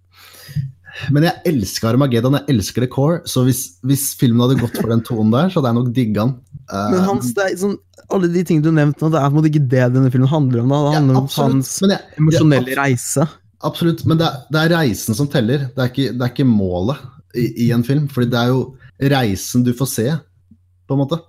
men 1.15 1.27
jeg 1.27 1.41
elsker 1.49 1.93
Armageddon, 1.93 2.37
jeg 2.41 2.55
elsker 2.55 2.85
The 2.85 2.91
Core, 2.93 3.21
så 3.29 3.45
hvis, 3.47 3.63
hvis 3.87 4.11
filmen 4.21 4.43
hadde 4.45 4.61
gått 4.61 4.77
for 4.79 4.93
den 4.93 5.05
tonen 5.07 5.33
der, 5.35 5.53
så 5.53 5.61
hadde 5.61 5.73
jeg 5.73 5.79
nok 5.81 5.93
digga 5.97 6.27
den. 6.27 6.35
Uh, 6.69 6.89
Men 6.95 7.07
Hans, 7.09 7.31
det 7.37 7.47
er 7.47 7.57
sånn, 7.61 7.77
alle 8.13 8.31
de 8.33 8.45
tingene 8.47 8.67
du 8.67 8.77
nevnte 8.77 9.05
nå, 9.05 9.13
det 9.13 9.21
er 9.21 9.29
på 9.29 9.33
en 9.33 9.39
måte 9.41 9.51
ikke 9.53 9.65
det 9.73 9.87
denne 9.95 10.13
filmen 10.13 10.31
handler 10.31 10.63
om. 10.63 10.73
da. 10.73 10.81
Det 10.83 10.93
ja, 10.93 11.01
handler 11.01 11.21
om 11.23 11.31
hans 11.37 11.73
emosjonelle 12.21 12.79
reise. 12.79 13.27
Absolutt, 13.63 14.05
men 14.11 14.19
det 14.19 14.27
er, 14.27 14.39
det 14.51 14.63
er 14.63 14.73
reisen 14.75 15.17
som 15.17 15.29
teller. 15.31 15.69
Det 15.71 15.83
er 15.85 15.91
ikke, 15.93 16.15
det 16.17 16.27
er 16.27 16.33
ikke 16.35 16.49
målet 16.49 17.03
i, 17.39 17.47
i 17.67 17.69
en 17.75 17.85
film. 17.87 18.09
Fordi 18.11 18.29
det 18.33 18.41
er 18.41 18.51
jo 18.51 18.65
reisen 19.13 19.63
du 19.67 19.71
får 19.79 19.91
se, 19.91 20.09
på 20.89 20.97
en 20.97 21.03
måte. 21.05 21.21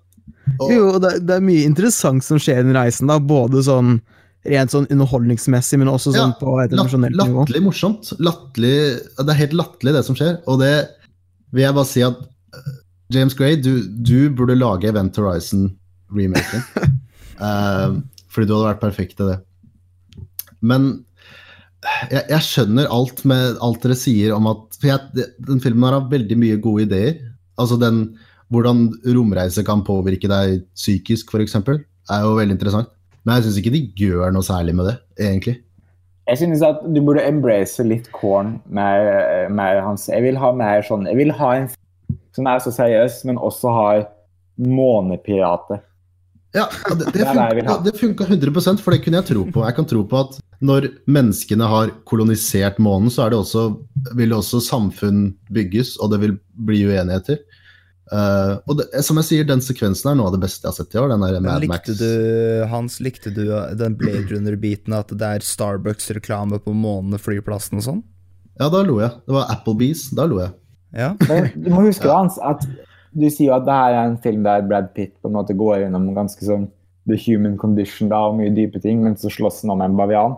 Og, 0.58 0.66
Jo, 0.74 0.88
det, 1.02 1.20
det 1.28 1.38
er 1.38 1.46
mye 1.46 1.68
interessant 1.68 2.26
som 2.26 2.42
skjer 2.42 2.64
i 2.64 2.66
den 2.66 2.76
reisen. 2.76 3.10
da, 3.12 3.20
Både 3.22 3.62
sånn 3.66 4.00
rent 4.50 4.74
sånn 4.74 4.88
underholdningsmessig, 4.92 5.80
men 5.80 5.92
også 5.92 6.12
sånn 6.12 6.34
Ja, 6.34 6.40
på 6.40 6.58
et 6.64 6.74
Latt, 6.74 6.82
emosjonelt 6.82 7.16
nivå. 7.16 7.44
latterlig 7.44 7.64
morsomt. 7.64 8.12
Lattelig, 8.20 8.76
det 9.20 9.32
er 9.32 9.40
helt 9.40 9.56
latterlig, 9.56 9.94
det 9.96 10.04
som 10.08 10.18
skjer. 10.20 10.36
Og 10.52 10.60
det 10.60 10.74
vil 11.54 11.66
jeg 11.66 11.78
bare 11.78 11.90
si 11.90 12.04
at 12.04 12.20
eh, 12.58 12.74
James 13.14 13.38
Gray, 13.40 13.56
du, 13.62 13.88
du 13.88 14.30
burde 14.36 14.58
lage 14.60 14.90
Event 14.90 15.16
Horizon-remaken. 15.20 16.68
uh, 17.40 17.96
fordi 18.34 18.50
du 18.50 18.56
hadde 18.58 18.70
vært 18.74 18.84
perfekt 18.84 19.18
til 19.20 19.32
det. 19.32 19.40
Men 20.64 20.92
jeg, 22.10 22.24
jeg 22.32 22.48
skjønner 22.48 22.92
alt 22.92 23.24
med 23.28 23.60
alt 23.64 23.84
dere 23.84 23.98
sier 24.00 24.32
om 24.36 24.46
at 24.48 24.78
For 24.80 24.88
jeg, 24.88 25.26
den 25.50 25.60
filmen 25.64 25.92
har 25.92 26.08
veldig 26.12 26.38
mye 26.40 26.60
gode 26.64 26.88
ideer. 26.88 27.18
Altså 27.60 27.78
den 27.80 28.06
hvordan 28.54 28.90
romreise 29.16 29.64
kan 29.66 29.82
påvirke 29.86 30.30
deg 30.30 30.62
psykisk, 30.78 31.32
f.eks., 31.34 31.56
er 31.58 32.26
jo 32.26 32.36
veldig 32.38 32.54
interessant. 32.54 32.92
Men 33.24 33.38
jeg 33.38 33.48
syns 33.48 33.60
ikke 33.62 33.74
de 33.76 33.86
gjør 34.00 34.34
noe 34.36 34.46
særlig 34.46 34.76
med 34.76 34.90
det, 34.90 34.98
egentlig. 35.22 35.56
Jeg 36.28 36.40
synes 36.40 36.64
at 36.64 36.84
du 36.88 37.00
burde 37.04 37.24
embrace 37.28 37.84
litt 37.84 38.10
corn 38.16 38.58
med, 38.72 39.10
med 39.52 39.82
hans 39.84 40.06
Jeg 40.08 40.24
vil 40.24 40.38
ha 40.40 40.54
mer 40.56 40.86
sånn 40.88 41.04
Jeg 41.10 41.20
vil 41.20 41.34
ha 41.36 41.50
en 41.58 41.66
som 42.34 42.48
er 42.50 42.62
så 42.64 42.72
seriøs, 42.74 43.20
men 43.28 43.38
også 43.38 43.74
har 43.74 44.06
månepirater. 44.58 45.84
Ja, 46.54 46.68
det, 46.94 47.12
det, 47.14 47.26
funka, 47.26 47.76
det 47.86 47.94
funka 47.98 48.26
100% 48.30 48.82
for 48.82 48.94
det 48.94 49.04
kunne 49.04 49.20
jeg 49.22 49.30
tro 49.32 49.44
på. 49.50 49.64
Jeg 49.66 49.78
kan 49.78 49.88
tro 49.90 50.04
på 50.10 50.20
at 50.20 50.36
når 50.64 50.88
menneskene 51.10 51.68
har 51.70 51.94
kolonisert 52.10 52.78
månen, 52.82 53.10
så 53.14 53.26
er 53.26 53.34
det 53.34 53.40
også, 53.42 53.64
vil 54.18 54.36
også 54.38 54.62
samfunn 54.62 55.32
bygges, 55.54 55.96
og 55.98 56.14
det 56.14 56.22
vil 56.22 56.36
bli 56.68 56.84
uenigheter. 56.86 57.42
Eh, 58.12 58.54
og 58.68 58.80
det, 58.80 58.88
som 59.06 59.20
jeg 59.22 59.30
sier, 59.30 59.46
den 59.48 59.64
sekvensen 59.64 60.12
er 60.12 60.18
noe 60.20 60.30
av 60.30 60.36
det 60.36 60.42
beste 60.44 60.66
jeg 60.66 60.72
har 60.74 60.78
sett 60.82 60.96
i 60.96 61.02
år. 61.02 61.12
Den 61.14 61.24
der 61.24 61.40
Mad 61.44 61.64
likte 61.64 61.74
Max. 61.74 62.00
du, 62.02 62.10
Hans, 62.72 63.00
likte 63.04 63.34
du 63.34 63.46
den 63.80 63.98
Blade 64.00 64.28
Runner-biten, 64.32 64.96
at 64.98 65.14
det 65.14 65.30
er 65.38 65.46
Starbucks-reklame 65.48 66.60
på 66.64 66.76
månene, 66.76 67.22
flyplassen 67.22 67.80
og 67.82 67.88
sånn? 67.88 68.04
Ja, 68.60 68.70
da 68.70 68.84
lo 68.86 69.00
jeg. 69.02 69.16
Det 69.26 69.38
var 69.38 69.50
Applebees. 69.54 70.10
Da 70.14 70.28
lo 70.30 70.42
jeg. 70.44 70.54
Ja. 70.94 71.14
Du 71.56 71.72
må 71.74 71.88
huske 71.88 72.12
Hans, 72.14 72.38
at 72.44 72.66
du 73.14 73.28
sier 73.30 73.52
jo 73.52 73.58
at 73.58 73.68
det 73.68 73.76
her 73.78 73.96
er 73.96 74.08
en 74.08 74.22
film 74.22 74.46
der 74.46 74.66
Brad 74.66 74.94
Pitt 74.98 75.16
på 75.22 75.30
en 75.30 75.38
måte 75.38 75.56
går 75.58 75.84
gjennom 75.84 76.12
ganske 76.18 76.46
sånn 76.46 76.68
the 77.10 77.18
human 77.20 77.58
condition 77.60 78.10
da, 78.12 78.22
og 78.30 78.38
mye 78.40 78.54
dype 78.56 78.80
ting, 78.84 79.02
men 79.04 79.18
så 79.20 79.32
slåss 79.34 79.64
han 79.64 79.74
om 79.76 79.84
en 79.84 79.98
bavian. 80.00 80.38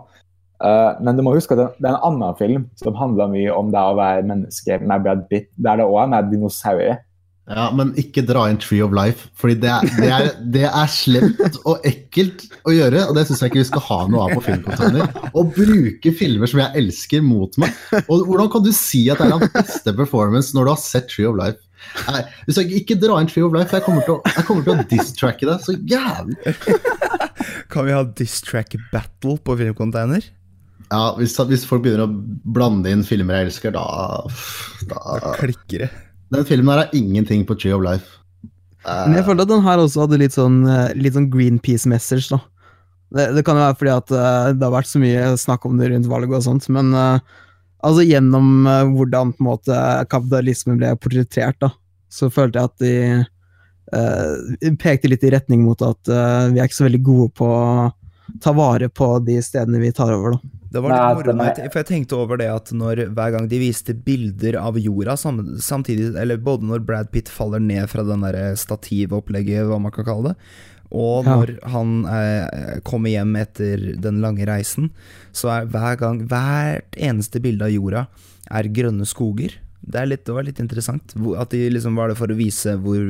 Uh, 0.56 0.96
men 1.04 1.18
du 1.18 1.22
må 1.22 1.34
huske 1.36 1.52
at 1.52 1.60
det, 1.60 1.66
det 1.84 1.90
er 1.90 1.98
en 1.98 2.06
annen 2.08 2.36
film 2.38 2.64
som 2.80 2.96
handler 2.96 3.28
mye 3.32 3.52
om 3.52 3.68
det 3.74 3.82
å 3.82 3.96
være 3.98 4.24
menneske 4.26 4.78
med 4.80 5.04
Brad 5.04 5.26
Pitt, 5.30 5.50
der 5.60 5.80
det 5.80 5.86
òg 5.86 6.00
er 6.02 6.12
med 6.14 6.32
dinosaurer. 6.32 7.02
Ja, 7.46 7.68
men 7.70 7.92
ikke 7.94 8.24
dra 8.26 8.48
inn 8.50 8.56
Tree 8.58 8.82
of 8.82 8.94
Life, 8.96 9.28
fordi 9.38 9.54
det 9.62 9.68
er, 9.70 9.90
det 10.00 10.08
er, 10.10 10.30
det 10.56 10.64
er 10.66 10.88
slemt 10.90 11.58
og 11.62 11.84
ekkelt 11.86 12.42
å 12.66 12.74
gjøre, 12.74 13.04
og 13.06 13.14
det 13.14 13.22
syns 13.28 13.44
jeg 13.44 13.52
ikke 13.52 13.60
vi 13.60 13.68
skal 13.68 13.84
ha 13.86 13.98
noe 14.10 14.24
av 14.24 14.32
på 14.34 14.42
filmkontainer 14.48 15.30
Å 15.30 15.44
bruke 15.54 16.10
filmer 16.18 16.50
som 16.50 16.64
jeg 16.64 16.82
elsker, 16.82 17.22
mot 17.22 17.54
meg. 17.62 17.76
Og 18.10 18.26
hvordan 18.26 18.50
kan 18.50 18.64
du 18.66 18.72
si 18.74 19.04
at 19.12 19.22
det 19.22 19.28
er 19.28 19.36
hans 19.36 19.54
beste 19.54 19.94
performance 19.94 20.56
når 20.56 20.66
du 20.66 20.72
har 20.72 20.82
sett 20.82 21.06
Tree 21.12 21.28
of 21.30 21.38
Life? 21.38 21.62
Nei, 22.08 22.24
hvis 22.48 22.58
jeg 22.58 22.80
ikke 22.80 22.96
dra 22.98 23.20
inn 23.22 23.30
Tree 23.30 23.46
of 23.46 23.54
Life, 23.54 23.70
jeg 23.76 23.84
kommer 23.86 24.02
til 24.02 24.16
å, 24.16 24.18
jeg 24.26 24.46
kommer 24.48 24.66
til 24.66 24.74
å 24.74 24.86
distracke 24.90 25.46
deg 25.46 25.62
så 25.62 25.76
jævlig. 25.86 26.56
Kan 27.70 27.86
vi 27.86 27.94
ha 27.94 28.02
distrack 28.18 28.74
battle 28.90 29.36
på 29.46 29.54
Filmcontainer? 29.60 30.26
Ja, 30.90 31.14
hvis, 31.18 31.34
hvis 31.50 31.66
folk 31.66 31.82
begynner 31.86 32.06
å 32.06 32.50
blande 32.56 32.90
inn 32.94 33.06
filmer 33.06 33.40
jeg 33.40 33.48
elsker, 33.48 33.74
da, 33.74 33.86
da 34.90 35.34
Klikker 35.38 35.86
det. 35.86 35.92
Den 36.34 36.46
filmen 36.48 36.72
her 36.72 36.84
er 36.86 36.96
ingenting 36.96 37.44
på 37.46 37.56
Tree 37.58 37.74
of 37.74 37.84
Life. 37.84 38.18
Men 38.86 39.18
jeg 39.18 39.26
følte 39.26 39.46
at 39.46 39.50
den 39.50 39.64
her 39.66 39.82
også 39.82 40.04
hadde 40.04 40.20
litt 40.20 40.34
sånn, 40.36 40.60
eh, 40.70 40.92
litt 40.98 41.16
sånn 41.16 41.30
Greenpeace-message, 41.32 42.28
da. 42.30 42.38
Det, 43.14 43.28
det 43.36 43.42
kan 43.46 43.58
jo 43.58 43.64
være 43.64 43.78
fordi 43.80 43.92
at 43.94 44.12
eh, 44.14 44.50
det 44.54 44.66
har 44.66 44.74
vært 44.74 44.90
så 44.90 45.02
mye 45.02 45.32
snakk 45.38 45.66
om 45.66 45.78
det 45.78 45.90
rundt 45.90 46.10
valget 46.10 46.38
og 46.38 46.44
sånt, 46.46 46.68
men 46.74 46.92
eh, 46.94 47.38
altså 47.86 48.04
gjennom 48.06 48.66
hvordan 48.94 49.34
på 49.34 49.42
en 49.42 49.48
måte 49.50 49.80
kapitalismen 50.10 50.78
ble 50.80 50.92
portrettert, 51.02 51.58
da, 51.62 51.72
så 52.10 52.30
følte 52.32 52.62
jeg 52.62 52.70
at 52.70 52.82
de 52.82 52.94
eh, 53.94 54.74
pekte 54.82 55.10
litt 55.10 55.24
i 55.26 55.32
retning 55.34 55.62
mot 55.66 55.82
at 55.86 56.10
eh, 56.10 56.50
vi 56.52 56.60
er 56.60 56.68
ikke 56.68 56.80
så 56.80 56.88
veldig 56.88 57.02
gode 57.06 57.30
på 57.38 57.50
å 57.50 57.90
ta 58.42 58.54
vare 58.56 58.88
på 58.90 59.16
de 59.26 59.38
stedene 59.44 59.82
vi 59.82 59.92
tar 59.94 60.14
over, 60.14 60.36
da. 60.36 60.55
Det 60.72 60.80
var 60.82 60.90
litt 60.92 61.26
moro, 61.36 61.46
for 61.70 61.78
jeg 61.80 61.86
tenkte 61.88 62.16
over 62.18 62.40
det 62.40 62.48
at 62.50 62.72
når, 62.74 63.04
hver 63.14 63.34
gang 63.36 63.48
de 63.48 63.58
viste 63.62 63.94
bilder 63.94 64.58
av 64.60 64.76
jorda 64.80 65.14
samtidig, 65.16 66.08
eller 66.18 66.36
både 66.42 66.66
når 66.68 66.82
Brad 66.84 67.10
Pitt 67.14 67.28
faller 67.32 67.62
ned 67.62 67.86
fra 67.88 68.02
den 68.04 68.24
der 68.26 68.56
stativopplegget, 68.58 69.66
hva 69.68 69.78
man 69.80 69.94
kan 69.94 70.04
kalle 70.08 70.32
det, 70.32 70.36
og 70.90 71.24
Ja. 71.26 71.36
når 71.36 71.54
han 71.72 71.94
eh, 72.06 72.80
kommer 72.86 73.10
hjem 73.10 73.32
etter 73.40 73.96
den 74.00 74.20
lange 74.22 74.46
reisen, 74.46 74.90
så 75.34 75.50
er 75.50 75.66
hver 75.66 75.96
gang 75.98 76.20
Hvert 76.30 76.94
eneste 76.96 77.40
bilde 77.42 77.64
av 77.66 77.72
jorda 77.74 78.06
er 78.50 78.68
grønne 78.70 79.06
skoger. 79.06 79.56
Det, 79.82 79.98
er 80.00 80.06
litt, 80.06 80.24
det 80.24 80.34
var 80.34 80.46
litt 80.46 80.60
interessant. 80.62 81.14
At 81.38 81.50
de 81.50 81.64
liksom 81.70 81.96
Var 81.98 82.08
det 82.08 82.16
for 82.18 82.30
å 82.30 82.36
vise 82.38 82.76
hvor 82.78 83.02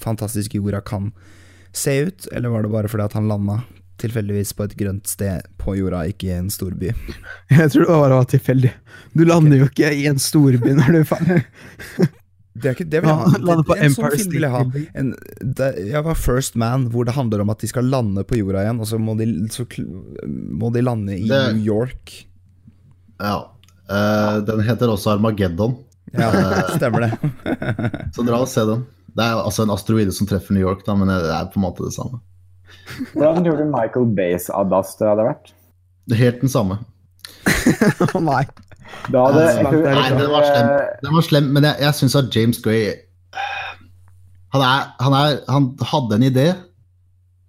fantastisk 0.00 0.54
jorda 0.56 0.80
kan 0.80 1.12
se 1.72 1.98
ut, 2.08 2.26
eller 2.32 2.48
var 2.50 2.62
det 2.64 2.72
bare 2.72 2.88
fordi 2.88 3.04
at 3.04 3.12
han 3.14 3.28
landa 3.28 3.60
tilfeldigvis 4.00 4.52
på 4.58 4.64
et 4.66 4.74
grønt 4.80 5.06
sted 5.10 5.44
på 5.60 5.74
jorda, 5.78 6.04
ikke 6.10 6.28
i 6.30 6.36
en 6.38 6.48
storby? 6.52 6.90
Jeg 7.52 7.70
tror 7.74 7.84
det 7.86 7.98
bare 8.00 8.16
var 8.20 8.28
tilfeldig. 8.32 8.72
Du 9.14 9.24
lander 9.28 9.60
jo 9.62 9.68
ikke 9.70 9.92
i 9.96 10.06
en 10.10 10.18
storby 10.22 10.72
når 10.78 10.96
du 11.00 11.04
faller. 11.12 11.44
Det 12.60 12.66
er 12.66 12.74
ikke 12.74 12.84
det 12.90 12.98
vil 13.00 13.08
jeg 13.08 13.14
Ja, 13.14 13.28
ha. 13.30 13.38
lande 13.46 13.62
på 13.64 13.74
Det- 13.78 13.84
en 13.86 13.92
sånn 13.94 14.10
film 14.10 14.32
vil 14.34 14.42
jeg 14.44 14.50
ha. 14.52 14.60
En, 14.98 15.10
det, 15.56 15.68
jeg 15.86 16.00
var 16.04 16.16
First 16.18 16.56
Man, 16.58 16.88
hvor 16.92 17.06
det 17.06 17.14
handler 17.14 17.40
om 17.44 17.52
at 17.54 17.62
de 17.62 17.68
skal 17.70 17.86
lande 17.88 18.24
på 18.26 18.36
jorda 18.40 18.64
igjen, 18.66 18.80
og 18.82 18.88
så 18.90 18.98
må 19.00 19.14
de, 19.16 19.28
så 19.54 19.64
må 20.26 20.68
de 20.74 20.82
lande 20.82 21.14
i 21.14 21.28
Det- 21.30 21.38
New 21.54 21.62
York. 21.64 22.12
Ja. 23.22 23.36
Uh, 23.88 24.40
den 24.44 24.60
heter 24.66 24.90
også 24.92 25.14
Armageddon, 25.14 25.78
Ja, 26.12 26.28
stemmer 26.76 27.06
det. 27.06 27.12
så 28.18 28.26
dra 28.26 28.42
og 28.42 28.50
se 28.50 28.66
den. 28.66 28.82
Det 29.14 29.24
er 29.30 29.40
altså 29.46 29.62
en 29.64 29.72
asteroide 29.78 30.12
som 30.18 30.26
treffer 30.28 30.52
New 30.58 30.66
York, 30.66 30.82
da, 30.86 30.98
men 30.98 31.08
det 31.08 31.16
er 31.30 31.48
på 31.54 31.62
en 31.62 31.64
måte 31.68 31.86
det 31.86 31.94
samme. 31.94 32.18
Hvordan 33.12 33.44
tror 33.44 33.60
du 33.60 33.66
Michael 33.70 34.08
Bays 34.16 34.48
Adaster 34.54 35.10
hadde 35.12 35.28
vært? 35.28 35.52
Det 36.08 36.16
er 36.16 36.24
helt 36.26 36.42
den 36.44 36.52
samme. 36.52 36.80
Å 38.16 38.22
nei. 38.24 38.42
Da 39.10 39.26
hadde, 39.28 39.44
Nei, 39.86 40.08
den 40.16 40.32
var 40.32 40.46
slem. 40.48 40.72
Den 41.04 41.14
var 41.14 41.26
slem, 41.26 41.52
men 41.54 41.68
jeg, 41.68 41.78
jeg 41.84 41.98
syns 42.00 42.16
at 42.18 42.34
James 42.34 42.58
Gray 42.62 42.90
han, 44.50 44.64
er, 44.64 44.88
han, 44.98 45.14
er, 45.14 45.38
han 45.46 45.68
hadde 45.92 46.16
en 46.16 46.26
idé, 46.26 46.48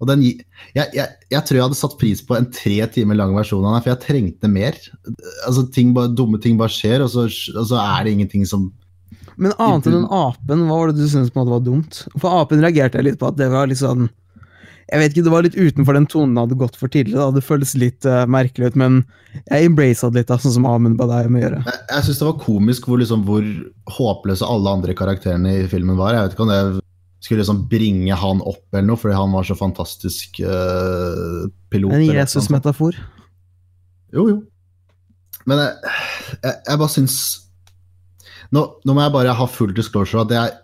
og 0.02 0.10
den 0.10 0.22
jeg, 0.26 0.86
jeg, 0.94 1.08
jeg 1.34 1.42
tror 1.46 1.58
jeg 1.58 1.66
hadde 1.66 1.78
satt 1.80 1.98
pris 2.02 2.22
på 2.26 2.38
en 2.38 2.48
tre 2.54 2.78
timer 2.94 3.18
lang 3.18 3.34
versjon 3.38 3.66
av 3.66 3.76
den, 3.76 3.84
for 3.86 3.94
jeg 3.94 4.04
trengte 4.06 4.50
mer. 4.50 4.78
Altså, 5.48 5.66
ting 5.74 5.96
bare, 5.98 6.14
Dumme 6.18 6.42
ting 6.42 6.60
bare 6.62 6.74
skjer, 6.74 7.02
og 7.06 7.12
så, 7.14 7.26
og 7.56 7.68
så 7.70 7.82
er 7.82 8.06
det 8.06 8.16
ingenting 8.16 8.46
som 8.50 8.70
Men 9.36 9.54
annet 9.58 9.90
enn 9.90 10.00
den 10.00 10.10
apen, 10.14 10.66
hva 10.70 10.80
var 10.80 10.92
det 10.92 11.02
du 11.02 11.10
syntes 11.10 11.34
var 11.34 11.66
dumt? 11.66 12.04
For 12.18 12.42
apen 12.42 12.62
reagerte 12.62 13.02
jeg 13.02 13.12
litt 13.12 13.22
på 13.22 13.30
at 13.30 13.38
det 13.42 13.50
var 13.54 13.70
litt 13.70 13.82
sånn 13.82 14.10
Jeg 14.92 15.00
vet 15.00 15.14
ikke, 15.14 15.24
det 15.24 15.32
var 15.32 15.46
litt 15.46 15.56
utenfor 15.56 15.96
den 15.96 16.06
tonen 16.12 16.36
jeg 16.36 16.48
hadde 16.48 16.60
gått 16.60 16.78
for 16.80 16.92
tidligere. 16.92 17.24
da, 17.24 17.36
Det 17.38 17.46
føltes 17.48 17.74
litt 17.80 18.08
uh, 18.08 18.26
merkelig 18.28 18.72
ut, 18.72 18.80
men 18.80 19.02
jeg 19.46 19.70
embraced 19.70 20.12
det 20.12 20.22
litt, 20.22 20.30
da, 20.32 20.38
sånn 20.42 20.58
som 20.58 20.68
Amund 20.68 21.00
ba 21.00 21.08
deg 21.08 21.30
om 21.30 21.38
å 21.40 21.44
gjøre. 21.44 21.62
Jeg, 21.68 21.82
jeg 21.94 22.08
syns 22.08 22.22
det 22.22 22.28
var 22.28 22.40
komisk 22.44 22.90
hvor, 22.90 23.00
liksom, 23.00 23.24
hvor 23.28 23.48
håpløse 23.98 24.48
alle 24.48 24.76
andre 24.76 24.96
karakterene 24.98 25.62
i 25.62 25.68
filmen 25.72 26.00
var. 26.00 26.18
Jeg 26.18 26.28
vet 26.28 26.36
ikke 26.36 26.48
om 26.48 26.52
det 26.52 26.62
skulle 27.22 27.44
liksom 27.44 27.64
bringe 27.72 28.18
han 28.18 28.42
opp 28.50 28.66
eller 28.74 28.90
noe, 28.90 29.00
fordi 29.00 29.16
han 29.16 29.36
var 29.38 29.48
så 29.48 29.56
fantastisk 29.56 30.42
uh, 30.44 31.48
pilot. 31.72 31.96
En. 31.96 32.08
Jesus-metafor. 32.12 33.00
Jo, 34.12 34.28
jo. 34.28 34.42
Men 35.48 35.64
jeg, 35.64 35.96
jeg, 36.44 36.58
jeg 36.68 36.82
bare 36.84 36.94
syns 36.94 37.16
nå, 38.52 38.66
nå 38.84 38.96
må 38.96 39.04
jeg 39.06 39.14
bare 39.16 39.36
ha 39.38 39.48
full 39.48 39.72
disclosure. 39.76 40.26
At 40.26 40.34
jeg, 40.36 40.56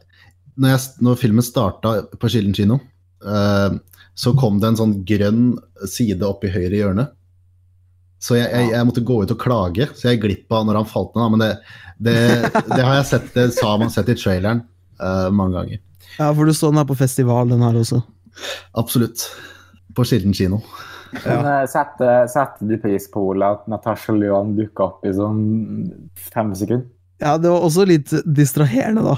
når, 0.60 0.90
når 1.04 1.20
filmen 1.22 1.46
starta 1.46 2.02
på 2.20 2.32
Kilden 2.32 2.56
kino, 2.58 2.82
eh, 3.24 3.78
så 4.18 4.34
kom 4.38 4.58
det 4.62 4.72
en 4.72 4.80
sånn 4.80 4.96
grønn 5.06 5.52
side 5.86 6.26
opp 6.26 6.46
i 6.48 6.52
høyre 6.52 6.74
hjørne. 6.80 7.06
Så 8.18 8.40
jeg, 8.40 8.50
jeg, 8.50 8.72
jeg 8.74 8.88
måtte 8.90 9.04
gå 9.06 9.20
ut 9.22 9.34
og 9.36 9.42
klage, 9.42 9.86
så 9.94 10.10
jeg 10.10 10.24
glipp 10.24 10.54
av 10.58 10.66
når 10.66 10.80
han 10.80 10.90
falt 10.90 11.14
ned. 11.14 11.36
Men 11.36 11.44
det, 11.44 11.52
det, 12.02 12.16
det 12.72 12.82
har 12.82 12.98
jeg 12.98 13.10
sett, 13.12 13.30
det 13.36 13.52
sa 13.54 13.76
man 13.78 13.94
sett 13.94 14.10
i 14.10 14.18
traileren 14.18 14.64
uh, 14.98 15.30
mange 15.30 15.60
ganger. 15.60 15.84
Ja, 16.18 16.32
for 16.32 16.50
du 16.50 16.56
så 16.58 16.72
den 16.72 16.82
her 16.82 16.90
på 16.90 16.98
festival, 16.98 17.54
den 17.54 17.62
her 17.62 17.78
også. 17.78 18.02
Absolutt. 18.78 19.28
På 19.94 20.06
Kilden 20.06 20.34
kino. 20.34 20.64
Men 21.14 21.46
eh, 21.46 21.64
setter 21.70 22.28
setter 22.28 22.68
du 22.68 22.76
pris 22.82 23.06
på 23.14 23.22
Ole, 23.32 23.54
at 23.54 23.70
Natasha 23.72 24.14
Lyon 24.18 24.56
dukka 24.58 24.90
opp 24.90 25.06
i 25.08 25.14
sånn 25.16 25.40
fem 26.34 26.52
sekunder? 26.58 26.90
Ja, 27.22 27.38
det 27.42 27.50
var 27.54 27.64
også 27.66 27.86
litt 27.90 28.12
distraherende, 28.26 29.06
da. 29.06 29.16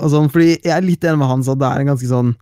Og 0.00 0.12
sånn, 0.12 0.28
fordi 0.30 0.52
jeg 0.58 0.74
er 0.74 0.84
litt 0.86 1.06
enig 1.06 1.22
med 1.22 1.30
Hans 1.30 1.50
at 1.50 1.58
det 1.62 1.70
er 1.70 1.82
en 1.82 1.92
ganske 1.94 2.10
sånn 2.10 2.34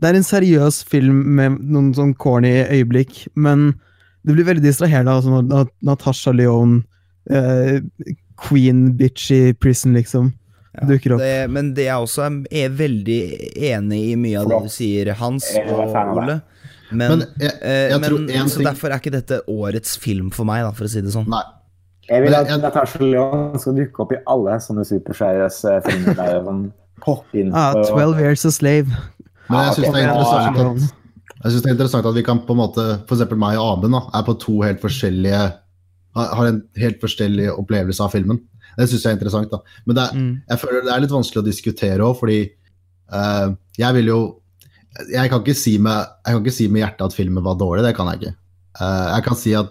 Det 0.00 0.08
er 0.08 0.16
en 0.16 0.24
seriøs 0.24 0.82
film 0.88 1.18
med 1.36 1.58
noen 1.60 1.90
sånn 1.96 2.14
corny 2.16 2.54
øyeblikk, 2.64 3.26
men 3.36 3.74
det 4.24 4.34
blir 4.36 4.46
veldig 4.48 4.64
distraherende 4.64 5.12
altså, 5.18 5.32
når 5.34 5.48
Nat- 5.50 5.74
Natasha 5.84 6.32
Lyon, 6.32 6.78
eh, 7.30 7.80
queen 8.40 8.86
bitch 8.96 9.30
i 9.36 9.52
prison, 9.52 9.92
liksom, 9.96 10.32
Ja, 10.72 10.86
dukker 10.86 11.16
opp. 11.16 11.20
Det, 11.20 11.50
men 11.50 11.72
det 11.74 11.84
jeg 11.88 11.98
også 12.06 12.22
er, 12.28 12.34
er 12.64 12.68
veldig 12.78 13.20
enig 13.74 14.00
i 14.12 14.16
mye 14.16 14.40
av 14.40 14.48
det 14.48 14.60
du 14.64 14.72
sier, 14.72 15.12
Hans 15.18 15.48
og 15.66 15.80
av. 15.96 16.12
Ole. 16.16 16.36
Men, 16.92 17.18
Men 17.18 17.24
jeg, 17.38 17.52
eh, 17.62 17.88
jeg 17.92 18.00
tror 18.02 18.18
men 18.26 18.48
så 18.50 18.56
ting 18.60 18.66
derfor 18.70 18.90
er 18.94 18.98
ikke 19.02 19.12
dette 19.14 19.40
årets 19.50 19.96
film 19.98 20.30
for 20.34 20.44
meg, 20.48 20.62
da, 20.64 20.70
for 20.72 20.86
å 20.86 20.90
si 20.90 21.00
det 21.04 21.12
sånn. 21.14 21.28
Nei. 21.30 21.42
Jeg 22.08 22.24
vil 22.24 22.34
at 22.34 22.48
jeg- 22.48 22.60
Natasha 22.62 22.98
Leon 23.04 23.58
skal 23.62 23.74
dukke 23.76 24.00
opp 24.02 24.12
i 24.16 24.18
alle 24.26 24.56
sånne 24.64 24.82
superseriøse 24.88 25.76
filmer. 25.86 26.14
Der, 26.18 26.40
sånn, 26.48 26.64
poppe 27.04 27.34
inn 27.38 27.52
Ah, 27.54 27.72
på 27.74 27.84
12 27.92 28.18
Years 28.24 28.44
a 28.44 28.50
Slave. 28.50 28.90
Men 29.50 29.66
jeg 29.66 29.76
syns 29.76 29.94
det 29.94 30.00
er 30.00 30.08
interessant 30.08 30.60
at 30.64 30.96
jeg 31.40 31.52
synes 31.54 31.62
det 31.64 31.70
er 31.70 31.74
interessant 31.74 32.06
at 32.10 32.16
vi 32.18 32.22
kan 32.26 32.40
på 32.44 32.52
en 32.52 32.60
måte, 32.60 32.84
eksempel 33.08 33.38
meg 33.40 33.56
og 33.56 33.78
Amund, 33.78 33.96
er 34.12 34.24
på 34.26 34.34
to 34.42 34.60
helt 34.60 34.82
forskjellige 34.82 35.40
har 36.18 36.46
en 36.46 36.62
helt 36.80 36.98
forskjellig 37.02 37.50
opplevelse 37.54 38.02
av 38.02 38.12
filmen. 38.14 38.40
Det 38.76 38.88
syns 38.90 39.04
jeg 39.04 39.12
er 39.12 39.18
interessant. 39.18 39.50
da. 39.50 39.60
Men 39.86 39.96
det 39.96 40.02
er, 40.02 40.12
Mm. 40.16 40.42
jeg 40.48 40.58
føler 40.58 40.84
det 40.84 40.92
er 40.94 41.00
litt 41.00 41.10
vanskelig 41.10 41.42
å 41.42 41.46
diskutere 41.46 42.00
òg, 42.00 42.18
fordi 42.18 42.50
uh, 43.12 43.54
jeg 43.78 43.94
vil 43.94 44.06
jo 44.06 44.20
jeg 45.14 45.30
kan, 45.30 45.40
ikke 45.40 45.54
si 45.54 45.78
med, 45.78 46.06
jeg 46.26 46.34
kan 46.34 46.42
ikke 46.42 46.52
si 46.52 46.68
med 46.68 46.82
hjertet 46.82 47.04
at 47.06 47.14
filmen 47.14 47.44
var 47.44 47.54
dårlig, 47.54 47.84
det 47.84 47.94
kan 47.96 48.08
jeg 48.10 48.20
ikke. 48.20 48.34
Uh, 48.80 49.14
jeg 49.14 49.24
kan 49.24 49.36
si 49.36 49.54
at 49.54 49.70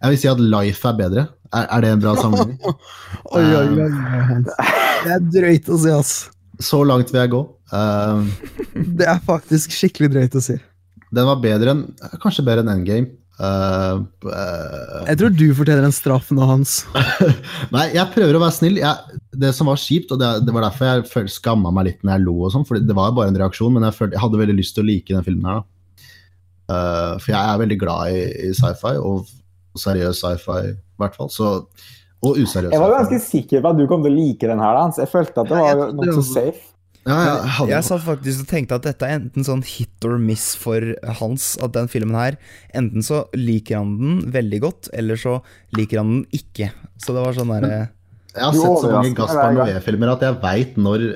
Jeg 0.00 0.08
vil 0.10 0.18
si 0.18 0.28
at 0.28 0.40
Life 0.40 0.88
er 0.88 0.96
bedre. 0.96 1.26
Er, 1.52 1.66
er 1.76 1.80
det 1.80 1.90
en 1.92 2.00
bra 2.00 2.14
sammenheng? 2.16 2.56
Oi, 3.36 3.42
oi, 3.44 3.66
oi, 3.68 3.84
oi, 3.84 4.42
Det 5.04 5.12
er 5.12 5.26
drøyt 5.34 5.68
å 5.68 5.76
si, 5.76 5.90
ass. 5.92 6.30
Så 6.60 6.80
langt 6.88 7.12
vil 7.12 7.20
jeg 7.20 7.32
gå. 7.34 7.42
Eh, 7.72 8.26
Det 9.00 9.06
er 9.08 9.20
faktisk 9.26 9.72
skikkelig 9.76 10.10
drøyt 10.14 10.36
å 10.38 10.42
si. 10.44 10.56
den 11.14 11.26
var 11.26 11.40
bedre 11.42 11.72
enn 11.74 11.80
Kanskje 12.22 12.44
bedre 12.46 12.62
enn 12.64 12.72
Endgame. 12.78 13.16
Uh, 13.40 14.02
uh, 14.28 15.06
Jeg 15.08 15.16
tror 15.16 15.30
du 15.32 15.46
fortjener 15.56 15.86
en 15.88 15.94
straff 15.96 16.26
nå, 16.36 16.44
Hans. 16.44 16.82
Nei, 17.74 17.86
jeg 17.94 18.04
prøver 18.12 18.36
å 18.36 18.42
være 18.42 18.52
snill. 18.52 18.76
Jeg, 18.82 19.20
det 19.40 19.54
som 19.56 19.70
var 19.70 19.78
kjipt, 19.80 20.12
og 20.12 20.20
det, 20.20 20.28
det 20.44 20.52
var 20.52 20.66
derfor 20.66 20.90
jeg 20.90 21.06
føl- 21.08 21.30
skamma 21.32 21.72
meg 21.72 21.86
litt 21.88 22.02
når 22.04 22.18
jeg 22.18 22.24
lo, 22.26 22.34
og 22.44 22.52
sånn, 22.52 22.66
for 22.68 22.76
det 22.84 22.96
var 22.98 23.14
bare 23.16 23.32
en 23.32 23.38
reaksjon, 23.40 23.72
men 23.78 23.86
jeg, 23.88 23.96
følte, 23.96 24.18
jeg 24.18 24.24
hadde 24.26 24.40
veldig 24.42 24.56
lyst 24.58 24.76
til 24.76 24.84
å 24.84 24.88
like 24.90 25.14
den 25.16 25.24
filmen 25.24 25.48
her. 25.48 25.62
da. 25.62 26.10
Eh, 26.70 27.14
for 27.22 27.32
jeg 27.32 27.40
er 27.54 27.62
veldig 27.64 27.78
glad 27.80 28.12
i, 28.18 28.20
i 28.50 28.52
sci-fi, 28.60 28.92
og 29.00 29.32
seriøs 29.80 30.20
sci-fi 30.20 30.58
i 30.68 30.74
hvert 31.00 31.16
fall. 31.16 31.32
Så, 31.32 31.54
og 32.20 32.36
useriøs 32.44 32.74
Jeg 32.76 32.82
var 32.84 32.92
ganske 32.98 33.22
sikker 33.24 33.64
på 33.64 33.72
at 33.72 33.80
du 33.80 33.86
kom 33.88 34.04
til 34.04 34.12
å 34.12 34.20
like 34.20 34.52
den 34.52 34.60
her. 34.60 34.82
Hans. 34.84 35.00
Jeg 35.00 35.08
følte 35.16 35.40
at 35.40 35.48
det 35.48 35.56
Ja, 35.64 35.70
jeg 35.72 35.80
var 35.80 35.96
nokså 35.96 36.26
safe. 36.28 36.66
Ja, 37.08 37.14
jeg, 37.16 37.50
hadde, 37.56 37.70
Jeg 37.72 37.84
satt 37.86 38.02
faktisk 38.04 38.42
og 38.44 38.48
tenkte 38.50 38.76
at 38.76 38.84
dette 38.84 39.06
er 39.08 39.14
enten 39.16 39.44
sånn 39.46 39.62
hit 39.64 40.04
or 40.04 40.18
miss 40.20 40.50
for 40.60 40.84
Hans. 41.20 41.54
At 41.64 41.72
den 41.72 41.88
filmen 41.88 42.12
her 42.18 42.36
Enten 42.76 43.00
så 43.06 43.22
liker 43.32 43.80
han 43.80 43.94
den 44.00 44.18
veldig 44.34 44.60
godt, 44.66 44.90
eller 44.92 45.16
så 45.16 45.38
liker 45.78 46.02
han 46.02 46.10
den 46.18 46.26
ikke. 46.36 46.68
Så 47.00 47.14
det 47.16 47.24
var 47.24 47.32
sånn 47.38 47.54
derre 47.54 47.88
jeg 48.30 48.44
har 48.44 48.52
sett 48.54 48.84
så 48.84 48.90
mange 48.92 49.14
Gaspar. 49.18 49.56
Noé-filmer 49.56 50.12
at 50.12 50.20
jeg 50.22 50.36
veit 50.44 50.76
når, 50.78 51.06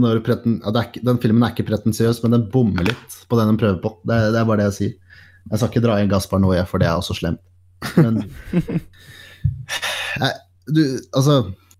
når 0.00 0.22
preten, 0.24 0.54
er, 0.64 0.78
ikke- 0.86 1.02
Den 1.04 1.18
filmen 1.20 1.42
er 1.44 1.52
ikke 1.52 1.66
pretensiøs, 1.68 2.22
men 2.22 2.32
den 2.38 2.46
bommer 2.54 2.86
litt 2.88 3.18
på 3.28 3.36
den 3.36 3.50
den 3.52 3.58
prøver 3.60 3.82
på. 3.82 3.90
Det, 4.08 4.16
det 4.32 4.40
er 4.40 4.46
bare 4.48 4.62
det 4.62 4.70
jeg 4.70 4.78
sier. 4.78 4.94
Jeg 5.50 5.58
skal 5.60 5.68
ikke 5.74 5.82
dra 5.84 5.98
inn 6.00 6.08
Gaspar 6.08 6.40
Noé, 6.40 6.62
for 6.70 6.78
det 6.80 6.88
er 6.88 6.96
også 7.02 7.18
slemt. 7.18 7.42
Men 7.98 8.22
jeg, 10.22 10.32
du, 10.72 10.82
altså, 11.16 11.36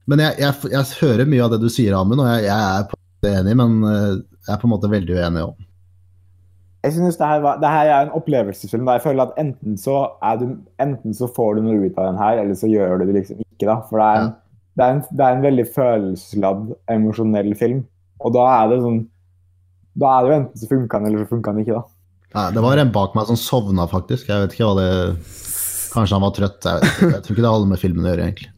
men 0.08 0.22
jeg, 0.26 0.36
jeg, 0.42 0.70
jeg 0.72 0.84
hører 1.00 1.28
mye 1.32 1.44
av 1.46 1.54
det 1.54 1.60
du 1.64 1.68
sier, 1.72 1.96
Amund, 1.96 2.20
og 2.20 2.28
jeg, 2.34 2.44
jeg 2.50 2.58
er 2.58 2.86
på 2.90 2.98
enig, 3.26 3.56
men 3.58 3.80
eh, 3.88 4.20
jeg 4.46 4.54
er 4.54 4.60
på 4.60 4.68
en 4.68 4.74
måte 4.74 4.90
veldig 4.92 5.16
uenig 5.18 5.42
òg. 5.48 5.64
Jeg 6.86 6.94
synes 6.94 7.18
det 7.18 7.26
her, 7.26 7.40
var, 7.42 7.58
det 7.58 7.70
her 7.72 7.88
er 7.90 8.04
en 8.06 8.14
opplevelsesfilm. 8.14 8.86
Da. 8.86 8.94
jeg 8.96 9.04
føler 9.08 9.26
at 9.26 9.40
enten 9.42 9.74
så, 9.80 9.96
du, 10.38 10.46
enten 10.80 11.16
så 11.16 11.26
får 11.34 11.58
du 11.58 11.66
noe 11.66 11.88
ut 11.88 11.98
av 11.98 12.12
den 12.12 12.20
her, 12.22 12.38
eller 12.44 12.58
så 12.58 12.70
gjør 12.70 13.00
du 13.00 13.08
det 13.08 13.16
liksom 13.18 13.42
ikke. 13.42 13.66
da. 13.66 13.80
For 13.90 13.98
det 13.98 14.06
er 14.06 14.22
en, 14.22 14.32
det 14.78 14.86
er 14.86 14.94
en, 14.94 15.02
det 15.10 15.26
er 15.26 15.36
en 15.36 15.46
veldig 15.48 15.66
følelsesladd, 15.74 16.64
emosjonell 16.94 17.50
film. 17.58 17.82
Og 18.22 18.34
da 18.34 18.46
er 18.50 18.72
det 18.72 18.80
sånn 18.82 19.04
Da 19.98 20.08
er 20.10 20.24
det 20.24 20.30
jo 20.30 20.36
enten 20.38 20.60
så 20.60 20.68
funker 20.70 20.98
den, 20.98 21.10
eller 21.10 21.24
så 21.24 21.32
funker 21.32 21.54
den 21.54 21.66
ikke. 21.66 21.80
da. 21.80 21.84
Nei, 22.38 22.46
det 22.54 22.62
var 22.62 22.80
en 22.82 22.94
bak 22.94 23.14
meg 23.18 23.28
som 23.30 23.40
sovna, 23.40 23.88
faktisk. 23.90 24.30
Jeg 24.30 24.44
vet 24.44 24.54
ikke 24.54 24.70
hva 24.70 24.78
det 24.78 24.90
Kanskje 25.88 26.18
han 26.18 26.24
var 26.26 26.34
trøtt. 26.36 26.60
Jeg, 26.62 26.78
vet, 26.78 26.88
ikke. 26.92 27.10
jeg 27.14 27.22
tror 27.24 27.34
ikke 27.34 27.44
det 27.44 27.52
hadde 27.54 27.68
med 27.70 27.80
filmen 27.80 28.06
å 28.06 28.10
gjøre, 28.12 28.26
egentlig. 28.28 28.50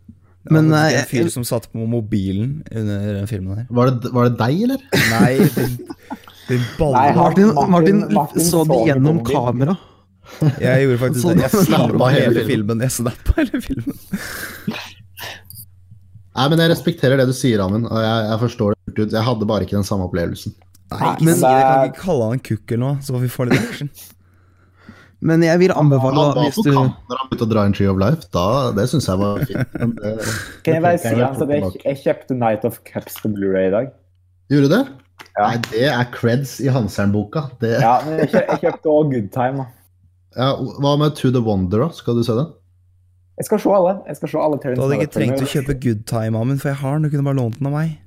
Men 0.49 0.70
det 0.70 0.78
var 0.78 0.95
en 1.03 1.09
fyr 1.11 1.28
som 1.34 1.45
satt 1.45 1.66
på 1.72 1.84
mobilen 1.86 2.62
under 2.72 3.14
den 3.18 3.26
filmen 3.28 3.59
her. 3.59 3.66
Var 3.68 3.91
det, 3.91 4.11
var 4.14 4.28
det 4.30 4.38
deg, 4.41 4.62
eller? 4.64 4.84
Nei, 5.11 5.32
din, 5.57 5.74
din 6.49 6.62
balle 6.78 6.95
Nei, 6.97 7.09
han- 7.11 7.18
Martin, 7.20 7.51
Martin- 7.74 8.14
Martin, 8.14 8.47
så 8.49 8.62
det 8.70 8.78
gjennom 8.88 9.18
kamera. 9.28 9.76
Jeg 10.62 10.86
gjorde 10.86 10.99
faktisk 11.05 11.28
det. 11.28 11.45
Jeg 11.45 11.66
snappa 11.66 12.09
hele 12.14 12.45
filmen. 12.49 12.80
Jeg 12.86 12.95
snappa 12.97 13.36
hele 13.43 13.61
filmen. 13.61 13.99
Nei, 14.70 16.47
men 16.49 16.61
jeg 16.62 16.70
respekterer 16.72 17.18
det 17.20 17.26
du 17.28 17.34
sier, 17.36 17.61
Amund, 17.64 17.88
og 17.91 17.99
jeg, 18.01 18.26
jeg 18.30 18.41
forstår 18.45 18.72
det 18.72 18.80
fullt 18.86 19.01
ut. 19.03 19.14
Jeg 19.18 19.26
hadde 19.26 19.49
bare 19.51 19.66
ikke 19.66 19.76
den 19.76 19.86
samme 19.88 20.07
opplevelsen. 20.09 20.55
Nei, 20.95 21.11
Men 21.26 21.36
jeg 21.36 21.45
er- 21.45 21.68
kan 21.68 21.91
ikke 21.93 22.05
kalle 22.07 22.24
han 22.30 22.38
en 22.38 22.45
kukk 22.49 22.72
eller 22.72 22.84
noe, 22.86 22.97
så 23.05 23.18
vi 23.20 23.28
får 23.30 23.51
litt 23.51 23.61
action. 23.61 23.91
Men 25.20 25.42
jeg 25.44 25.58
vil 25.60 25.72
Han 25.76 25.84
anbefale, 25.86 26.16
var 26.16 26.34
da, 26.38 26.42
hvis 26.46 26.56
på 26.56 26.62
du 26.64 26.70
kanten 26.72 27.10
når 27.10 27.18
han 27.20 27.28
begynte 27.28 27.44
å 27.44 27.50
dra 27.50 27.64
inn 27.68 27.74
Tree 27.76 27.88
of 27.92 27.98
Life. 28.00 28.28
Da, 28.32 28.44
det 28.76 28.86
syns 28.88 29.08
jeg 29.10 29.18
var 29.20 29.42
fint. 29.44 29.74
Det, 30.00 30.12
Kan 30.64 30.74
jeg 30.78 30.82
bare 30.86 31.00
si 31.02 31.10
altså, 31.12 31.44
at 31.44 31.50
jeg, 31.56 31.82
jeg 31.84 31.98
kjøpte 32.04 32.36
Night 32.40 32.64
of 32.64 32.78
Cups 32.88 33.18
på 33.20 33.28
Blu-ray 33.34 33.68
i 33.68 33.74
dag. 33.74 33.90
Gjorde 34.50 34.70
du 34.70 34.74
det? 34.76 34.80
Ja. 35.36 35.42
Nei, 35.50 35.58
det 35.70 35.82
er 35.92 36.06
creds 36.14 36.54
i 36.64 36.70
Hansern-boka. 36.72 37.42
Det- 37.60 37.76
Ja, 37.82 37.98
men 38.06 38.22
jeg, 38.22 38.30
jeg 38.32 38.60
kjøpte 38.64 38.88
også 38.94 39.10
Good 39.12 39.28
Time. 39.36 39.56
da. 39.60 39.66
Ja, 40.40 40.48
hva 40.80 40.94
med 40.98 41.16
To 41.20 41.30
the 41.34 41.42
Wonder, 41.44 41.84
da? 41.84 41.88
Skal 42.00 42.16
du 42.16 42.22
se 42.24 42.32
den? 42.38 42.48
Jeg 43.40 43.44
skal 43.48 43.60
se 43.60 43.70
alle. 43.76 43.92
Jeg 44.06 44.16
skal 44.16 44.28
se 44.32 44.38
alle 44.38 44.58
Du 44.62 44.82
hadde 44.82 44.96
ikke 45.00 45.12
trengt 45.18 45.40
å 45.44 45.48
kjøpe 45.48 45.76
good 45.80 46.02
time, 46.06 46.36
Amund, 46.40 46.60
for 46.60 46.68
jeg 46.72 46.76
har 46.80 46.96
den. 46.98 47.02
Du 47.08 47.10
kunne 47.12 47.24
bare 47.28 47.38
lånt 47.40 47.58
den 47.58 47.68
av 47.70 47.72
meg. 47.76 47.98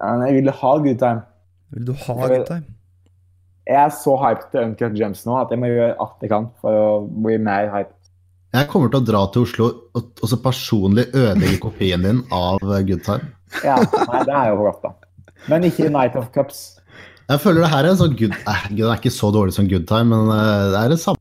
Ja, 0.00 0.16
men 0.18 0.26
jeg 0.28 0.38
ville 0.40 0.54
ha 0.62 0.72
Good 0.86 0.98
Time. 1.02 1.22
Vil 1.74 1.84
du 1.90 1.92
ha 2.06 2.14
good 2.28 2.46
time? 2.46 2.64
Jeg 3.64 3.80
er 3.80 3.92
så 3.96 4.14
hyped 4.20 4.50
til 4.52 4.66
Uncut 4.66 4.96
Gems 4.98 5.22
nå 5.24 5.36
at 5.40 5.52
jeg 5.52 5.60
må 5.62 5.70
gjøre 5.70 5.94
alt 6.02 6.24
jeg 6.24 6.32
kan 6.32 6.50
for 6.60 6.76
å 6.76 6.88
bli 7.24 7.38
mer 7.40 7.70
hyped. 7.72 7.96
Jeg 8.54 8.68
kommer 8.70 8.92
til 8.92 9.00
å 9.00 9.06
dra 9.08 9.22
til 9.34 9.46
Oslo 9.48 9.66
og, 9.96 10.10
og 10.22 10.30
så 10.30 10.38
personlig 10.38 11.08
ødelegge 11.10 11.58
kopien 11.64 12.04
din 12.06 12.20
av 12.34 12.62
eh, 12.62 12.84
Good 12.86 13.02
Time. 13.06 13.32
Ja, 13.66 13.80
nei, 13.80 14.20
det 14.28 14.36
er 14.36 14.52
jo 14.52 14.60
flott, 14.60 14.84
da. 14.84 14.92
Men 15.50 15.66
ikke 15.66 15.88
Night 15.90 16.14
of 16.20 16.28
Cups. 16.36 16.62
Jeg 17.24 17.40
føler 17.40 17.64
det 17.64 17.72
her 17.72 17.86
er 17.86 17.94
en 17.94 17.98
sånn 17.98 18.16
good 18.20 18.34
eh, 18.36 18.64
Den 18.68 18.84
er 18.86 19.00
ikke 19.00 19.12
så 19.12 19.30
dårlig 19.34 19.56
som 19.56 19.68
Good 19.70 19.88
Time, 19.88 20.12
men 20.12 20.30
eh, 20.36 20.70
det 20.74 20.82
er 20.84 20.94
det 20.94 21.00
samme 21.02 21.20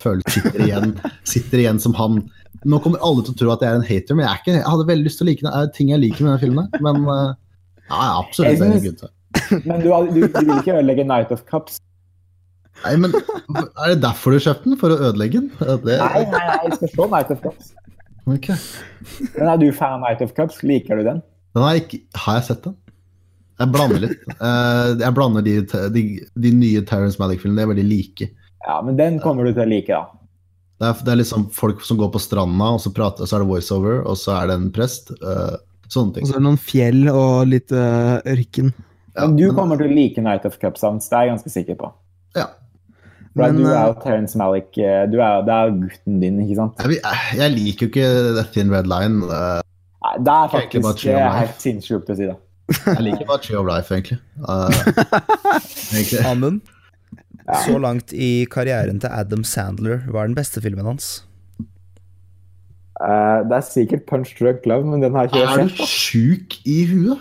følelsen 0.00 0.46
sitter 0.46 0.64
igjen, 0.64 0.94
sitter 1.28 1.60
igjen 1.60 1.80
som 1.82 1.92
han 1.98 2.22
Nå 2.68 2.80
kommer 2.84 3.00
alle 3.04 3.22
til 3.24 3.34
å 3.34 3.38
tro 3.40 3.52
at 3.54 3.62
jeg 3.64 3.72
er 3.72 3.78
en 3.78 3.86
hater, 3.88 4.16
men 4.16 4.26
jeg, 4.26 4.40
ikke, 4.42 4.54
jeg 4.58 4.68
hadde 4.68 4.88
veldig 4.90 5.06
lyst 5.06 5.20
til 5.20 5.24
å 5.24 5.28
like 5.30 5.44
det. 5.44 5.52
Det 5.52 5.60
er 5.60 5.70
ting 5.76 5.92
jeg 5.94 6.02
liker 6.02 6.26
med 6.26 6.28
denne 6.28 6.42
filmen. 6.42 6.66
Men 6.84 7.06
eh, 7.08 7.30
ja, 7.86 8.08
absolutt. 8.18 8.50
Jeg 8.50 8.60
det 8.60 8.66
er 8.66 8.82
Good 8.84 8.98
Time. 9.00 9.14
Men 9.64 9.82
du, 9.82 9.88
du, 9.90 10.20
du 10.26 10.40
vil 10.40 10.56
ikke 10.58 10.76
ødelegge 10.78 11.06
Night 11.06 11.32
of 11.34 11.44
Cups? 11.50 11.78
Nei, 12.84 12.94
men 12.96 13.12
Er 13.14 13.92
det 13.92 14.00
derfor 14.02 14.32
du 14.34 14.40
kjøpte 14.40 14.70
den? 14.70 14.78
For 14.80 14.94
å 14.94 14.98
ødelegge 15.10 15.42
den? 15.42 15.50
Det, 15.84 15.98
Nei, 16.00 16.22
nei, 16.32 16.44
nei, 16.48 16.58
jeg 16.66 16.78
skal 16.78 16.92
se 16.94 17.08
Night 17.14 17.32
of 17.34 17.42
Cups. 17.44 17.72
Okay. 18.30 18.56
Men 19.36 19.50
er 19.52 19.60
du 19.60 19.66
fan 19.74 19.98
av 19.98 20.04
Night 20.04 20.22
of 20.24 20.34
Cups? 20.36 20.62
Liker 20.66 21.00
du 21.00 21.06
den? 21.06 21.20
Den 21.56 21.66
har, 21.66 21.74
jeg 21.76 21.86
ikke, 21.86 22.00
har 22.24 22.38
jeg 22.38 22.46
sett 22.50 22.66
den? 22.68 22.76
Jeg 23.60 23.72
blander 23.74 24.00
litt. 24.06 24.20
Eh, 24.32 24.90
jeg 25.02 25.12
blander 25.16 25.44
de, 25.44 25.54
de, 25.92 26.02
de 26.46 26.52
nye 26.56 26.82
Terrence 26.88 27.20
Malick-filmene. 27.20 27.58
De 27.60 27.66
er 27.66 27.72
veldig 27.74 27.86
like. 27.90 28.28
Ja, 28.64 28.78
men 28.86 28.96
den 28.96 29.18
kommer 29.24 29.44
du 29.44 29.52
til 29.52 29.64
å 29.66 29.68
like, 29.68 29.92
da. 29.98 30.20
Det 30.80 30.88
er, 30.88 31.02
det 31.04 31.12
er 31.12 31.18
liksom 31.20 31.48
folk 31.52 31.82
som 31.84 31.98
går 32.00 32.08
på 32.14 32.22
stranda, 32.22 32.70
og 32.76 32.80
så, 32.80 32.92
prater, 32.96 33.28
så 33.28 33.36
er 33.36 33.42
det 33.44 33.50
voiceover, 33.50 33.98
og 34.08 34.16
så 34.16 34.38
er 34.38 34.48
det 34.48 34.56
en 34.56 34.70
prest. 34.72 35.12
sånne 35.92 36.14
ting. 36.16 36.24
Og 36.24 36.30
så 36.30 36.38
er 36.38 36.40
det 36.40 36.46
noen 36.46 36.62
fjell 36.62 37.02
og 37.12 37.50
litt 37.50 37.74
øh, 37.76 38.14
ørken. 38.32 38.72
Ja, 39.16 39.26
Men 39.26 39.36
du 39.36 39.52
kommer 39.56 39.76
til 39.80 39.90
å 39.90 39.94
like 39.94 40.22
Night 40.22 40.44
of 40.46 40.58
Cups, 40.62 40.82
Hans. 40.86 41.08
Det 41.10 41.16
er 41.18 41.24
jeg 41.26 41.32
ganske 41.34 41.50
sikker 41.50 41.78
på. 41.80 41.88
Ja. 42.36 42.46
Men, 43.34 43.56
du 43.56 43.64
er 43.68 43.76
øh, 43.76 43.88
jo 43.94 43.96
Terrence 44.02 44.38
Malick. 44.38 44.76
eh, 44.78 45.04
Du 45.10 45.18
er, 45.22 45.42
det 45.46 45.54
er 45.54 45.70
gutten 45.80 46.20
din, 46.22 46.38
ikke 46.44 46.56
sant? 46.58 46.80
Jeg, 46.86 47.00
jeg 47.38 47.52
liker 47.54 47.86
jo 47.86 47.90
ikke 47.90 48.08
The 48.38 48.44
Thin 48.54 48.70
Red 48.74 48.86
Line. 48.90 49.22
eh, 49.26 49.60
Nei, 50.00 50.14
det 50.24 50.34
er 50.34 50.48
faktisk 50.54 51.02
det 51.04 51.14
er 51.20 51.34
helt 51.36 51.60
sinnssykt 51.62 52.10
å 52.10 52.16
si 52.16 52.26
det. 52.30 52.36
Jeg 52.86 53.02
liker 53.04 53.26
bare 53.28 53.42
Tree 53.44 53.58
of 53.58 53.66
Life, 53.68 53.90
egentlig. 53.94 54.20
Uh, 54.40 54.70
egentlig. 55.94 56.22
Amund, 56.26 56.60
Ja. 57.50 57.56
så 57.66 57.78
langt 57.82 58.12
i 58.14 58.46
karrieren 58.50 59.00
til 59.02 59.10
Adam 59.10 59.42
Sandler, 59.44 60.04
hva 60.06 60.22
er 60.22 60.30
den 60.30 60.36
beste 60.38 60.62
filmen 60.62 60.86
hans? 60.86 61.24
Eh, 63.00 63.38
det 63.48 63.56
er 63.56 63.64
sikkert 63.64 64.02
Punch 64.10 64.34
Drunk 64.38 64.66
Love, 64.68 64.84
men 64.84 65.00
den 65.00 65.14
har 65.16 65.24
jeg 65.24 65.30
ikke 65.32 65.44
Er 65.48 65.68
sett. 65.68 65.78
du 65.78 65.84
sjuk 65.88 66.56
i 66.68 66.78
huet? 66.90 67.18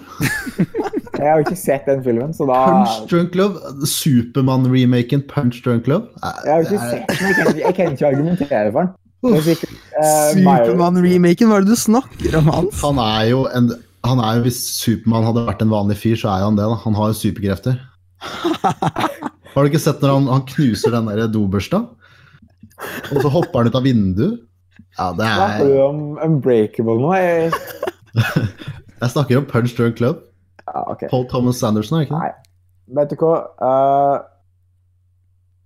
Jeg 1.19 1.27
har 1.34 1.41
ikke 1.43 1.55
sett 1.59 1.84
den 1.88 2.01
filmen, 2.03 2.32
så 2.36 2.45
da 2.47 2.57
Punch 2.67 3.09
Drunk 3.11 3.34
Love, 3.36 3.59
Supermann-remaken 3.88 5.23
Punch 5.27 5.61
Drunk 5.65 5.88
Love? 5.88 6.07
er- 6.23 6.41
Jeg 6.45 6.53
har 6.53 6.61
ikke 6.63 6.80
er- 6.80 6.89
sett 6.91 7.07
den, 7.09 7.27
jeg 7.27 7.36
kan, 7.36 7.57
jeg 7.59 7.75
kan 7.75 7.91
ikke 7.95 8.07
argumentere 8.07 8.71
for 8.71 8.82
den. 8.88 8.95
Uh, 9.19 9.36
er 9.36 10.63
Supermann-remaken, 10.63 11.47
hva 11.51 11.57
er 11.59 11.65
det 11.67 11.73
du 11.75 11.80
snakker 11.80 12.38
om, 12.39 12.47
Hans? 12.55 12.82
Han 12.84 12.99
er 13.03 13.30
jo 13.34 13.45
en 13.51 13.71
han 14.07 14.19
er 14.23 14.39
Hvis 14.45 14.59
Supermann 14.80 15.25
hadde 15.27 15.41
vært 15.49 15.61
en 15.65 15.69
vanlig 15.73 15.97
fyr, 15.99 16.15
så 16.15 16.30
er 16.32 16.45
han 16.45 16.55
det. 16.55 16.63
da. 16.63 16.75
Han 16.86 16.95
har 16.95 17.09
jo 17.11 17.17
superkrefter. 17.19 17.80
Har 19.49 19.63
du 19.65 19.67
ikke 19.67 19.82
sett 19.82 19.99
når 20.01 20.13
han, 20.13 20.27
han 20.32 20.45
knuser 20.47 20.91
den 20.95 21.09
der 21.11 21.27
dobørsta? 21.27 21.82
Og 23.11 23.19
så 23.19 23.32
hopper 23.34 23.59
han 23.59 23.67
ut 23.67 23.75
av 23.75 23.84
vinduet? 23.84 24.39
Ja, 25.00 25.14
det 25.16 25.28
Snakker 25.32 25.66
du 25.66 25.74
er 25.74 25.84
om 25.86 26.02
Unbreakable 26.26 27.00
nå? 27.00 27.14
Jeg... 27.16 27.52
Jeg 29.02 29.10
snakker 29.14 29.38
om 29.38 29.45
Punch 29.47 29.78
Drunk 29.78 29.95
Club. 29.95 30.16
Ja, 30.68 30.91
okay. 30.91 31.08
Paul 31.10 31.24
Thomas 31.30 31.56
Sanderson, 31.56 31.97
er 31.97 32.02
ikke 32.02 32.16
det? 32.16 32.20
Nei. 32.20 33.00
Vet 33.00 33.14
du 33.14 33.22
hva? 33.22 33.36
uh, 33.64 34.18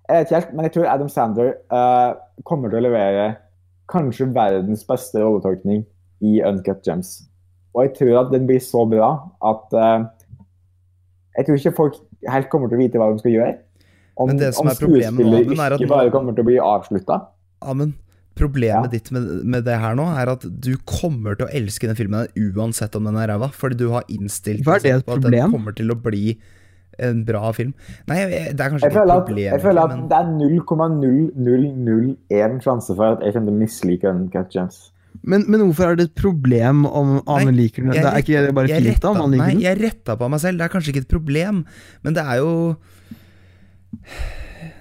Jeg 0.09 0.19
vet 0.19 0.27
ikke 0.27 0.39
helt, 0.39 0.53
men 0.53 0.67
jeg 0.67 0.73
tror 0.75 0.89
Adam 0.91 1.09
Sander 1.09 1.49
uh, 1.73 2.13
kommer 2.45 2.69
til 2.69 2.77
å 2.77 2.85
levere 2.85 3.25
kanskje 3.91 4.29
verdens 4.35 4.83
beste 4.87 5.23
rolletolkning 5.23 5.81
i 6.21 6.37
Uncut 6.45 6.85
Gems. 6.85 7.23
Og 7.73 7.87
jeg 7.87 7.95
tror 7.97 8.19
at 8.21 8.33
den 8.35 8.45
blir 8.47 8.61
så 8.61 8.85
bra 8.85 9.09
at 9.49 9.73
uh, 9.73 10.05
jeg 11.39 11.47
tror 11.47 11.57
ikke 11.57 11.77
folk 11.79 11.97
helt 12.29 12.51
kommer 12.53 12.69
til 12.69 12.77
å 12.77 12.83
vite 12.83 13.01
hva 13.01 13.09
de 13.09 13.23
skal 13.23 13.33
gjøre. 13.33 13.53
Om, 14.13 14.29
Men 14.29 14.39
det 14.43 14.53
som 14.53 14.67
om 14.67 14.71
er 14.71 14.77
problemet 14.77 15.17
med 15.17 15.25
skuespiller 15.25 15.65
er 15.65 15.73
at 15.73 15.81
ikke 15.81 15.95
bare 15.95 16.13
kommer 16.13 16.37
til 16.37 16.45
å 16.45 16.49
bli 16.51 16.59
avslutta. 16.61 17.23
Amund, 17.65 17.95
problemet 18.35 18.87
Ja. 18.87 18.91
ditt 18.95 19.11
med, 19.13 19.27
med 19.45 19.63
det 19.67 19.75
her 19.79 19.93
nå 19.95 20.05
er 20.17 20.31
at 20.33 20.41
du 20.47 20.71
kommer 20.89 21.35
til 21.37 21.45
å 21.47 21.51
elske 21.53 21.87
den 21.89 21.95
filmen 21.99 22.27
uansett 22.35 22.95
om 22.97 23.03
den 23.05 23.15
er 23.21 23.27
ræva, 23.33 23.51
fordi 23.53 23.77
du 23.83 23.89
har 23.93 24.03
innstilt 24.09 24.63
Hva 24.65 24.75
er 24.79 24.83
det 24.83 24.89
deg 24.89 24.99
et 25.01 25.05
på 25.05 25.13
at 25.13 25.21
problem? 25.21 25.43
den 25.43 25.51
kommer 25.57 25.75
til 25.77 25.91
å 25.93 25.97
bli 26.01 26.37
en 27.01 27.23
bra 27.25 27.51
film. 27.57 27.71
Nei, 28.05 28.19
det 28.53 28.61
er 28.61 28.69
kanskje 28.69 28.85
Jeg 28.85 28.91
ikke 28.93 28.99
føler 29.01 29.13
et 29.13 29.17
at, 29.17 29.25
problem, 29.25 29.53
jeg 29.53 29.61
føler 29.63 29.81
at 29.81 29.89
men 29.93 30.03
det 30.09 30.17
er 30.17 30.25
0,0001 31.43 32.59
sjanse 32.65 32.95
for 32.97 33.15
at 33.15 33.23
jeg 33.25 33.33
kommer 33.33 33.49
til 33.49 33.55
å 33.55 33.61
mislike 33.63 34.11
Uncut 34.13 34.53
Gems. 34.53 34.77
Men, 35.23 35.45
men 35.47 35.61
hvorfor 35.61 35.91
er 35.91 35.95
det 35.99 36.07
et 36.09 36.15
problem 36.17 36.85
om 36.89 37.15
Ane 37.29 37.53
liker 37.53 37.85
den? 37.85 37.93
Det 37.93 38.01
er 38.03 38.17
ikke 38.23 38.41
det 38.47 38.53
bare 38.57 38.67
fint 38.81 39.05
om 39.09 39.19
han 39.21 39.31
liker 39.35 39.45
Nei, 39.53 39.61
jeg 39.63 39.79
retta 39.81 40.15
på 40.19 40.29
meg 40.33 40.41
selv. 40.41 40.57
Det 40.59 40.65
er 40.65 40.73
kanskje 40.73 40.93
ikke 40.93 41.03
et 41.05 41.11
problem, 41.13 41.61
men 42.03 42.17
det 42.17 42.23
er 42.25 42.41
jo 42.41 42.53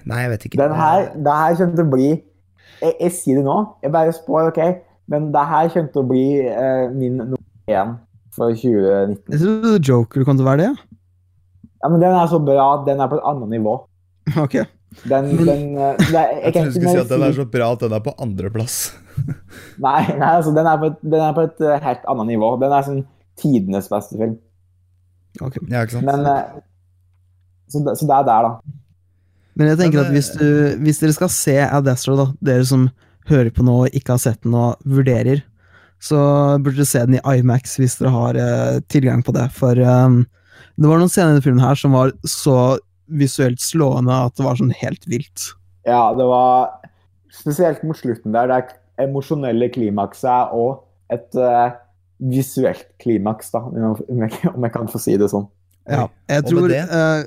Nei, 0.09 0.19
jeg 0.25 0.31
vet 0.33 0.45
ikke. 0.49 0.59
Den 0.59 0.73
her, 0.75 1.05
det 1.15 1.35
her 1.39 1.57
kommer 1.59 1.77
til 1.77 1.85
å 1.85 1.91
bli 1.93 2.09
jeg, 2.83 2.95
jeg 2.99 3.13
sier 3.17 3.39
det 3.39 3.45
nå, 3.47 3.57
jeg 3.83 3.93
bare 3.95 4.13
spår, 4.15 4.49
OK? 4.51 4.59
Men 5.11 5.31
det 5.33 5.43
her 5.49 5.71
kommer 5.73 5.91
til 5.95 6.03
å 6.03 6.07
bli 6.09 6.25
eh, 6.47 6.85
min 6.95 7.17
nummer 7.19 7.71
én 7.71 7.95
for 8.33 8.53
2019. 8.55 9.33
Jeg 9.33 9.41
trodde 9.43 9.73
Joker 9.87 10.23
kom 10.27 10.37
til 10.39 10.45
å 10.45 10.51
være 10.51 10.67
det. 10.67 10.69
Ja, 11.83 11.89
men 11.91 11.99
den 11.99 12.15
er 12.15 12.29
så 12.31 12.39
bra 12.39 12.69
at 12.77 12.85
den 12.87 13.01
er 13.03 13.09
på 13.11 13.19
et 13.19 13.27
annet 13.33 13.51
nivå. 13.57 13.77
Ok. 14.45 14.55
Den, 15.09 15.31
den 15.41 15.63
eh, 15.73 15.97
det, 15.97 16.19
er- 16.19 16.35
Jeg 16.45 16.53
kan 16.53 16.67
trodde 16.67 16.69
du 16.69 16.75
skulle 16.77 16.91
si 16.93 17.01
at 17.01 17.09
den 17.11 17.23
er 17.25 17.33
så 17.35 17.45
bra 17.49 17.71
at 17.73 17.81
den 17.81 17.95
er 17.97 18.03
på 18.05 18.13
andreplass. 18.21 18.75
Nei, 19.83 20.01
nei 20.19 20.29
altså, 20.37 20.53
den 20.55 20.69
er 20.69 20.77
på 20.81 20.91
et, 20.91 20.99
den 21.01 21.21
er 21.25 21.33
på 21.35 21.43
et 21.47 21.63
eh, 21.65 21.79
helt 21.81 22.05
annet 22.13 22.29
nivå. 22.29 22.51
Den 22.61 22.75
er 22.77 22.85
sånn 22.85 23.01
tidenes 23.41 23.89
beste 23.91 24.19
film. 24.19 24.37
ok. 25.41 25.57
Ja, 25.67 25.81
ikke 25.83 25.97
sant? 25.97 26.05
Men 26.07 26.27
eh, 26.29 26.61
så, 27.73 27.81
så 27.97 28.05
det 28.09 28.15
er 28.19 28.27
der, 28.29 28.47
da. 28.47 28.77
Men 29.55 29.69
jeg 29.71 29.79
tenker 29.83 29.99
Men, 30.01 30.05
at 30.07 30.15
hvis, 30.15 30.29
du, 30.39 30.47
hvis 30.83 30.99
dere 31.03 31.15
skal 31.15 31.29
se 31.33 31.57
Ad 31.65 31.89
Astra, 31.91 32.15
da, 32.17 32.27
dere 32.41 32.65
som 32.65 32.87
hører 33.29 33.51
på 33.55 33.63
nå 33.65 33.75
og 33.85 33.95
ikke 33.95 34.15
har 34.15 34.21
sett 34.23 34.41
den 34.43 34.55
og 34.57 34.79
vurderer, 34.83 35.43
så 36.03 36.17
burde 36.59 36.79
dere 36.81 36.89
se 36.89 37.03
den 37.07 37.19
i 37.19 37.23
IMAX 37.39 37.77
hvis 37.79 37.99
dere 37.99 38.11
har 38.11 38.39
eh, 38.39 38.79
tilgang 38.91 39.21
på 39.23 39.35
det. 39.35 39.45
For 39.55 39.77
eh, 39.79 40.17
det 40.75 40.89
var 40.89 40.99
noen 40.99 41.11
scener 41.11 41.31
i 41.31 41.37
denne 41.37 41.45
filmen 41.45 41.63
her 41.63 41.79
som 41.79 41.95
var 41.95 42.11
så 42.27 42.57
visuelt 43.13 43.61
slående 43.61 44.15
at 44.25 44.35
det 44.39 44.45
var 44.47 44.57
sånn 44.59 44.73
helt 44.79 45.05
vilt. 45.11 45.51
Ja, 45.87 46.09
det 46.17 46.25
var 46.27 46.73
spesielt 47.33 47.83
mot 47.85 47.97
slutten 47.99 48.33
der. 48.35 48.49
Det 48.49 48.57
er 48.59 49.07
emosjonelle 49.07 49.69
klimakset 49.73 50.53
og 50.55 50.83
et 51.13 51.35
eh, 51.37 51.77
visuelt 52.23 52.85
klimaks, 53.03 53.51
da, 53.53 53.63
om 53.67 54.23
jeg, 54.23 54.33
om 54.53 54.65
jeg 54.65 54.73
kan 54.73 54.89
få 54.91 55.01
si 55.01 55.15
det 55.19 55.29
sånn. 55.31 55.47
Ja, 55.89 56.07
jeg 56.31 56.45
tror 56.47 56.67
det- 56.71 56.83
eh, 56.87 57.23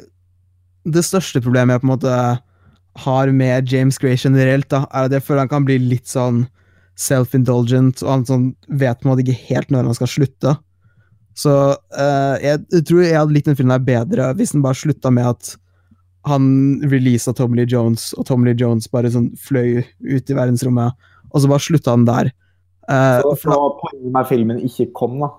det 0.86 1.02
største 1.06 1.42
problemet 1.42 1.76
jeg 1.76 1.82
på 1.82 1.88
en 1.88 1.94
måte 1.94 2.18
har 2.96 3.32
med 3.34 3.72
James 3.72 3.98
Gray 4.00 4.16
generelt, 4.16 4.68
da, 4.72 4.84
er 4.88 5.08
at 5.08 5.16
jeg 5.16 5.24
føler 5.26 5.44
han 5.44 5.52
kan 5.52 5.66
bli 5.66 5.76
litt 5.82 6.08
sånn 6.08 6.46
self-indulgent, 6.96 8.00
og 8.04 8.12
han 8.12 8.24
sånn, 8.28 8.46
vet 8.68 9.02
på 9.02 9.08
en 9.08 9.12
måte 9.12 9.26
ikke 9.26 9.50
helt 9.50 9.72
når 9.72 9.90
han 9.90 9.98
skal 9.98 10.08
slutte. 10.08 10.54
Så 11.36 11.52
uh, 11.76 12.36
jeg, 12.40 12.62
jeg 12.72 12.86
tror 12.88 13.02
jeg 13.04 13.18
hadde 13.18 13.36
likt 13.36 13.50
den 13.50 13.58
filmen 13.58 13.74
her 13.74 13.84
bedre 13.84 14.30
hvis 14.38 14.54
den 14.54 14.62
bare 14.64 14.78
slutta 14.80 15.10
med 15.12 15.28
at 15.34 15.50
han 16.26 16.46
releasa 16.88 17.34
Tommy 17.36 17.60
Lee 17.60 17.70
Jones, 17.70 18.08
og 18.16 18.24
Tommy 18.26 18.48
Lee 18.48 18.58
Jones 18.58 18.88
bare 18.90 19.12
sånn 19.12 19.28
fløy 19.38 19.82
ut 19.84 20.32
i 20.32 20.38
verdensrommet, 20.38 20.96
og 21.30 21.42
så 21.42 21.50
bare 21.52 21.62
slutta 21.62 21.92
han 21.92 22.06
der. 22.08 22.32
Uh, 22.88 23.20
Så, 23.20 23.34
så 23.44 23.58
poenget 23.82 24.14
med 24.16 24.30
filmen 24.30 24.64
ikke 24.66 24.88
kom, 24.96 25.20
da. 25.22 25.30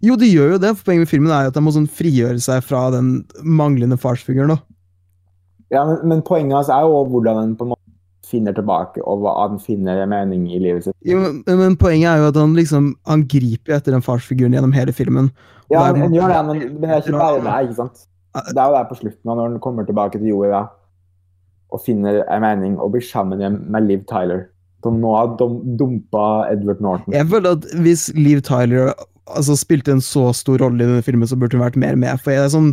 Jo, 0.00 0.16
det 0.16 0.28
gjør 0.32 0.54
jo 0.54 0.58
det, 0.62 0.72
for 0.78 0.88
poenget 0.88 1.04
med 1.06 1.12
filmen 1.12 1.32
er 1.34 1.46
jo 1.46 1.52
at 1.52 1.58
han 1.60 1.64
må 1.66 1.72
sånn 1.74 1.88
frigjøre 1.90 2.40
seg 2.40 2.62
fra 2.64 2.86
den 2.94 3.24
manglende 3.44 3.98
farsfiguren. 4.00 4.54
da. 4.54 4.58
Ja, 5.72 5.84
men, 5.88 6.00
men 6.08 6.22
poenget 6.26 6.56
hans 6.58 6.68
er 6.72 6.84
jo 6.86 7.02
hvordan 7.12 7.42
en 7.42 7.56
på 7.56 7.64
en 7.66 7.72
måte 7.74 7.80
finner 8.32 8.54
tilbake, 8.56 9.02
og 9.04 9.20
hva 9.24 9.32
han 9.42 9.58
finner 9.60 10.06
mening 10.08 10.46
i 10.52 10.58
livet 10.62 10.86
sitt. 10.86 10.96
Jo, 11.04 11.18
men, 11.20 11.42
men 11.58 11.76
poenget 11.80 12.08
er 12.14 12.22
jo 12.22 12.28
at 12.30 12.38
han 12.40 12.54
liksom 12.56 12.86
Han 13.10 13.24
griper 13.28 13.74
etter 13.76 13.92
den 13.92 14.04
farsfiguren 14.04 14.54
gjennom 14.56 14.72
hele 14.72 14.92
filmen. 14.96 15.28
Ja, 15.72 15.82
er- 15.90 15.98
han 16.00 16.14
gjør 16.16 16.32
det, 16.32 16.38
men, 16.48 16.62
men 16.78 16.86
det 16.86 16.90
er 16.96 17.02
ikke 17.02 17.18
bare 17.18 17.42
det, 17.44 17.56
ikke 17.68 17.78
sant? 17.82 18.06
Det 18.32 18.56
er 18.56 18.70
jo 18.70 18.76
der 18.78 18.86
på 18.88 18.96
slutten, 18.96 19.20
når 19.28 19.42
han 19.42 19.58
kommer 19.60 19.84
tilbake 19.84 20.16
til 20.20 20.30
jorda 20.32 20.62
og 21.72 21.80
finner 21.84 22.22
en 22.28 22.42
mening, 22.44 22.74
og 22.80 22.92
blir 22.92 23.04
sammen 23.04 23.40
igjen 23.40 23.54
med 23.72 23.86
Liv 23.88 24.02
Tyler, 24.08 24.46
som 24.84 24.98
nå 25.00 25.12
har 25.16 25.30
dum 25.40 25.54
dumpa 25.80 26.24
Edward 26.52 26.80
Norton. 26.84 27.14
Jeg 27.16 27.28
føler 27.32 27.54
at 27.56 27.68
hvis 27.84 28.06
Liv 28.16 28.40
Tyler 28.44 28.92
altså, 29.26 29.56
spilte 29.58 29.92
en 29.94 30.00
så 30.04 30.28
stor 30.34 30.58
rolle 30.64 30.82
i 30.82 30.86
denne 30.88 31.02
filmen, 31.06 31.28
så 31.28 31.36
burde 31.38 31.56
hun 31.58 31.64
vært 31.64 31.76
mer 31.80 31.96
med. 31.96 32.20
For 32.22 32.32
jeg 32.34 32.50
sånn, 32.54 32.72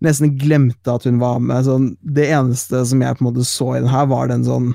nesten 0.00 0.36
glemte 0.40 0.94
at 0.94 1.04
hun 1.04 1.18
var 1.20 1.40
med. 1.44 1.64
Sånn, 1.66 1.90
det 2.00 2.30
eneste 2.32 2.84
som 2.88 3.02
jeg 3.04 3.18
på 3.18 3.24
en 3.24 3.30
måte 3.32 3.44
så 3.48 3.74
i 3.76 3.80
den 3.82 3.90
her, 3.92 4.06
var 4.10 4.30
den 4.32 4.44
sånn 4.46 4.70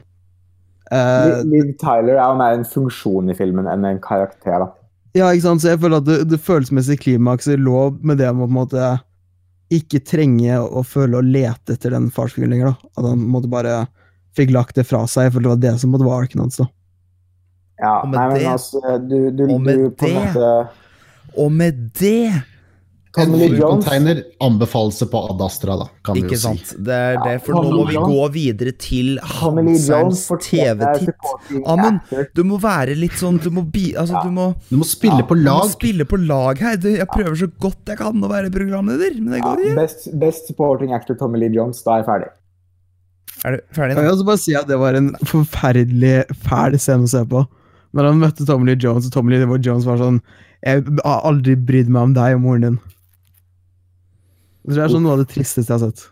uh, 0.93 1.41
Liv- 1.49 1.73
Tyler 1.81 2.15
er 2.19 2.27
jo 2.29 2.37
mer 2.41 2.57
en 2.59 2.67
funksjon 2.69 3.31
i 3.33 3.37
filmen 3.37 3.67
enn 3.71 3.85
en 3.89 3.99
karakter. 4.03 4.59
da. 4.65 4.69
Ja, 5.15 5.29
ikke 5.31 5.47
sant? 5.47 5.63
Så 5.63 5.71
jeg 5.73 5.79
føler 5.81 6.01
at 6.03 6.07
det, 6.09 6.19
det 6.29 6.41
følelsesmessige 6.43 7.01
klimakset 7.05 7.59
lå 7.63 7.87
med 8.03 8.19
det 8.21 8.29
om 8.33 8.43
å 8.43 8.47
på 8.49 8.51
en 8.51 8.59
måte 8.59 8.87
ikke 9.73 10.03
trenge 10.05 10.59
å 10.61 10.83
føle 10.85 11.17
å 11.17 11.25
lete 11.25 11.73
etter 11.73 11.95
den 11.95 12.11
farsfiguren 12.13 12.51
lenger. 12.53 12.73
da. 12.73 12.89
At 12.99 13.05
han 13.07 13.17
på 13.23 13.25
en 13.25 13.33
måte 13.33 13.49
bare 13.49 13.77
fikk 14.37 14.51
lagt 14.53 14.75
det 14.77 14.83
fra 14.85 15.05
seg. 15.07 15.29
Jeg 15.29 15.33
føler 15.37 15.47
det 15.47 15.53
var 15.55 15.61
det 15.63 15.71
som 15.81 15.93
måtte 15.95 16.05
være 16.05 16.11
var 16.11 16.25
arken 16.27 16.43
hans. 16.43 16.57
da. 16.61 16.67
Ja, 17.81 17.93
Og 18.03 18.09
med 18.11 18.19
nei, 18.19 18.27
men 18.29 18.37
det- 18.39 18.51
altså, 18.51 18.81
du, 19.09 19.17
du, 19.31 19.43
og 19.55 19.61
med 19.63 19.77
du 19.79 19.89
på 19.89 20.05
en 20.05 20.13
det- 20.13 20.25
måte 20.35 20.69
Og 21.41 21.51
med 21.51 21.89
det 21.99 22.43
kan 23.15 23.31
Lee 23.31 23.47
Jones. 23.55 23.85
Container 23.85 24.17
anbefales 24.43 24.97
på 25.11 25.19
Ad 25.31 25.39
Astra, 25.45 25.77
da, 25.79 25.85
kan 26.03 26.17
vi 26.17 26.23
Ikke 26.25 26.35
jo 26.35 26.39
si. 26.41 26.41
sant. 26.49 26.73
Det 26.83 26.95
er 26.95 27.19
det, 27.23 27.35
for 27.45 27.55
nå 27.63 27.69
må 27.71 27.85
vi 27.87 27.95
gå 27.95 28.25
videre 28.33 28.73
til 28.75 29.13
Tommy 29.39 29.63
Lee 29.69 29.77
Jones 29.79 29.87
Hanserns 29.87 30.23
fortjener 30.27 30.99
TV-titt. 30.99 31.61
Amund, 31.71 32.01
du 32.35 32.41
må 32.43 32.59
være 32.59 32.97
litt 32.99 33.15
sånn 33.15 33.37
Du 33.39 33.47
må, 33.55 33.63
bi, 33.71 33.85
altså, 33.95 34.19
du 34.25 34.33
må, 34.35 34.49
Du 34.67 34.75
må 34.81 34.87
spille 34.89 35.21
Ja, 35.23 35.27
på 35.29 35.37
du 35.39 35.45
må 35.47 35.61
spille 35.71 36.03
på 36.11 36.19
lag 36.27 36.59
her. 36.59 36.75
Du, 36.75 36.89
jeg 36.91 37.07
prøver 37.07 37.39
så 37.39 37.47
godt 37.63 37.87
jeg 37.93 38.01
kan 38.03 38.19
å 38.19 38.31
være 38.33 38.51
programleder, 38.51 39.15
men 39.21 39.31
det 39.31 39.39
Ja, 39.39 39.47
går 39.47 39.63
ikke. 39.63 39.75
best, 39.79 40.09
best 40.19 40.51
supporting 40.51 40.91
actor 40.91 41.15
Tommy 41.15 41.39
Lee 41.39 41.55
Jones, 41.55 41.79
da 41.87 41.95
er 41.95 42.03
jeg 42.03 42.09
ferdig. 42.11 42.33
Er 43.45 43.55
du 43.55 43.63
ferdig 43.77 43.95
nå? 43.95 44.01
jeg 44.03 44.11
også 44.17 44.27
bare 44.27 44.41
si 44.43 44.55
at 44.59 44.67
det 44.67 44.77
var 44.81 44.99
en 44.99 45.13
forferdelig 45.23 46.15
fæl 46.43 46.75
scene 46.81 47.07
å 47.07 47.11
se 47.15 47.23
på. 47.31 47.47
Når 47.95 48.09
han 48.11 48.19
møtte 48.19 48.43
Tommy 48.43 48.67
Lee 48.73 48.81
Jones, 48.83 49.07
og 49.07 49.13
Tommy 49.15 49.31
Lee 49.37 49.59
Jones 49.63 49.85
var 49.87 50.01
sånn 50.03 50.19
Jeg 50.65 50.81
har 51.05 51.21
aldri 51.29 51.53
brydd 51.61 51.91
meg 51.93 52.07
om 52.09 52.13
deg 52.15 52.35
og 52.39 52.41
moren 52.41 52.63
din. 52.65 52.77
Det 54.65 54.79
er 54.81 54.89
sånn 54.89 55.03
noe 55.05 55.13
av 55.13 55.21
det 55.21 55.27
tristeste 55.29 55.69
jeg 55.69 55.77
har 55.77 55.91
sett. 55.91 56.07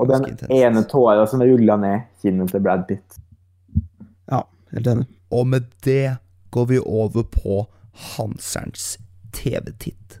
Og 0.00 0.08
den 0.08 0.24
ene 0.48 0.82
tåra 0.88 1.26
som 1.28 1.44
rulla 1.44 1.76
ned 1.80 2.06
kinnet 2.24 2.54
til 2.54 2.64
Brad 2.64 2.86
Pitt. 2.88 3.18
Ja, 4.32 4.46
helt 4.72 4.88
enig. 4.94 5.04
Og 5.32 5.44
med 5.52 5.68
det 5.84 6.16
går 6.56 6.70
vi 6.72 6.80
over 6.80 7.28
på 7.28 7.66
Hanserns 8.14 8.94
TV-titt. 9.36 10.18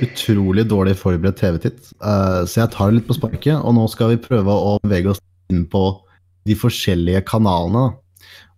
Utrolig 0.00 0.66
dårlig 0.66 0.98
forberedt 0.98 1.38
TV-titt, 1.38 1.90
Eh, 2.00 2.44
så 2.48 2.62
jeg 2.62 2.70
tar 2.72 2.90
det 2.90 2.98
litt 2.98 3.08
på 3.10 3.14
sparket. 3.18 3.58
Og 3.60 3.74
nå 3.76 3.86
skal 3.92 4.14
vi 4.14 4.22
prøve 4.24 4.50
å 4.50 4.78
bevege 4.82 5.12
oss 5.12 5.20
inn 5.52 5.66
på 5.68 6.00
de 6.48 6.56
forskjellige 6.58 7.22
kanalene. 7.28 7.90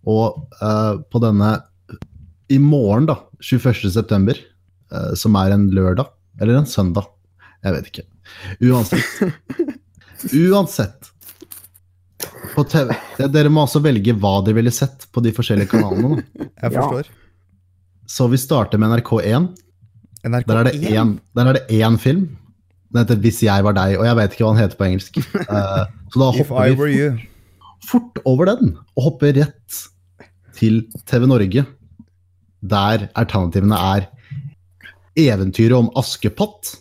Og 0.09 0.43
uh, 0.61 0.99
på 1.11 1.21
denne 1.23 1.55
i 2.51 2.59
morgen, 2.59 3.07
da, 3.09 3.17
21. 3.41 3.89
september, 3.93 4.37
eh, 4.93 5.13
som 5.17 5.35
er 5.39 5.55
en 5.55 5.69
lørdag, 5.73 6.11
eller 6.41 6.59
en 6.59 6.69
søndag, 6.69 7.07
jeg 7.63 7.75
vet 7.77 7.89
ikke. 7.89 8.05
Uansett. 8.67 9.73
Uansett. 10.51 11.09
På 12.53 12.65
TV. 12.69 12.93
Dere 13.31 13.51
må 13.51 13.63
altså 13.65 13.81
velge 13.83 14.13
hva 14.19 14.35
dere 14.43 14.59
ville 14.59 14.73
sett 14.75 15.07
på 15.11 15.23
de 15.23 15.33
forskjellige 15.35 15.71
kanalene. 15.73 16.19
Da. 16.19 16.47
Jeg 16.65 16.75
forstår. 16.75 17.09
Så 18.13 18.27
vi 18.29 18.39
starter 18.41 18.81
med 18.81 18.93
NRK1. 18.93 19.49
NRK 20.27 20.47
Der 20.47 20.59
er 20.59 20.69
det 20.69 20.91
én, 20.93 21.17
der 21.35 21.49
er 21.49 21.57
det 21.57 21.65
én 21.73 21.97
film. 21.99 22.27
Den 22.93 23.01
heter 23.01 23.15
'Hvis 23.17 23.41
jeg 23.41 23.63
var 23.63 23.73
deg', 23.73 23.97
og 23.97 24.05
jeg 24.05 24.15
vet 24.15 24.33
ikke 24.33 24.45
hva 24.45 24.53
den 24.53 24.61
heter 24.61 24.77
på 24.77 24.85
engelsk. 24.85 25.17
Uh, 25.49 25.89
så 26.13 26.19
da 26.21 26.29
If 26.29 26.49
hopper 26.49 26.61
I 26.61 26.69
vi 26.69 26.77
Were 26.77 26.93
You. 26.93 27.32
Fort 27.89 28.19
over 28.29 28.51
den, 28.51 28.75
og 28.95 29.09
hopper 29.09 29.35
rett 29.39 29.81
til 30.57 30.83
TV 31.09 31.27
Norge, 31.29 31.65
der 32.63 33.09
alternativene 33.19 33.79
er 33.95 34.07
Eventyret 35.19 35.75
om 35.77 35.91
Askepott. 35.99 36.71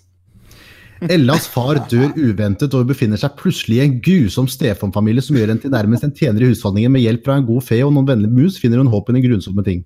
Ellas 1.10 1.48
far 1.50 1.80
dør 1.90 2.12
uventet 2.14 2.74
og 2.78 2.86
befinner 2.88 3.18
seg 3.18 3.34
plutselig 3.40 3.80
i 3.80 3.84
en 3.84 3.96
grusom 4.04 4.46
stefarfamilie 4.48 5.24
som 5.24 5.36
gjør 5.36 5.50
henne 5.50 5.64
til 5.64 5.72
nærmest 5.74 6.06
en 6.06 6.14
tjener 6.14 6.44
i 6.44 6.52
husholdningen. 6.52 6.94
Med 6.94 7.02
hjelp 7.02 7.26
fra 7.26 7.40
en 7.40 7.48
god 7.48 7.64
fe 7.66 7.80
og 7.82 7.90
noen 7.92 8.06
vennlige 8.08 8.36
mus 8.36 8.60
finner 8.62 8.80
hun 8.80 8.92
håp 8.92 9.10
i 9.10 9.16
den 9.16 9.24
grunnsomme 9.26 9.64
ting. 9.66 9.82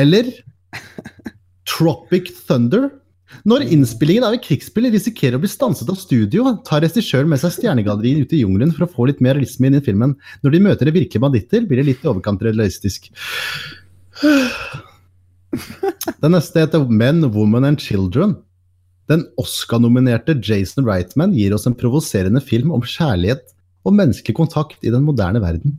Eller 0.00 0.32
Tropic 1.68 2.32
Thunder, 2.48 2.88
Når 3.48 3.64
innspillingen 3.72 4.26
av 4.26 4.34
et 4.36 4.44
krigsspill 4.44 4.90
risikerer 4.92 5.38
å 5.38 5.42
bli 5.42 5.50
stanset 5.50 5.88
av 5.88 5.96
studio, 6.00 6.52
tar 6.66 6.82
regissøren 6.84 7.30
med 7.30 7.40
seg 7.42 7.54
stjernegalleriet 7.56 8.26
ut 8.26 8.34
i 8.36 8.42
jungelen 8.42 8.74
for 8.76 8.86
å 8.86 8.90
få 8.90 9.08
litt 9.10 9.22
mer 9.24 9.38
realisme 9.38 9.70
inn 9.70 9.78
i 9.78 9.84
filmen. 9.84 10.14
Når 10.44 10.54
de 10.54 10.62
møter 10.66 10.92
virkelige 10.92 11.24
banditter, 11.24 11.64
blir 11.68 11.80
det 11.80 11.88
litt 11.88 12.04
i 12.04 12.10
overkant 12.10 12.44
realistisk. 12.44 13.10
Den 16.20 16.36
neste 16.36 16.64
heter 16.64 16.84
Men, 16.88 17.24
Woman 17.34 17.66
and 17.68 17.80
Children. 17.80 18.36
Den 19.10 19.24
Oscar-nominerte 19.40 20.36
Jason 20.38 20.86
Reitman 20.86 21.32
gir 21.34 21.54
oss 21.56 21.66
en 21.66 21.74
provoserende 21.74 22.42
film 22.44 22.70
om 22.76 22.84
kjærlighet 22.86 23.48
og 23.86 23.96
menneskelig 23.96 24.36
kontakt 24.36 24.84
i 24.86 24.92
den 24.92 25.02
moderne 25.06 25.40
verden. 25.42 25.78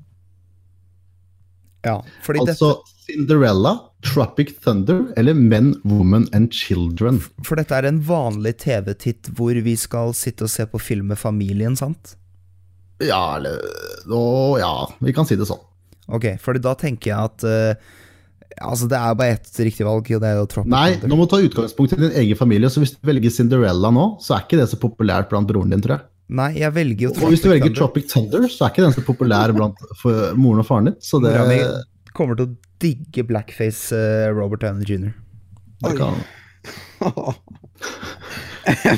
Ja, 1.86 2.02
fordi 2.26 2.44
Altså 2.44 2.74
Cinderella, 3.06 3.78
Tropic 4.02 4.56
Thunder 4.64 5.04
eller 5.18 5.34
Men, 5.38 5.76
Woman 5.84 6.28
and 6.34 6.54
Children. 6.54 7.22
for 7.46 7.60
dette 7.60 7.76
er 7.76 7.86
en 7.86 8.02
vanlig 8.02 8.56
TV-titt 8.64 9.30
hvor 9.38 9.54
vi 9.54 9.76
skal 9.78 10.16
sitte 10.18 10.48
og 10.48 10.54
se 10.54 10.66
på 10.66 10.82
film 10.82 11.12
med 11.14 11.22
familien, 11.22 11.78
sant? 11.78 12.16
Ja, 13.02 13.38
eller 13.38 13.62
Å, 14.10 14.22
ja, 14.62 14.74
vi 15.02 15.14
kan 15.14 15.26
si 15.30 15.38
det 15.38 15.48
sånn. 15.50 15.62
Ok, 16.12 16.34
for 16.42 16.58
da 16.62 16.74
tenker 16.78 17.14
jeg 17.14 17.30
at 17.32 17.46
uh, 17.48 17.98
Altså, 18.62 18.86
det 18.92 18.98
er 19.00 19.16
bare 19.16 19.38
ett 19.38 19.60
riktig 19.64 19.86
valg, 19.88 20.10
og 20.12 20.22
det 20.22 20.28
er 20.28 20.40
jo 20.42 20.48
Tropic 20.52 20.70
Nei, 20.74 20.90
Thunder. 20.92 21.10
nå 21.10 21.18
må 21.18 21.26
du 21.26 21.32
ta 21.32 21.38
utgangspunkt 21.42 21.94
i 21.96 22.00
din 22.02 22.18
egen 22.20 22.38
familie. 22.38 22.70
Så 22.70 22.82
hvis 22.84 22.92
du 22.94 23.00
velger 23.08 23.32
Cinderella 23.32 23.94
nå, 23.96 24.04
så 24.22 24.36
er 24.36 24.44
ikke 24.44 24.60
det 24.60 24.66
så 24.70 24.80
populært 24.82 25.30
blant 25.32 25.48
broren 25.50 25.72
din, 25.72 25.82
tror 25.82 25.96
jeg. 25.96 26.06
Nei, 26.42 26.50
jeg 26.60 26.76
velger 26.76 27.08
jo 27.08 27.14
Tropic 27.16 27.26
Og 27.26 27.34
hvis 27.34 27.44
du 27.44 27.48
velger 27.48 27.72
Thunder. 27.72 27.80
Tropic 27.80 28.10
Thunder, 28.12 28.50
så 28.52 28.66
er 28.66 28.74
ikke 28.74 28.84
den 28.84 28.96
så 28.98 29.06
populær 29.08 29.56
blant 29.56 29.80
moren 30.36 30.64
og 30.64 30.68
faren 30.68 30.92
din. 30.92 31.00
Så 31.04 31.24
det, 31.24 31.32
kommer 32.12 32.38
til 32.40 32.52
å 32.52 32.71
digge 32.82 33.26
blackface 33.30 33.96
eh, 33.96 34.30
Robert 34.36 34.64
Downey 34.66 34.86
jr. 34.88 35.12
det 35.86 35.98
kan 35.98 36.22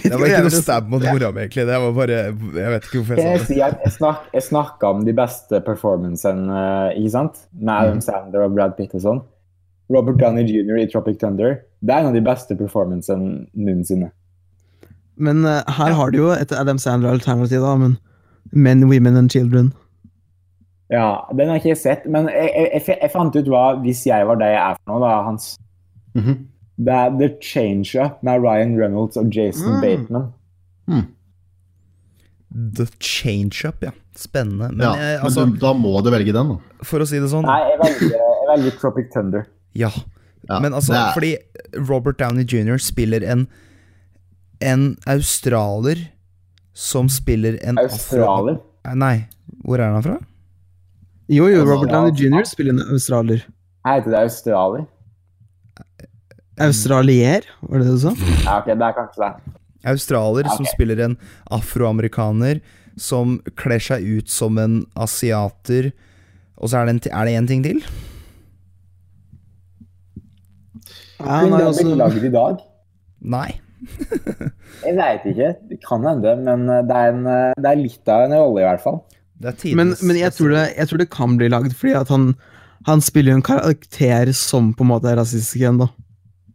Det 0.03 0.17
var 0.19 0.27
ikke 0.27 0.41
noe 0.43 0.57
stab 0.57 0.89
mot 0.91 1.03
mora 1.05 1.29
mi, 1.31 1.45
egentlig. 1.45 1.63
Det 1.69 1.77
var 1.79 1.93
bare 1.95 2.15
Jeg 2.19 2.71
vet 2.73 2.87
ikke 2.87 2.97
hvorfor 2.99 3.21
jeg 3.21 3.39
sa 3.39 3.45
det. 3.47 3.59
jeg, 3.61 3.91
snak, 3.95 4.25
jeg 4.35 4.45
snakka 4.49 4.89
om 4.91 5.05
de 5.07 5.13
beste 5.15 5.61
performancene, 5.63 6.57
eh, 6.57 6.97
ikke 6.99 7.13
sant? 7.13 7.45
Med 7.55 7.73
Adam 7.73 8.01
Sander 8.03 8.43
og 8.43 8.57
Brad 8.57 8.75
Pitt 8.79 8.95
og 8.99 9.05
sånn. 9.05 9.21
Robert 9.93 10.19
Downey 10.19 10.43
jr. 10.47 10.81
i 10.81 10.89
Tropic 10.91 11.21
Thunder. 11.21 11.61
Det 11.79 11.95
er 11.95 12.03
en 12.03 12.11
av 12.11 12.17
de 12.17 12.23
beste 12.25 12.57
performancene 12.59 13.45
noensinne. 13.55 14.11
Men 15.15 15.45
uh, 15.45 15.61
her 15.77 15.93
har 15.95 16.11
du 16.11 16.23
jo 16.23 16.31
et 16.33 16.51
Adam 16.55 16.79
Sandler-alternativ, 16.81 17.63
da. 17.63 17.75
Men 17.79 17.97
Men, 18.51 18.87
Women 18.89 19.15
and 19.17 19.31
Children. 19.31 19.73
Ja, 20.91 21.25
Den 21.35 21.47
har 21.49 21.55
ikke 21.57 21.69
jeg 21.73 21.77
sett, 21.77 22.05
men 22.11 22.27
jeg, 22.27 22.49
jeg, 22.53 22.81
jeg, 22.87 22.97
jeg 23.01 23.11
fant 23.11 23.35
ut 23.35 23.47
hva 23.49 23.63
hvis 23.81 24.05
jeg 24.05 24.27
var 24.27 24.35
det 24.41 24.49
jeg 24.51 24.61
er 24.61 24.75
for 24.81 24.93
noe, 24.93 24.99
da, 25.07 25.23
Hans. 25.23 25.57
Mhm. 26.15 26.47
Det 26.83 26.93
er 26.93 27.11
The 27.19 27.27
Change 27.41 27.95
Up 28.01 28.23
med 28.25 28.41
Ryan 28.41 28.75
Reynolds 28.79 29.17
og 29.17 29.29
Jason 29.33 29.75
Mm. 29.77 29.81
Bateman. 29.81 30.31
The 32.53 32.85
Change-Up, 32.99 33.81
ja. 33.81 33.91
Spennende. 34.15 34.69
Men 34.71 34.81
Ja, 34.85 34.93
jeg, 34.93 35.17
men 35.17 35.25
altså, 35.25 35.45
du, 35.49 35.55
da 35.57 35.71
må 35.73 35.93
du 36.05 36.09
velge 36.13 36.33
den, 36.35 36.49
da. 36.53 36.83
for 36.85 37.01
å 37.01 37.07
si 37.09 37.17
det 37.21 37.29
sånn 37.31 37.47
Nei, 37.49 37.59
jeg 37.71 37.79
velger, 37.81 38.11
jeg 38.13 38.49
velger 38.51 38.75
Tropic 38.81 39.07
Thunder. 39.13 39.47
Ja. 39.73 39.89
Ja, 40.49 40.59
Men 40.59 40.73
altså, 40.77 40.93
er- 40.93 41.13
fordi 41.15 41.31
Robert 41.89 42.19
Downey 42.19 42.43
jr. 42.45 42.77
spiller 42.77 43.23
en 43.23 43.47
En 44.61 44.97
australier 45.07 46.09
som 46.73 47.09
spiller 47.09 47.57
en 47.63 47.77
Australier. 47.79 48.59
Afro... 48.85 48.95
Nei, 48.95 49.27
hvor 49.65 49.79
er 49.79 49.91
han 49.93 50.03
fra? 50.05 50.17
Jo, 51.31 51.47
jo, 51.47 51.61
Altså, 51.61 51.73
Robert. 51.73 51.91
Downey 51.91 52.13
jr. 52.19 52.43
spiller 52.47 52.73
en 52.75 52.83
australier. 52.93 53.45
Heter 53.87 54.11
det 54.11 54.19
Australier? 54.19 54.85
Australier, 56.61 57.45
var 57.61 57.79
det 57.81 57.87
det 57.87 57.93
du 57.95 58.01
sa? 58.03 58.13
Ja, 58.43 58.57
ok, 58.59 58.67
det 58.71 58.87
er 58.87 58.95
kanskje 58.97 59.23
det. 59.23 59.53
Australier 59.93 60.49
som 60.53 60.67
spiller 60.69 60.99
en 61.03 61.15
afroamerikaner 61.51 62.61
som 62.99 63.39
kler 63.59 63.81
seg 63.81 64.05
ut 64.05 64.29
som 64.31 64.59
en 64.61 64.81
asiater. 64.95 65.91
Og 66.61 66.69
så 66.69 66.79
er 66.79 66.87
det 66.87 66.93
en, 66.95 67.01
er 67.11 67.25
det 67.29 67.33
en 67.39 67.49
ting 67.49 67.63
til? 67.65 67.81
Ja, 71.23 71.39
han 71.41 71.55
er 71.55 71.65
også 71.71 71.87
laget 71.95 72.27
i 72.27 72.31
dag? 72.33 72.61
Nei. 73.23 73.49
Jeg 74.83 74.95
veit 74.95 75.25
ikke. 75.27 75.49
Det 75.71 75.79
kan 75.83 76.05
hende, 76.07 76.35
men 76.43 76.69
eh, 76.71 76.83
det 76.87 76.95
er, 76.99 77.11
en, 77.15 77.25
eh, 77.27 77.55
det 77.59 77.69
er 77.71 77.79
litt 77.81 78.11
av 78.11 78.25
en 78.27 78.35
rolle, 78.37 78.61
i 78.61 78.67
hvert 78.67 78.83
fall. 78.83 79.01
Det 79.41 79.53
er 79.53 79.75
men, 79.75 79.95
men 80.05 80.19
jeg, 80.19 80.33
tror 80.37 80.53
det, 80.53 80.67
jeg 80.77 80.89
tror 80.89 81.01
det 81.01 81.09
kan 81.11 81.37
bli 81.39 81.49
lagd, 81.51 81.73
fordi 81.75 81.95
at 81.97 82.11
han, 82.13 82.31
han 82.87 83.01
spiller 83.03 83.33
jo 83.33 83.39
en 83.41 83.45
karakter 83.45 84.31
som 84.37 84.71
på 84.77 84.85
en 84.85 84.91
måte 84.93 85.09
er 85.11 85.19
rasistisk 85.19 85.59
igjen, 85.61 85.81
da. 85.81 85.89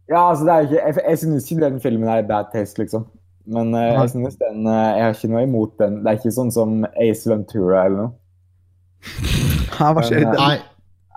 Ja, 0.09 0.23
altså, 0.31 0.47
det 0.47 0.55
er 0.55 0.63
jo 0.63 0.69
ikke, 0.69 0.85
jeg, 0.87 1.05
jeg 1.11 1.21
synes 1.25 1.51
ikke 1.51 1.65
den 1.67 1.83
filmen 1.85 2.09
er 2.09 2.25
bad 2.29 2.49
taste, 2.55 2.81
liksom. 2.81 3.05
Men 3.49 3.75
uh, 3.75 3.81
jeg 3.81 4.13
synes 4.13 4.37
den 4.41 4.67
uh, 4.69 4.75
Jeg 4.93 5.05
har 5.07 5.15
ikke 5.15 5.31
noe 5.33 5.45
imot 5.47 5.79
den. 5.81 6.01
Det 6.05 6.11
er 6.11 6.19
ikke 6.19 6.35
sånn 6.37 6.51
som 6.53 6.83
Ace 7.01 7.31
Ventura 7.31 7.85
eller 7.89 8.03
noe. 8.07 8.17
Ja, 9.79 9.93
hva 9.95 10.03
skjer 10.03 10.25
Men, 10.25 10.35
uh, 10.35 10.41
Nei, 10.43 10.57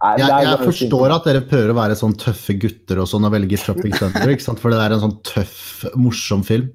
Nei, 0.02 0.12
jeg, 0.18 0.46
jeg 0.48 0.68
forstår 0.68 1.14
at 1.14 1.26
dere 1.30 1.42
prøver 1.46 1.72
å 1.74 1.78
være 1.78 1.96
sånn 1.98 2.16
tøffe 2.18 2.56
gutter 2.62 3.04
og 3.04 3.10
sånn 3.10 3.28
og 3.28 3.36
velge 3.36 3.60
Tropic 3.62 4.00
Thunder, 4.00 4.32
ikke 4.34 4.46
sant? 4.48 4.62
for 4.62 4.74
det 4.74 4.80
er 4.82 4.96
en 4.96 5.04
sånn 5.04 5.20
tøff, 5.28 5.84
morsom 5.94 6.42
film. 6.46 6.72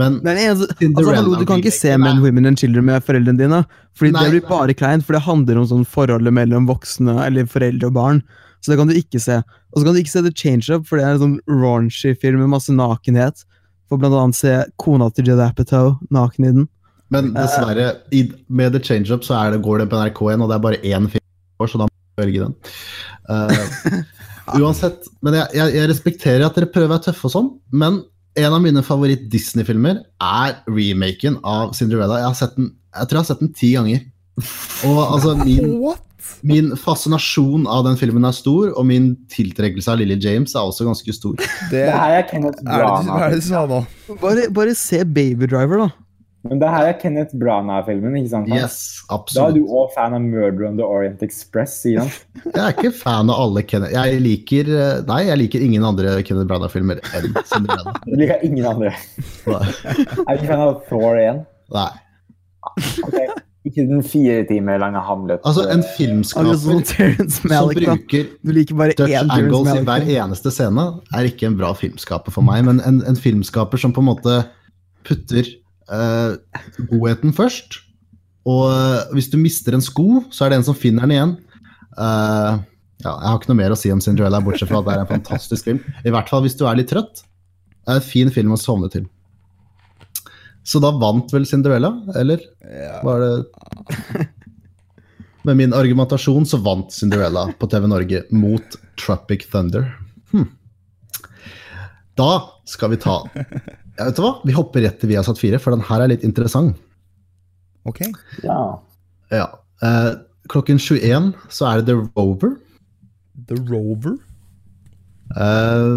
Men 0.00 0.18
den 0.24 0.38
eneste, 0.40 0.74
altså, 0.74 1.14
hallo, 1.14 1.36
du 1.38 1.46
kan 1.46 1.60
ikke 1.62 1.74
se 1.74 1.92
Men, 2.00 2.22
Women 2.22 2.50
and 2.50 2.58
Children 2.58 2.88
med 2.88 3.04
foreldrene 3.06 3.38
dine. 3.38 3.60
Fordi 3.94 4.10
Nei. 4.14 4.24
det 4.24 4.32
blir 4.34 4.48
bare 4.48 4.74
kleint, 4.76 5.06
for 5.06 5.16
det 5.16 5.22
handler 5.26 5.60
om 5.60 5.68
sånn 5.70 5.84
forholdet 5.86 6.34
mellom 6.34 6.66
voksne 6.70 7.14
eller 7.26 7.46
foreldre 7.50 7.92
og 7.92 7.96
barn. 7.98 8.22
Så 8.64 8.72
det 8.72 8.78
kan 8.80 8.90
du 8.90 8.96
ikke 8.98 9.20
se. 9.22 9.40
Og 9.72 9.80
så 9.80 9.86
kan 9.86 9.94
du 9.94 10.00
ikke 10.00 10.14
se 10.14 10.24
The 10.24 10.34
Change 10.34 10.70
Up, 10.72 10.86
for 10.88 10.98
det 10.98 11.06
er 11.06 11.16
en 11.16 11.22
sånn 11.22 11.36
raunchy 11.50 12.14
film 12.18 12.42
med 12.42 12.54
masse 12.56 12.74
nakenhet. 12.74 13.44
For 13.90 14.00
blant 14.00 14.16
annet 14.16 14.38
se 14.38 14.54
kona 14.80 15.10
til 15.14 15.28
Jed 15.30 15.42
Apatow 15.44 15.98
naken 16.14 16.48
i 16.48 16.54
den. 16.60 16.70
Men 17.12 17.34
dessverre, 17.36 17.90
i, 18.16 18.24
med 18.48 18.74
The 18.74 18.80
Change 18.82 19.12
Up 19.14 19.26
så 19.26 19.38
det, 19.52 19.60
går 19.62 19.84
det 19.84 19.90
på 19.92 20.00
NRK1, 20.00 20.42
og 20.42 20.50
det 20.50 20.56
er 20.56 20.64
bare 20.64 20.80
én 20.82 21.10
film 21.12 21.62
år, 21.62 21.70
så 21.70 21.80
da 21.82 21.86
må 21.86 21.92
du 21.92 22.22
velge 22.24 22.46
den. 22.46 22.56
Uh, 23.28 24.00
uansett, 24.64 25.06
men 25.22 25.36
jeg, 25.38 25.52
jeg, 25.60 25.76
jeg 25.76 25.90
respekterer 25.92 26.46
at 26.48 26.56
dere 26.56 26.70
prøver 26.72 26.90
å 26.90 26.94
være 26.96 27.06
tøffe 27.10 27.28
og 27.28 27.34
sånn, 27.36 27.52
men 27.76 28.00
en 28.34 28.54
av 28.54 28.62
mine 28.62 28.82
favoritt-Disney-filmer 28.82 30.00
er 30.22 30.56
remaken 30.66 31.38
av 31.46 31.74
Cinderella. 31.78 32.18
Jeg, 32.22 32.30
har 32.32 32.38
sett 32.38 32.56
den, 32.58 32.72
jeg 32.94 33.10
tror 33.10 33.18
jeg 33.18 33.22
har 33.22 33.28
sett 33.30 33.44
den 33.44 33.52
ti 33.54 33.70
ganger. 33.76 34.02
Og 34.88 35.00
altså, 35.04 35.34
min, 35.44 35.74
min 36.50 36.72
fascinasjon 36.80 37.68
av 37.70 37.84
den 37.86 37.98
filmen 38.00 38.26
er 38.26 38.34
stor, 38.34 38.72
og 38.74 38.88
min 38.90 39.12
tiltrekkelse 39.32 39.92
av 39.92 40.00
Lily 40.02 40.18
James 40.18 40.56
er 40.56 40.66
også 40.66 40.88
ganske 40.88 41.14
stor. 41.14 41.36
Det, 41.38 41.50
Det 41.70 41.86
her 41.92 42.18
er 42.18 42.26
Kenneth 42.30 42.64
Branagh. 42.66 43.84
Bare, 44.22 44.48
bare 44.54 44.74
se 44.78 45.04
Baby 45.06 45.46
Driver, 45.46 45.86
da. 45.86 45.90
Men 46.44 46.60
det 46.60 46.68
her 46.68 46.86
er 46.90 46.96
Kenneth 47.00 47.32
Branagh-filmen, 47.40 48.18
ikke 48.20 48.30
sant? 48.34 48.50
Hans? 48.52 48.74
Yes, 48.76 49.04
Da 49.08 49.14
er 49.14 49.54
du 49.56 49.62
absolutt. 49.62 49.70
òg 49.80 49.94
fan 49.94 50.16
av 50.16 50.24
Murder 50.24 50.66
on 50.68 50.76
the 50.76 50.84
Orient 50.84 51.22
Express, 51.24 51.78
sier 51.80 52.02
han. 52.02 52.10
Jeg 52.44 52.60
er 52.60 52.74
ikke 52.76 52.92
fan 52.98 53.32
av 53.32 53.40
alle 53.46 53.62
Kenneth 53.64 53.94
Jeg 53.96 54.20
liker 54.20 54.68
eh, 54.68 54.98
Nei, 55.08 55.22
jeg 55.30 55.40
liker 55.40 55.64
ingen 55.64 55.86
andre 55.88 56.18
Kenneth 56.26 56.50
Branagh-filmer 56.50 57.00
enn 57.16 57.32
Cinderella. 57.48 57.94
Du 58.08 58.12
liker 58.20 58.44
ingen 58.44 58.68
andre. 58.68 58.92
Nei. 59.54 59.62
Er 59.64 60.04
du 60.04 60.36
ikke 60.36 60.50
fan 60.52 60.66
av 60.66 60.76
Thor 60.90 61.16
1? 61.22 61.40
Nei. 61.74 61.88
Okay. 63.08 63.26
Ikke 63.64 63.86
den 63.88 64.02
fire 64.04 64.42
timer 64.44 64.76
lange 64.82 65.00
Hamlet. 65.00 65.40
Altså, 65.48 65.64
en 65.72 65.80
filmskaper 65.96 66.56
som 66.60 66.82
Terence 66.84 67.40
som 67.40 67.52
bruker 67.72 68.26
Du 68.44 68.52
liker 68.52 68.76
bare 68.76 68.92
Dutch 68.98 69.16
angles 69.24 69.70
i 69.72 69.80
hver 69.86 70.04
eneste 70.20 70.52
scene, 70.52 70.84
er 71.16 71.28
ikke 71.30 71.48
en 71.48 71.56
bra 71.56 71.72
filmskaper 71.78 72.34
for 72.36 72.44
meg. 72.44 72.66
Men 72.68 72.82
en, 72.84 73.00
en 73.08 73.16
filmskaper 73.16 73.80
som 73.80 73.96
på 73.96 74.04
en 74.04 74.10
måte 74.12 74.42
putter 75.08 75.48
eh, 75.92 76.36
godheten 76.90 77.34
først. 77.36 77.80
Og 78.48 78.68
eh, 78.68 79.16
hvis 79.16 79.30
du 79.32 79.38
mister 79.40 79.76
en 79.76 79.84
sko, 79.84 80.24
så 80.34 80.44
er 80.44 80.52
det 80.52 80.60
en 80.60 80.68
som 80.68 80.78
finner 80.78 81.06
den 81.06 81.16
igjen. 81.16 81.34
Uh, 81.94 82.60
ja, 83.04 83.12
jeg 83.12 83.28
har 83.28 83.36
ikke 83.38 83.52
noe 83.52 83.60
mer 83.60 83.74
å 83.74 83.78
si 83.78 83.92
om 83.94 84.00
Cinderella, 84.02 84.40
bortsett 84.42 84.70
fra 84.70 84.80
at 84.80 84.88
det 84.88 84.94
er 84.94 85.02
en 85.04 85.12
fantastisk 85.12 85.68
film. 85.68 85.82
I 86.02 86.12
hvert 86.14 86.30
fall 86.32 86.42
hvis 86.44 86.56
du 86.58 86.64
er 86.66 86.78
litt 86.80 86.90
trøtt. 86.90 87.22
Det 87.84 87.92
er 87.92 88.00
en 88.00 88.06
fin 88.06 88.32
film 88.34 88.54
å 88.56 88.60
sovne 88.60 88.90
til. 88.92 89.06
Så 90.64 90.80
da 90.80 90.94
vant 90.96 91.28
vel 91.34 91.44
Cinderella, 91.46 91.92
eller 92.16 92.40
var 93.04 93.20
det 93.20 94.28
Med 95.44 95.58
min 95.58 95.74
argumentasjon 95.76 96.46
så 96.48 96.56
vant 96.64 96.92
Cinderella 96.92 97.50
på 97.60 97.68
TV 97.68 97.84
Norge 97.90 98.22
mot 98.32 98.78
Tropic 98.96 99.44
Thunder. 99.52 99.90
Hm. 100.32 100.48
Da 102.16 102.30
skal 102.64 102.94
vi 102.94 103.02
ta 103.04 103.18
ja, 103.98 104.08
Vet 104.08 104.18
du 104.18 104.24
hva? 104.24 104.34
Vi 104.46 104.56
hopper 104.56 104.84
rett 104.84 105.00
til 105.00 105.12
Viasat 105.12 105.40
4, 105.40 105.60
for 105.62 105.74
den 105.74 105.84
her 105.86 106.04
er 106.04 106.12
litt 106.12 106.26
interessant. 106.26 106.78
Ok. 107.88 108.00
Ja. 108.44 108.58
Ja. 109.32 109.48
Eh, 109.84 110.12
klokken 110.52 110.80
21 110.80 111.32
så 111.52 111.68
er 111.70 111.82
det 111.82 111.92
The 111.92 111.98
Rover. 112.16 112.54
The 113.48 113.58
Rover? 113.68 114.16
Eh, 115.34 115.88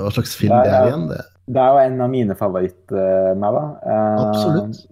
hva 0.00 0.10
slags 0.14 0.34
film 0.38 0.54
er 0.56 0.66
det 0.66 0.74
er 0.74 0.88
igjen? 0.90 1.08
Det. 1.10 1.20
Det 1.50 1.58
er 1.58 1.74
jo 1.74 1.82
en 1.82 2.02
av 2.04 2.10
mine 2.12 2.34
favoritter 2.38 3.34
med, 3.38 3.56
da. 3.56 3.62
Eh, 3.82 4.20
Absolutt. 4.22 4.82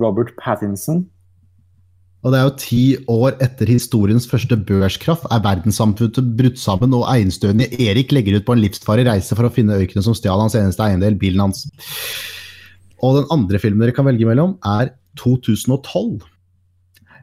Robert 0.00 0.32
Pattinson. 0.40 1.04
Og 2.20 2.32
det 2.32 2.38
er 2.38 2.44
jo 2.44 2.56
ti 2.60 2.82
år 3.08 3.38
etter 3.40 3.70
historiens 3.70 4.26
første 4.28 4.58
børskraft 4.68 5.24
er 5.32 5.40
verdenssamfunnet 5.44 6.34
brutt 6.36 6.60
sammen, 6.60 6.92
og 6.96 7.06
eienstødige 7.08 7.88
Erik 7.88 8.12
legger 8.12 8.36
ut 8.36 8.46
på 8.48 8.56
en 8.56 8.60
livsfarlig 8.60 9.06
reise 9.08 9.36
for 9.36 9.48
å 9.48 9.52
finne 9.54 9.78
øykene 9.80 10.04
som 10.04 10.16
stjal 10.16 10.42
hans 10.42 10.56
eneste 10.58 10.84
eiendel, 10.84 11.16
bilen 11.20 11.46
hans. 11.46 11.64
Og 13.00 13.22
den 13.22 13.30
andre 13.32 13.60
filmen 13.62 13.86
dere 13.86 13.96
kan 13.96 14.08
velge 14.08 14.28
mellom, 14.28 14.58
er 14.68 14.92
2012. 15.20 16.20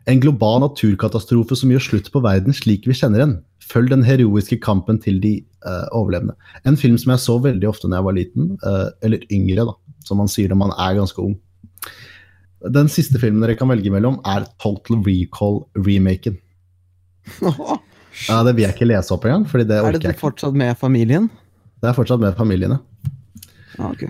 En 0.08 0.24
global 0.24 0.64
naturkatastrofe 0.64 1.58
som 1.60 1.72
gjør 1.74 1.84
slutt 1.84 2.10
på 2.14 2.24
verden 2.24 2.56
slik 2.56 2.88
vi 2.90 2.98
kjenner 2.98 3.22
den. 3.22 3.38
Følg 3.68 3.92
den 3.92 4.06
heroiske 4.08 4.58
kampen 4.64 4.98
til 5.04 5.20
de 5.22 5.34
uh, 5.68 5.86
overlevende. 5.92 6.34
En 6.66 6.80
film 6.80 6.98
som 6.98 7.14
jeg 7.14 7.22
så 7.22 7.36
veldig 7.44 7.70
ofte 7.70 7.90
da 7.92 8.00
jeg 8.00 8.08
var 8.08 8.18
liten, 8.18 8.54
uh, 8.64 8.88
eller 9.06 9.26
yngre, 9.30 9.68
da, 9.68 9.76
som 10.08 10.24
man 10.24 10.32
sier 10.32 10.50
når 10.50 10.62
man 10.64 10.74
er 10.80 10.98
ganske 10.98 11.22
ung. 11.22 11.36
Den 12.62 12.90
siste 12.90 13.20
filmen 13.22 13.44
dere 13.44 13.58
kan 13.58 13.70
velge 13.70 13.92
mellom, 13.94 14.18
er 14.26 14.48
Total 14.62 14.98
Recall-remaken. 15.06 16.40
Ja, 18.28 18.44
Det 18.44 18.56
vil 18.56 18.66
jeg 18.66 18.74
ikke 18.74 18.88
lese 18.90 19.14
opp 19.14 19.28
engang, 19.28 19.46
fordi 19.50 19.68
det 19.70 19.78
er 19.78 19.86
orker 19.86 20.08
jeg 20.10 20.16
ikke. 20.16 20.24
fortsatt 20.24 20.56
med 20.58 20.78
familien? 20.80 21.28
Det 21.82 21.92
er 21.92 21.98
fortsatt 21.98 22.24
med 22.24 22.38
familiene. 22.40 22.80
Ja, 23.78 23.92
Okay. 23.92 24.10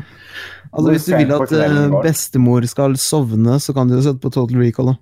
Altså, 0.72 0.92
hvis 0.92 1.06
du 1.08 1.14
vil 1.16 1.32
at 1.32 1.52
eh, 1.56 1.94
bestemor 2.04 2.66
skal 2.68 2.96
sovne, 3.00 3.56
så 3.64 3.74
kan 3.74 3.88
du 3.88 3.96
jo 3.96 4.02
sette 4.04 4.20
på 4.22 4.30
Total 4.32 4.60
Recall. 4.60 4.92
da. 4.92 4.96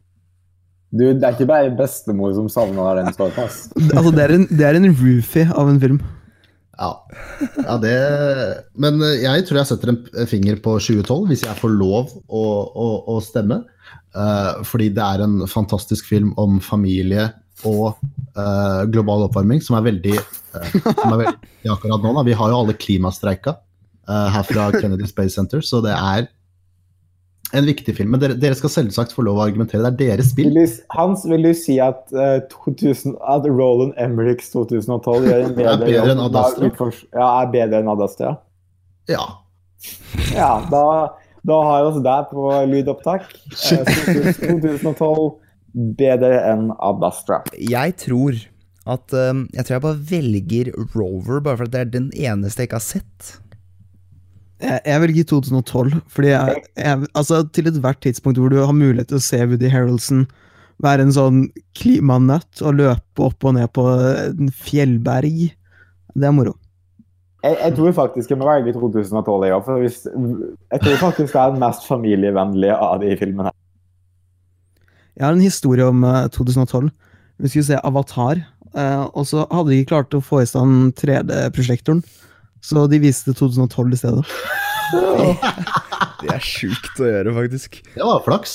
Du, 0.95 1.03
det 1.11 1.25
er 1.25 1.33
ikke 1.33 1.47
bare 1.49 1.71
bestemor 1.75 2.33
som 2.37 2.47
savner 2.49 3.01
den 3.01 3.09
Altså, 3.97 4.11
det 4.15 4.23
er 4.23 4.33
en, 4.37 4.45
det 4.47 4.65
er 4.67 4.77
en 4.77 4.87
roofie 4.93 5.47
av 5.51 5.69
en 5.69 5.79
film. 5.81 5.99
Ja. 6.75 6.91
ja, 7.63 7.77
det 7.79 7.95
Men 8.79 8.99
eh, 9.03 9.21
jeg 9.23 9.45
tror 9.47 9.61
jeg 9.61 9.69
setter 9.71 9.93
en 9.93 10.27
finger 10.29 10.59
på 10.63 10.75
2012, 10.81 11.29
hvis 11.31 11.45
jeg 11.47 11.59
får 11.59 11.73
lov 11.75 12.11
å, 12.27 12.43
å, 12.67 12.89
å 13.15 13.17
stemme. 13.23 13.63
Uh, 14.15 14.63
fordi 14.63 14.89
det 14.95 15.03
er 15.03 15.25
en 15.25 15.41
fantastisk 15.51 16.07
film 16.07 16.31
om 16.39 16.61
familie 16.63 17.27
og 17.67 17.97
uh, 18.37 18.83
global 18.91 19.25
oppvarming, 19.25 19.59
som 19.63 19.75
er 19.75 19.89
veldig 19.89 20.15
uh, 20.15 20.69
som 20.71 21.11
er 21.11 21.19
veldig 21.25 21.73
akkurat 21.73 22.03
nå. 22.03 22.13
Da. 22.15 22.23
Vi 22.27 22.37
har 22.39 22.51
jo 22.51 22.61
alle 22.61 22.77
klimastreika 22.79 23.57
her 24.05 24.43
fra 24.45 24.67
Kennedy 24.69 25.07
Space 25.09 25.33
Center, 25.33 25.63
så 25.65 25.79
det 25.81 25.95
er 25.97 26.27
en 27.53 27.65
viktig 27.67 27.93
film. 27.97 28.09
Men 28.11 28.19
dere, 28.19 28.35
dere 28.41 28.55
skal 28.57 28.71
selvsagt 28.73 29.13
få 29.15 29.23
lov 29.27 29.37
å 29.37 29.43
argumentere. 29.45 29.91
Det 29.95 30.07
er 30.09 30.17
deres 30.17 30.31
spill. 30.33 30.49
Vil 30.49 30.65
du, 30.65 30.79
Hans, 30.95 31.25
vil 31.29 31.43
du 31.45 31.51
si 31.53 31.77
at, 31.83 32.01
uh, 32.15 32.39
2000, 32.51 33.15
at 33.21 33.45
Roland 33.47 33.93
Emmerichs 34.01 34.49
2012 34.55 35.27
gjør 35.29 35.45
en 35.45 35.55
bedre, 35.59 35.75
Er 35.75 35.85
bedre 35.85 36.15
enn 36.15 36.23
Ad 36.25 36.39
Astra? 36.41 36.63
med 36.63 36.71
å 36.71 36.73
utfors- 36.73 37.03
Ja, 37.13 37.29
er 37.43 37.51
bedre 37.53 37.83
enn 37.83 37.91
Adastra? 37.93 38.33
Ja. 39.11 39.25
Ja, 40.33 40.49
da, 40.71 40.83
da 41.45 41.59
har 41.67 41.83
vi 41.85 41.91
oss 41.93 42.01
der 42.03 42.25
på 42.31 42.49
lydopptak. 42.71 43.27
Uh, 43.53 43.93
2012 44.41 45.31
bedre 45.99 46.33
enn 46.51 46.69
Ad 46.79 47.03
Astra. 47.05 47.41
Jeg 47.59 47.97
tror 48.01 48.41
at 48.85 49.13
um, 49.17 49.47
Jeg 49.53 49.65
tror 49.65 49.73
jeg 49.75 49.81
bare 49.81 50.03
velger 50.11 50.67
Rover, 50.93 51.39
bare 51.41 51.57
fordi 51.63 51.71
det 51.73 51.79
er 51.81 51.93
den 51.93 52.09
eneste 52.13 52.61
jeg 52.63 52.69
ikke 52.69 52.77
har 52.81 52.85
sett. 52.85 53.31
Jeg, 54.63 54.79
jeg 54.87 55.01
velger 55.03 55.27
2012, 55.29 55.95
fordi 56.07 56.31
jeg, 56.31 56.63
jeg, 56.79 57.07
altså, 57.13 57.41
til 57.51 57.67
ethvert 57.67 57.99
tidspunkt 58.05 58.39
hvor 58.39 58.53
du 58.53 58.61
har 58.61 58.75
mulighet 58.75 59.11
til 59.11 59.19
å 59.19 59.25
se 59.25 59.41
Woody 59.43 59.71
Harroldson 59.71 60.25
være 60.83 61.05
en 61.05 61.15
sånn 61.15 61.41
klimanøtt 61.77 62.61
og 62.63 62.77
løpe 62.79 63.25
opp 63.27 63.47
og 63.47 63.55
ned 63.57 63.71
på 63.75 63.85
en 63.95 64.51
fjellberg, 64.51 65.49
det 66.15 66.29
er 66.29 66.35
moro. 66.35 66.55
Jeg, 67.45 67.57
jeg 67.59 67.75
tror 67.77 67.93
faktisk 67.93 68.31
jeg 68.31 68.39
må 68.41 68.47
velge 68.47 68.73
2012, 68.73 69.45
jeg 69.45 69.55
òg. 69.55 69.63
For 69.67 69.83
hvis, 69.83 69.99
jeg 70.07 70.81
tror 70.81 70.99
faktisk 71.03 71.35
det 71.35 71.41
er 71.41 71.53
den 71.53 71.61
mest 71.61 71.85
familievennlige 71.87 72.77
av 72.87 72.99
de 73.03 73.13
filmene. 73.19 73.53
Jeg 75.15 75.27
har 75.27 75.35
en 75.35 75.43
historie 75.43 75.85
om 75.87 76.03
eh, 76.07 76.25
2012. 76.33 76.89
Vi 77.43 77.51
skulle 77.51 77.67
se 77.67 77.79
Avatar, 77.87 78.41
eh, 78.73 79.03
og 79.05 79.27
så 79.29 79.45
hadde 79.51 79.71
de 79.71 79.79
ikke 79.79 79.93
klart 79.93 80.17
å 80.17 80.23
få 80.23 80.41
i 80.41 80.49
stand 80.49 80.95
3D-prosjektoren. 80.99 82.01
Så 82.65 82.87
de 82.89 82.97
viste 83.03 83.33
2012 83.37 83.93
i 83.93 83.99
stedet. 84.01 84.25
Det 86.25 86.31
er 86.33 86.41
sjukt 86.41 86.99
å 87.01 87.07
gjøre, 87.09 87.33
faktisk. 87.35 87.79
Det 87.93 88.05
var 88.05 88.21
flaks. 88.25 88.53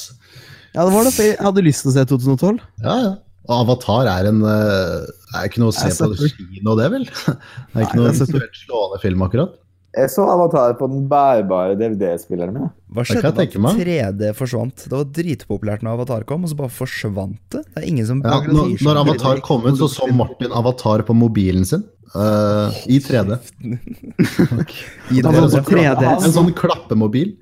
Ja, 0.75 0.85
det 0.87 0.93
var 0.95 1.07
det, 1.07 1.13
jeg 1.19 1.37
hadde 1.43 1.63
lyst 1.67 1.85
til 1.85 1.91
å 1.91 1.95
se 1.97 2.05
2012. 2.11 2.61
Ja, 2.85 2.95
ja. 3.05 3.11
Og 3.51 3.65
Avatar 3.65 4.07
er 4.11 4.29
en 4.31 4.43
eh, 4.47 5.09
er 5.35 5.49
ikke 5.49 5.63
noe 5.63 5.73
å 5.73 5.75
se 5.75 5.89
på 5.97 6.11
kino, 6.31 6.75
det, 6.79 6.87
vel? 6.93 7.07
Det 7.11 7.33
er 7.33 7.73
Nei, 7.75 7.87
ikke 7.87 7.99
noe 7.99 8.11
jeg 8.11 8.19
setter- 8.21 8.47
slående 8.61 9.01
film, 9.03 9.25
akkurat. 9.27 9.57
Jeg 9.97 10.11
så 10.13 10.23
Avatar 10.31 10.77
på 10.79 10.87
den 10.87 11.09
bærbare 11.11 11.75
DVD-spilleren 11.79 12.55
min. 12.55 12.69
Hva 12.95 13.03
skjedde 13.09 13.49
meg. 13.59 13.81
3D 13.83 14.29
forsvant? 14.39 14.85
Det 14.87 14.95
var 14.95 15.09
dritpopulært 15.17 15.83
når 15.83 15.97
Avatar 15.99 16.27
kom, 16.29 16.45
og 16.47 16.53
så 16.53 16.59
bare 16.61 16.71
forsvant 16.71 17.41
det. 17.51 17.65
Det 17.73 17.81
er 17.83 17.89
ingen 17.91 18.07
som 18.07 18.21
Ja, 18.23 18.39
når, 18.47 18.77
når. 18.79 19.01
Avatar 19.03 19.43
kom 19.43 19.67
ut, 19.67 19.75
så 19.81 19.89
så 19.91 20.07
Martin 20.15 20.55
Avatar 20.55 21.03
på 21.09 21.17
mobilen 21.19 21.67
sin. 21.67 21.83
Eh, 22.15 22.79
I 22.95 22.99
3D. 23.03 23.37
I 23.61 25.23
Da 25.23 25.31
det, 25.31 25.37
var 25.37 25.43
altså, 25.43 25.63
3D. 25.67 26.07
En 26.13 26.35
sånn 26.35 26.51
klappemobil. 26.57 27.37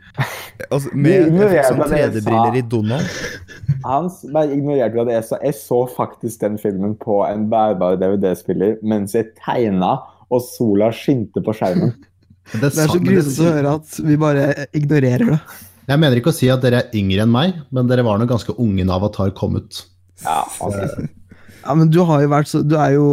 altså, 0.71 0.93
med 0.93 1.29
sånn 1.29 1.55
jeg 1.55 1.79
hva 1.79 1.89
jeg 1.93 2.11
3D-briller 2.13 2.59
i 2.61 2.65
Donald. 2.75 3.17
Hans 3.85 4.21
bare 4.35 4.57
ignorerte 4.57 5.05
at 5.05 5.13
jeg 5.15 5.29
så, 5.31 5.41
jeg 5.45 5.57
så 5.61 5.81
faktisk 5.95 6.45
den 6.45 6.59
filmen 6.61 6.97
på 7.01 7.23
en 7.29 7.49
bærbar 7.53 7.99
DVD-spiller 8.01 8.79
mens 8.83 9.17
jeg 9.17 9.33
tegna 9.41 9.97
og 10.29 10.45
sola 10.45 10.91
skinte 10.95 11.43
på 11.45 11.57
skjermen. 11.57 11.95
Det, 12.49 12.71
Det 12.73 12.81
er 12.81 12.89
så 12.89 12.97
grusomt 12.97 13.43
å 13.45 13.51
høre 13.53 13.73
at 13.77 13.97
vi 14.09 14.15
bare 14.17 14.45
ignorerer 14.73 15.35
det. 15.35 15.39
Jeg 15.89 16.01
mener 16.01 16.17
ikke 16.17 16.33
å 16.33 16.37
si 16.37 16.49
at 16.49 16.63
dere 16.65 16.79
er 16.81 16.95
yngre 16.97 17.27
enn 17.27 17.33
meg, 17.33 17.59
men 17.73 17.89
dere 17.91 18.05
var 18.07 18.17
nå 18.17 18.25
ganske 18.29 18.55
unge 18.57 18.87
da 18.89 18.97
Avatar 18.97 19.35
kom 19.37 19.59
ut. 19.61 19.83
Ja, 20.25 20.43
altså. 20.65 21.09
Ja, 21.69 21.75
men 21.77 21.91
du 21.93 22.01
har 22.09 22.23
jo 22.25 22.31
vært 22.33 22.49
så 22.49 22.63
Du 22.65 22.79
er 22.81 22.95
jo 22.97 23.09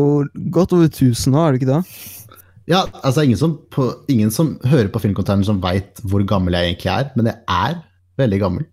godt 0.55 0.73
over 0.75 0.87
1000 0.87 1.35
nå, 1.35 1.41
er 1.43 1.51
du 1.51 1.59
ikke 1.59 1.73
det? 1.73 1.81
Ja, 2.71 2.85
altså 3.05 3.25
ingen 3.25 3.37
som, 3.37 3.59
på, 3.69 3.91
ingen 4.09 4.31
som 4.33 4.55
hører 4.65 4.87
på 4.89 5.01
Filmcontainer 5.03 5.45
som 5.45 5.59
veit 5.61 5.99
hvor 6.07 6.23
gammel 6.25 6.55
jeg 6.57 6.71
egentlig 6.71 6.89
er, 6.95 7.11
men 7.13 7.29
jeg 7.29 7.37
er 7.51 7.75
veldig 8.17 8.39
gammel. 8.41 8.65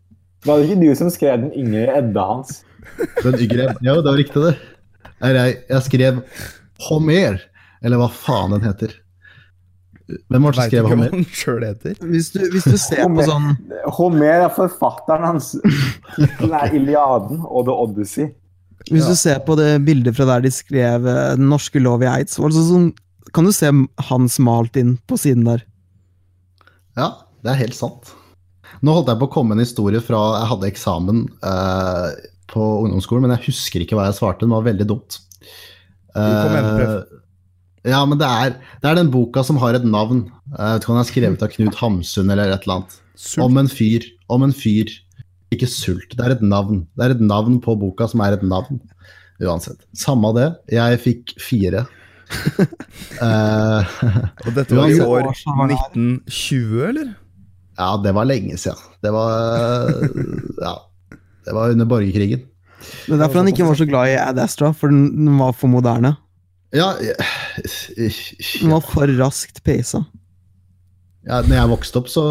Var 0.46 0.58
det 0.58 0.70
ikke 0.70 0.80
du 0.80 0.94
som 0.96 1.10
skrev 1.12 1.42
den 1.42 1.52
yngre 1.60 1.98
Edda 1.98 2.24
hans? 2.30 2.62
Den 3.20 3.36
yngre, 3.36 3.68
ja, 3.84 3.98
det 3.98 4.08
var 4.08 4.16
riktig, 4.16 4.46
det. 4.46 4.54
Jeg, 5.20 5.58
jeg 5.68 5.86
skrev 5.90 6.22
Homer, 6.88 7.36
eller 7.84 8.00
hva 8.00 8.08
faen 8.16 8.56
den 8.56 8.64
heter. 8.64 8.96
Hvem 10.08 10.48
var 10.48 10.56
det 10.56 10.62
som 10.62 10.72
skrev 10.72 10.88
Homer? 10.88 11.12
han 11.12 11.28
selv 11.36 11.66
heter. 11.68 12.00
Hvis 12.14 12.32
du, 12.32 12.40
hvis 12.54 12.66
du 12.66 12.78
ser 12.80 13.04
på 13.12 13.26
sånn 13.28 13.52
Homer 13.98 14.46
er 14.48 14.54
forfatteren 14.56 15.28
hans. 15.34 15.52
Tittelen 16.16 16.56
er 16.58 16.72
'Iliaden' 16.72 17.44
og 17.44 17.68
'The 17.68 17.76
Odyssey'. 17.84 18.32
Hvis 18.90 19.06
du 19.06 19.14
ser 19.18 19.42
på 19.46 19.56
det 19.58 19.70
bildet 19.86 20.16
fra 20.16 20.26
der 20.28 20.46
de 20.46 20.50
skrev 20.52 21.06
eh, 21.06 21.34
Den 21.38 21.48
norske 21.52 21.82
lov 21.82 22.02
i 22.04 22.10
Eids, 22.10 22.38
så 22.38 22.50
sånn, 22.50 22.90
kan 23.32 23.46
du 23.46 23.52
se 23.54 23.70
Hans 24.08 24.38
malt 24.42 24.76
inn 24.80 24.96
på 25.08 25.18
siden 25.20 25.46
der. 25.46 25.62
Ja, 26.98 27.12
det 27.44 27.54
er 27.54 27.62
helt 27.62 27.78
sant. 27.78 28.12
Nå 28.82 28.96
holdt 28.96 29.12
jeg 29.12 29.20
på 29.20 29.28
å 29.28 29.32
komme 29.32 29.54
en 29.54 29.62
historie 29.62 30.02
fra 30.02 30.20
jeg 30.40 30.50
hadde 30.50 30.70
eksamen 30.72 31.24
eh, 31.46 32.08
på 32.52 32.62
ungdomsskolen, 32.84 33.26
men 33.26 33.36
jeg 33.36 33.52
husker 33.52 33.84
ikke 33.84 33.98
hva 33.98 34.08
jeg 34.08 34.18
svarte. 34.18 34.44
Det 34.44 34.52
var 34.52 34.66
veldig 34.66 34.88
dumt. 34.90 35.20
Eh, 36.18 36.96
ja, 37.88 38.02
men 38.06 38.18
det 38.20 38.28
er, 38.28 38.56
det 38.82 38.90
er 38.90 38.98
den 38.98 39.12
boka 39.12 39.44
som 39.46 39.58
har 39.62 39.78
et 39.78 39.86
navn. 39.86 40.26
Jeg 40.50 40.58
vet 40.58 40.84
ikke 40.84 40.92
om 40.92 40.98
den 40.98 41.04
er 41.04 41.10
skrevet 41.10 41.46
av 41.46 41.54
Knut 41.54 41.78
Hamsun 41.80 42.28
eller 42.30 42.52
et 42.52 42.66
eller 42.66 42.80
annet. 42.80 42.98
Sult. 43.14 43.44
Om 43.46 43.62
en 43.62 43.70
fyr. 43.70 44.06
Om 44.32 44.46
en 44.48 44.54
fyr. 44.56 44.92
Ikke 45.52 45.68
sult. 45.68 46.16
Det 46.16 46.24
er 46.24 46.36
et 46.36 46.44
navn. 46.44 46.84
Det 46.96 47.06
er 47.06 47.16
et 47.16 47.24
navn 47.24 47.58
på 47.62 47.74
boka 47.80 48.08
som 48.10 48.22
er 48.24 48.38
et 48.38 48.44
navn. 48.46 48.80
Uansett. 49.42 49.82
Samme 49.96 50.30
det. 50.36 50.48
Jeg 50.72 51.00
fikk 51.02 51.34
fire. 51.42 51.84
uh, 53.20 53.82
Og 54.46 54.54
dette 54.56 54.78
var 54.78 54.88
i 54.88 55.00
år 55.02 55.28
1920, 55.34 56.78
eller? 56.88 57.12
ja, 57.78 57.90
det 58.04 58.14
var 58.16 58.28
lenge 58.28 58.56
siden. 58.60 58.88
Det 59.02 59.12
var 59.12 59.92
Ja. 60.62 60.78
Det 61.42 61.54
var 61.56 61.72
under 61.74 61.88
borgerkrigen. 61.90 62.44
Det 63.06 63.14
er 63.14 63.18
derfor 63.18 63.42
han 63.42 63.48
ikke 63.50 63.66
var 63.66 63.78
så 63.78 63.86
glad 63.86 64.12
i 64.12 64.18
Ad 64.18 64.38
Astra, 64.38 64.70
for 64.74 64.92
den, 64.92 65.26
var 65.38 65.54
for 65.58 65.70
moderne. 65.70 66.14
Ja, 66.72 66.92
ja, 67.02 67.16
Den 67.58 68.70
var 68.70 68.84
for 68.86 69.10
raskt 69.18 69.58
peisa. 69.66 70.04
Ja 71.28 71.38
når 71.46 71.54
jeg 71.56 71.70
vokste 71.72 72.00
opp, 72.02 72.08
så 72.10 72.22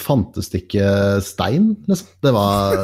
fantes 0.00 0.48
det 0.52 0.64
ikke 0.64 0.88
stein, 1.24 1.72
liksom. 1.88 2.08
Det 2.24 2.32
var 2.32 2.78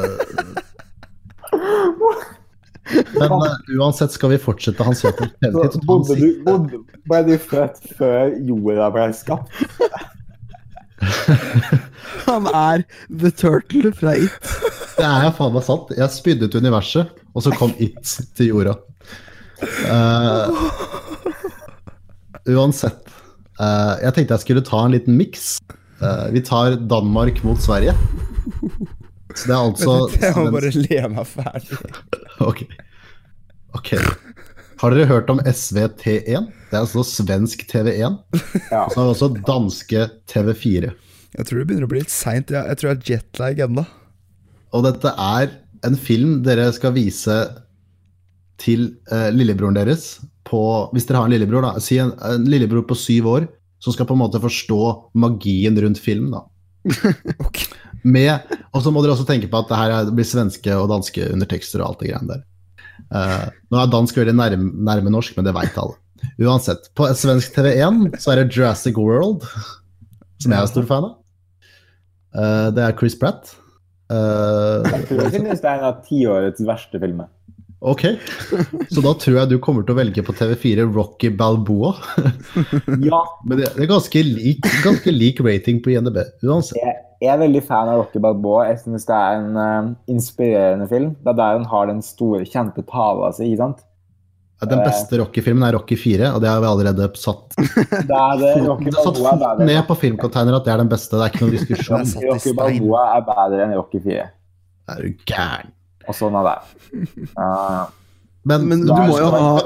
Men 3.14 3.32
uh, 3.32 3.54
uansett 3.78 4.12
skal 4.12 4.34
vi 4.34 4.38
fortsette 4.42 4.84
Hans 4.84 5.00
Så 5.00 5.12
Pedersen. 5.16 5.80
bodde 5.88 6.18
du, 6.20 6.26
bodde, 6.44 6.82
ble 7.08 7.20
du 7.30 7.34
født 7.40 7.80
før 7.96 8.34
jorda 8.44 8.90
ble 8.92 9.06
skapt? 9.16 9.48
Han 12.28 12.46
er 12.52 12.84
The 13.08 13.30
Turtle 13.32 13.92
fra 13.96 14.14
It. 14.20 14.52
Det 14.98 15.04
er 15.04 15.32
faen 15.36 15.54
meg 15.56 15.64
sant. 15.66 15.90
Jeg 15.96 16.12
spydde 16.12 16.48
ut 16.48 16.58
universet, 16.60 17.10
og 17.34 17.44
så 17.44 17.52
kom 17.56 17.72
It 17.82 18.04
til 18.36 18.52
jorda. 18.52 18.76
Uh, 19.88 20.52
uansett. 22.54 23.00
Eh, 23.60 23.94
jeg 24.04 24.16
tenkte 24.16 24.36
jeg 24.36 24.44
skulle 24.44 24.64
ta 24.66 24.84
en 24.84 24.94
liten 24.94 25.18
miks. 25.18 25.56
Uh, 26.02 26.26
vi 26.34 26.42
tar 26.44 26.76
Danmark 26.90 27.38
mot 27.46 27.60
Sverige. 27.62 27.94
Så 29.34 29.48
det 29.48 29.54
er 29.54 29.60
altså 29.60 29.92
Jeg 30.20 30.34
må 30.36 30.50
bare 30.54 30.72
le 30.74 31.00
meg 31.14 31.28
ferdig. 31.30 31.78
Ok. 32.44 32.64
Ok. 33.78 33.92
Har 34.82 34.90
dere 34.92 35.06
hørt 35.06 35.30
om 35.30 35.40
SVT1? 35.46 36.48
Det 36.50 36.74
er 36.74 36.80
altså 36.82 37.04
svensk 37.06 37.62
TV1. 37.70 38.18
Ja. 38.72 38.84
Så 38.90 38.98
har 38.98 39.06
vi 39.06 39.12
også 39.12 39.30
danske 39.46 40.08
TV4. 40.30 40.90
Jeg 41.34 41.46
tror 41.46 41.60
det 41.60 41.66
begynner 41.68 41.86
å 41.86 41.92
bli 41.92 42.02
litt 42.02 42.14
seint. 42.14 42.50
Jeg, 42.50 42.66
jeg 42.68 42.80
tror 42.80 42.90
jeg 42.90 42.98
har 42.98 43.12
jetlag 43.12 43.62
ennå. 43.68 43.86
Og 44.74 44.84
dette 44.86 45.14
er 45.14 45.54
en 45.86 45.96
film 45.98 46.40
dere 46.46 46.66
skal 46.74 46.94
vise 46.96 47.38
til 48.60 48.90
eh, 49.12 49.30
lillebroren 49.34 49.76
deres 49.76 50.20
på 50.44 50.60
Hvis 50.92 51.06
dere 51.08 51.22
har 51.22 51.26
en 51.30 51.32
lillebror, 51.32 51.64
da. 51.64 51.80
Si 51.80 51.96
en, 51.98 52.12
en 52.20 52.44
lillebror 52.44 52.84
på 52.86 52.96
syv 53.00 53.26
år 53.32 53.46
som 53.82 53.94
skal 53.94 54.06
på 54.06 54.12
en 54.16 54.20
måte 54.20 54.40
forstå 54.40 54.78
magien 55.20 55.76
rundt 55.80 55.98
film, 56.00 56.30
da. 56.34 56.42
okay. 57.46 57.66
Med, 58.04 58.52
og 58.76 58.84
så 58.84 58.92
må 58.92 59.00
dere 59.02 59.14
også 59.16 59.24
tenke 59.28 59.48
på 59.48 59.62
at 59.62 59.70
det 59.70 59.78
her 59.80 59.94
er- 59.96 60.10
blir 60.12 60.28
svenske 60.28 60.76
og 60.76 60.90
danske 60.92 61.30
undertekster 61.32 61.80
og 61.80 61.88
alt 61.94 62.04
det 62.04 62.10
greiene 62.12 62.34
der. 62.34 62.44
Eh, 63.08 63.46
nå 63.72 63.80
er 63.80 63.90
dansk 63.92 64.20
veldig 64.20 64.36
nærme, 64.36 64.68
nærme 64.90 65.12
norsk, 65.12 65.36
men 65.38 65.48
det 65.48 65.56
veit 65.56 65.80
alle. 65.80 65.96
Uansett. 66.44 66.90
På 66.96 67.08
svensk 67.16 67.56
TV1 67.56 68.18
så 68.20 68.32
er 68.34 68.42
det 68.42 68.52
Jurassic 68.56 69.00
World, 69.00 69.44
som 70.44 70.52
jeg 70.52 70.60
er 70.60 70.70
stor 70.70 70.86
fan 70.92 71.08
av. 71.08 71.14
Eh, 72.36 72.68
det 72.76 72.84
er 72.84 72.96
Chris 73.00 73.16
Pratt. 73.18 73.56
Uh, 74.12 74.84
Jeg 74.84 75.06
tror 75.08 75.20
jeg 75.24 75.32
synes 75.40 75.62
det 75.62 75.68
er 75.70 75.78
en 75.80 75.86
av 75.88 76.00
tiårets 76.04 76.60
verste 76.68 77.00
filmer. 77.00 77.30
Ok, 77.84 78.04
så 78.90 79.04
da 79.04 79.12
tror 79.20 79.38
jeg 79.38 79.50
du 79.52 79.56
kommer 79.62 79.84
til 79.86 79.94
å 79.94 79.98
velge 80.00 80.24
på 80.24 80.34
TV4 80.36 80.86
Rocky 80.88 81.30
Balboa. 81.34 81.94
Ja, 83.04 83.20
Men 83.44 83.60
det 83.60 83.72
det 83.76 83.86
er 83.86 83.90
ganske 83.90 84.22
lik, 84.26 84.64
ganske 84.84 85.12
lik 85.12 85.40
rating 85.44 85.80
på 85.84 85.94
INDB, 85.94 86.20
uansett. 86.44 86.78
jeg, 86.80 86.94
jeg 87.24 87.32
er 87.32 87.40
veldig 87.40 87.64
fan 87.66 87.90
av 87.92 88.02
Rocky 88.02 88.22
Balboa. 88.22 88.68
Jeg 88.70 88.82
synes 88.84 89.08
det 89.08 89.16
er 89.16 89.40
en 89.40 89.58
uh, 89.58 89.90
inspirerende 90.10 90.88
film. 90.90 91.14
Det 91.24 91.34
er 91.34 91.40
der 91.40 91.58
hun 91.58 91.66
har 91.72 91.90
den 91.90 92.00
store, 92.04 92.44
kjente 92.48 92.84
tala 92.90 93.32
si, 93.36 93.50
ikke 93.50 93.62
sant? 93.64 93.84
Den 94.64 94.80
beste 94.80 95.18
Rocky-filmen 95.20 95.66
er 95.66 95.74
Rocky 95.76 95.96
4, 95.98 96.30
og 96.36 96.40
det 96.40 96.48
har 96.48 96.60
vi 96.62 96.68
allerede 96.70 97.08
satt 97.20 97.52
Det 97.58 98.16
er 98.16 98.38
det, 98.40 98.52
Rocky 98.64 98.88
Balboa, 98.88 99.02
satt 99.02 99.18
Balboa 99.18 99.34
er 99.34 99.42
foten 99.42 99.68
ned 99.68 99.80
på 99.88 99.96
filmcontainer 100.00 100.56
at 100.56 100.66
det 100.66 100.72
er 100.72 100.82
den 100.84 100.92
beste. 100.92 101.18
Det 101.18 101.26
er 101.26 101.34
ikke 101.34 101.44
noen 101.44 101.56
diskusjon. 101.58 102.10
Rocky. 102.30 102.54
Balboa 102.60 103.06
er 103.18 103.24
bedre 103.28 103.64
enn 103.66 103.74
Rocky 103.76 104.00
4. 104.04 104.28
Er 104.94 105.02
du 105.04 105.26
gæren? 105.28 105.74
Og 106.08 106.16
sånn 106.16 106.36
er 106.40 106.48
det. 106.48 106.56
Uh, 107.38 107.84
Men, 108.44 108.66
Men 108.68 108.82
du 108.84 108.92
må 108.92 109.14
jo 109.16 109.28
ha- 109.32 109.64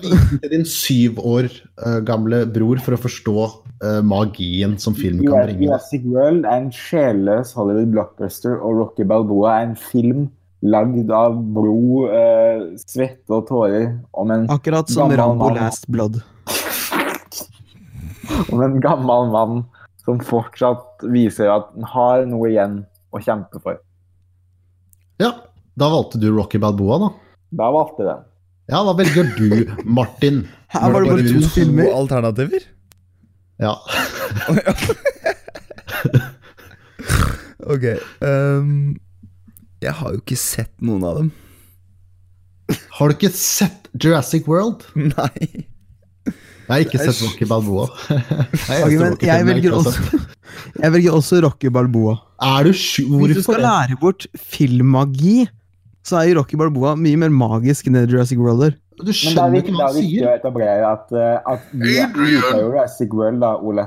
din 0.52 0.62
syv 0.68 1.16
år 1.18 1.48
uh, 1.82 1.98
gamle 2.06 2.44
bror 2.46 2.78
for 2.84 2.94
å 2.94 3.00
forstå 3.02 3.34
uh, 3.42 3.98
magien 4.06 4.76
som 4.78 4.94
film 4.94 5.18
kan 5.24 5.48
bringe. 5.48 5.64
Jurassic 5.66 6.04
World 6.06 6.46
er 6.46 6.60
en 6.62 6.70
sjelløs 6.74 7.50
Hollywood 7.58 7.90
blockbuster, 7.96 8.54
og 8.62 8.78
Rocky 8.78 9.06
Balboa 9.08 9.56
er 9.56 9.66
en 9.72 9.78
film 9.78 10.28
lagd 10.62 11.10
av 11.14 11.34
blod, 11.54 12.14
uh, 12.14 12.78
svette 12.86 13.34
og 13.34 13.48
tårer 13.50 13.96
om 14.14 14.30
en, 14.34 14.46
Akkurat 14.54 14.86
som 14.90 15.10
Rambo 15.10 15.50
mann. 15.50 15.58
Last 15.58 15.90
Blood. 15.90 16.20
om 18.52 18.62
en 18.62 18.78
gammel 18.82 19.30
mann 19.34 19.60
som 20.06 20.22
fortsatt 20.24 21.02
viser 21.12 21.50
at 21.52 21.68
han 21.74 21.86
har 21.92 22.24
noe 22.30 22.48
igjen 22.50 22.80
å 23.14 23.20
kjempe 23.22 23.60
for. 23.62 23.78
Ja, 25.18 25.32
da 25.78 25.88
valgte 25.92 26.20
du 26.22 26.28
Rocky 26.34 26.58
Balboa, 26.62 26.98
da. 27.04 27.08
Da 27.60 27.68
valgte 27.74 28.02
jeg 28.04 28.10
den. 28.10 28.24
Ja, 28.68 28.82
da 28.84 28.92
velger 28.98 29.30
du, 29.38 29.48
Martin? 29.88 30.42
Her 30.74 30.92
var 30.92 31.04
det 31.06 31.12
bare 31.14 31.24
to 31.28 31.40
to 31.44 31.52
filmer. 31.54 31.92
alternativer? 31.96 32.66
Ja. 33.62 33.74
Ok. 37.68 37.84
Um, 38.24 38.96
jeg 39.82 39.92
har 39.98 40.14
jo 40.14 40.20
ikke 40.22 40.38
sett 40.40 40.72
noen 40.80 41.02
av 41.04 41.18
dem. 41.20 41.26
Har 42.96 43.10
du 43.10 43.16
ikke 43.16 43.30
sett 43.34 43.90
Jurassic 44.00 44.48
World? 44.48 44.86
Nei. 44.96 45.66
Jeg 46.68 46.68
har 46.68 46.84
ikke 46.84 47.00
sett 47.00 47.20
Rocky 47.24 47.46
Balboa. 47.48 47.86
Men 48.60 49.14
jeg 49.24 49.44
velger 49.48 49.76
også, 49.78 50.18
jeg 50.82 50.92
velger 50.96 51.14
også 51.16 51.38
Rocky 51.44 51.70
Balboa. 51.72 52.18
Er 52.44 52.68
du 52.68 52.74
sju? 52.76 53.06
Hvis 53.22 53.38
du 53.40 53.44
skal 53.46 53.62
lære 53.64 53.96
bort 54.00 54.26
filmmagi, 54.36 55.46
så 56.08 56.22
er 56.22 56.30
jo 56.30 56.38
Rocky 56.40 56.58
Balboa 56.60 56.94
mye 56.98 57.18
mer 57.20 57.32
magisk 57.32 57.88
enn 57.88 57.98
det 57.98 58.08
Jurassic 58.08 58.40
World 58.40 58.70
er. 58.70 58.76
Du 58.98 59.12
Men 59.12 59.14
ikke 59.14 59.30
er 59.38 59.42
han 59.44 59.54
sier. 59.54 59.74
det 59.78 59.86
er 59.86 59.98
viktig 59.98 60.24
å 60.26 60.30
etablere 60.34 60.86
at, 60.90 61.12
eh, 61.14 61.50
at 61.52 61.66
du, 61.70 61.90
er 61.92 62.14
liker 62.16 62.62
Jurassic 62.64 63.12
World, 63.14 63.42
da, 63.44 63.52
Ole. 63.62 63.84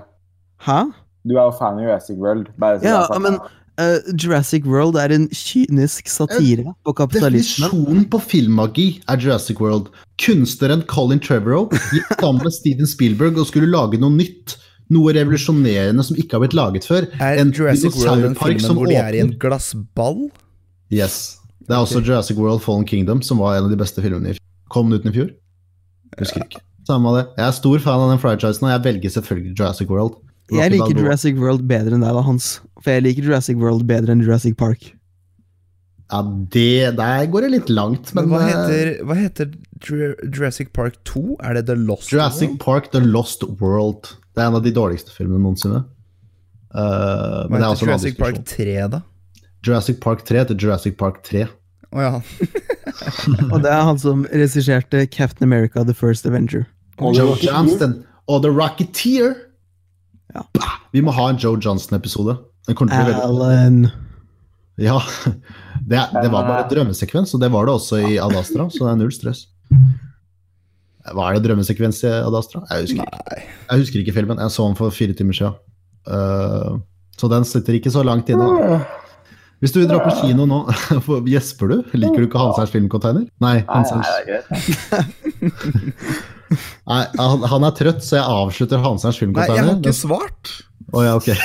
Hæ? 0.64 0.84
Du 1.28 1.36
er 1.36 1.44
jo 1.44 1.56
fan 1.58 1.80
av 1.80 1.84
Jurassic 1.86 2.22
World. 2.22 2.54
Bare 2.62 2.80
så 2.80 2.94
Ja, 2.94 3.20
men 3.20 3.38
uh, 3.82 4.00
Jurassic 4.16 4.66
World 4.66 4.98
er 5.02 5.14
en 5.14 5.28
kynisk 5.36 6.08
satire 6.10 6.74
på 6.86 6.96
kapitalismen. 6.98 7.68
Definisjonen 7.68 8.08
på 8.14 8.22
filmmagi 8.24 8.88
er 9.10 9.20
Jurassic 9.22 9.60
World. 9.62 9.92
Kunstneren 10.22 10.86
Colin 10.88 11.22
Trevorrow 11.22 11.68
gikk 11.92 12.16
sammen 12.16 12.46
med 12.46 12.56
Steven 12.56 12.90
Spielberg 12.90 13.42
og 13.42 13.50
skulle 13.52 13.70
lage 13.72 14.00
noe 14.02 14.14
nytt. 14.16 14.58
Noe 14.92 15.14
revolusjonerende 15.16 16.04
som 16.04 16.18
ikke 16.20 16.36
har 16.36 16.46
blitt 16.46 16.56
laget 16.58 16.88
før. 16.88 17.06
Er 17.20 17.40
En 17.40 17.54
Jurassic 17.56 17.96
World 18.00 18.26
den 18.28 18.40
film 18.40 18.60
filmen 18.60 18.80
hvor 18.80 18.92
de 18.92 18.98
er 19.00 19.20
i 19.20 19.22
en 19.24 19.36
glassball? 19.40 20.26
Yes. 20.92 21.41
Det 21.68 21.76
er 21.76 21.80
også 21.80 22.02
Jurassic 22.02 22.40
World 22.40 22.64
Fallen 22.64 22.88
Kingdom, 22.88 23.22
som 23.26 23.42
var 23.42 23.58
en 23.58 23.68
av 23.68 23.72
de 23.74 23.80
beste 23.80 24.02
filmene 24.04 24.34
i 24.34 24.36
fjor. 24.38 24.46
Kom 24.72 24.90
den 24.90 25.02
ut 25.02 25.08
i 25.10 25.16
fjor? 25.16 25.32
Husker 26.20 26.46
ikke. 26.46 26.64
Samme 26.88 27.12
av 27.12 27.20
det. 27.20 27.26
Jeg 27.38 27.46
er 27.48 27.58
stor 27.58 27.84
fan 27.84 28.04
av 28.06 28.12
den 28.12 28.22
franchisen, 28.22 28.68
og 28.68 28.74
jeg 28.74 28.84
velger 28.88 29.14
selvfølgelig 29.18 29.54
Jurassic 29.54 29.92
World. 29.92 30.18
Rocky 30.50 30.58
Jeg 30.58 30.74
liker 30.74 30.88
Balboa. 30.88 31.06
Jurassic 31.06 31.38
World 31.40 31.68
bedre 31.70 31.98
enn 31.98 32.04
deg, 32.04 32.18
da, 32.18 32.24
Hans. 32.26 32.50
For 32.82 32.96
jeg 32.96 33.06
liker 33.06 33.30
Jurassic 33.30 33.62
World 33.62 33.86
bedre 33.90 34.16
enn 34.16 34.24
Jurassic 34.26 34.58
Park. 34.60 34.90
Ja, 36.12 36.20
det 36.52 36.98
Der 36.98 37.26
går 37.32 37.46
det 37.46 37.52
litt 37.54 37.70
langt, 37.72 38.10
men, 38.14 38.28
Men 38.28 38.34
hva 38.34 38.42
eh, 38.42 38.50
heter, 38.52 38.90
hva 39.08 39.16
heter 39.16 39.54
Jurassic 40.28 40.74
Park 40.76 40.98
2? 41.08 41.38
Er 41.40 41.56
det 41.56 41.68
The 41.70 41.78
Lost 41.80 42.12
Jurassic 42.12 42.50
World? 42.50 42.64
Park 42.66 42.92
The 42.92 43.00
Lost 43.06 43.46
World. 43.62 44.12
Det 44.36 44.44
er 44.44 44.50
en 44.50 44.60
av 44.60 44.66
de 44.66 44.74
dårligste 44.76 45.14
filmene 45.16 45.40
noensinne. 45.40 45.86
Uh, 46.72 47.48
men 47.48 47.60
det 47.60 47.64
er 47.64 47.64
Hva 47.64 47.72
også 47.72 47.88
heter 47.88 47.94
Jurassic 47.94 48.20
Park 48.20 48.44
3, 48.50 48.76
da? 48.92 49.02
Jurassic 49.66 50.00
Park 50.02 50.26
3 50.26 50.44
heter 50.44 50.58
Jurassic 50.58 50.98
Park 50.98 51.22
3. 51.28 51.46
Å 51.92 52.04
ja. 52.04 52.12
Og 53.52 53.58
det 53.64 53.72
er 53.72 53.82
han 53.88 54.00
som 54.00 54.24
regisserte 54.32 55.06
Captain 55.12 55.48
America 55.48 55.84
The 55.84 55.96
First 55.98 56.26
Avenger. 56.30 56.66
Og 57.02 57.18
Joe 57.18 57.36
Johnston 57.42 58.02
og 58.32 58.44
The 58.46 58.52
Rocketeer. 58.54 59.36
Ja. 60.36 60.46
Bah! 60.56 60.78
Vi 60.96 61.04
må 61.04 61.14
ha 61.16 61.30
en 61.32 61.40
Joe 61.42 61.60
Johnston-episode. 61.62 62.38
Alan 62.72 63.90
Ja, 64.80 65.02
det, 65.90 66.00
det 66.14 66.30
var 66.32 66.48
bare 66.48 66.68
drømmesekvens, 66.72 67.34
og 67.36 67.42
det 67.42 67.52
var 67.52 67.68
det 67.68 67.74
også 67.76 68.00
i 68.06 68.16
Ad 68.22 68.36
Astra, 68.40 68.70
så 68.72 68.86
det 68.86 68.94
er 68.94 69.02
null 69.02 69.12
stress. 69.14 69.46
Hva 71.12 71.28
er 71.28 71.38
det 71.38 71.50
drømmesekvens 71.50 72.04
i 72.06 72.14
Ad 72.22 72.38
Astra? 72.38 72.64
Jeg 72.70 72.88
husker 72.88 73.04
ikke. 73.04 73.42
Jeg 73.42 73.84
husker 73.84 74.04
ikke 74.04 74.16
filmen. 74.16 74.42
Jeg 74.42 74.54
så 74.54 74.68
den 74.70 74.80
for 74.80 74.94
fire 74.96 75.18
timer 75.18 75.38
siden. 75.38 75.60
Uh, 76.08 76.80
så 77.18 77.30
den 77.30 77.46
sitter 77.46 77.78
ikke 77.78 77.94
så 77.94 78.04
langt 78.06 78.30
inne. 78.32 78.48
Hvis 79.62 79.74
du 79.76 79.78
vil 79.80 79.90
dra 79.92 80.00
på 80.02 80.10
kino 80.24 80.46
nå, 80.50 80.60
gjesper 81.30 81.68
du? 81.70 81.76
Liker 81.94 82.18
du 82.24 82.28
ikke 82.28 82.40
Hansers 82.42 82.72
filmcontainer? 82.74 83.28
Nei, 83.44 83.58
Nei, 83.60 83.66
Hansers. 83.70 84.08
nei, 84.10 84.22
greit. 84.26 84.46
Nei, 86.90 87.04
han, 87.20 87.44
han 87.48 87.64
er 87.68 87.72
trøtt, 87.78 88.02
så 88.04 88.18
jeg 88.18 88.26
avslutter 88.42 88.82
Hansers 88.84 89.20
Nei, 89.22 89.46
jeg 89.48 89.62
har 89.62 89.70
ikke 89.78 89.94
svart. 89.96 90.50
Å 90.92 91.04
ja, 91.06 91.14
ok. 91.20 91.30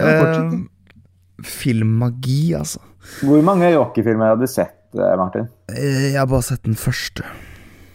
Ja, 0.00 0.10
fortsett. 0.20 0.52
Eh, 0.52 0.58
filmmagi, 1.50 2.42
altså. 2.58 2.80
Hvor 3.24 3.40
mange 3.44 3.66
Rocky-filmer 3.74 4.26
har 4.34 4.38
du 4.38 4.46
sett, 4.48 4.76
eh, 4.94 5.14
Martin? 5.18 5.46
Eh, 5.72 6.10
Jeg 6.12 6.18
har 6.20 6.26
bare 6.30 6.42
sett 6.46 6.62
den 6.68 6.76
første. 6.78 7.22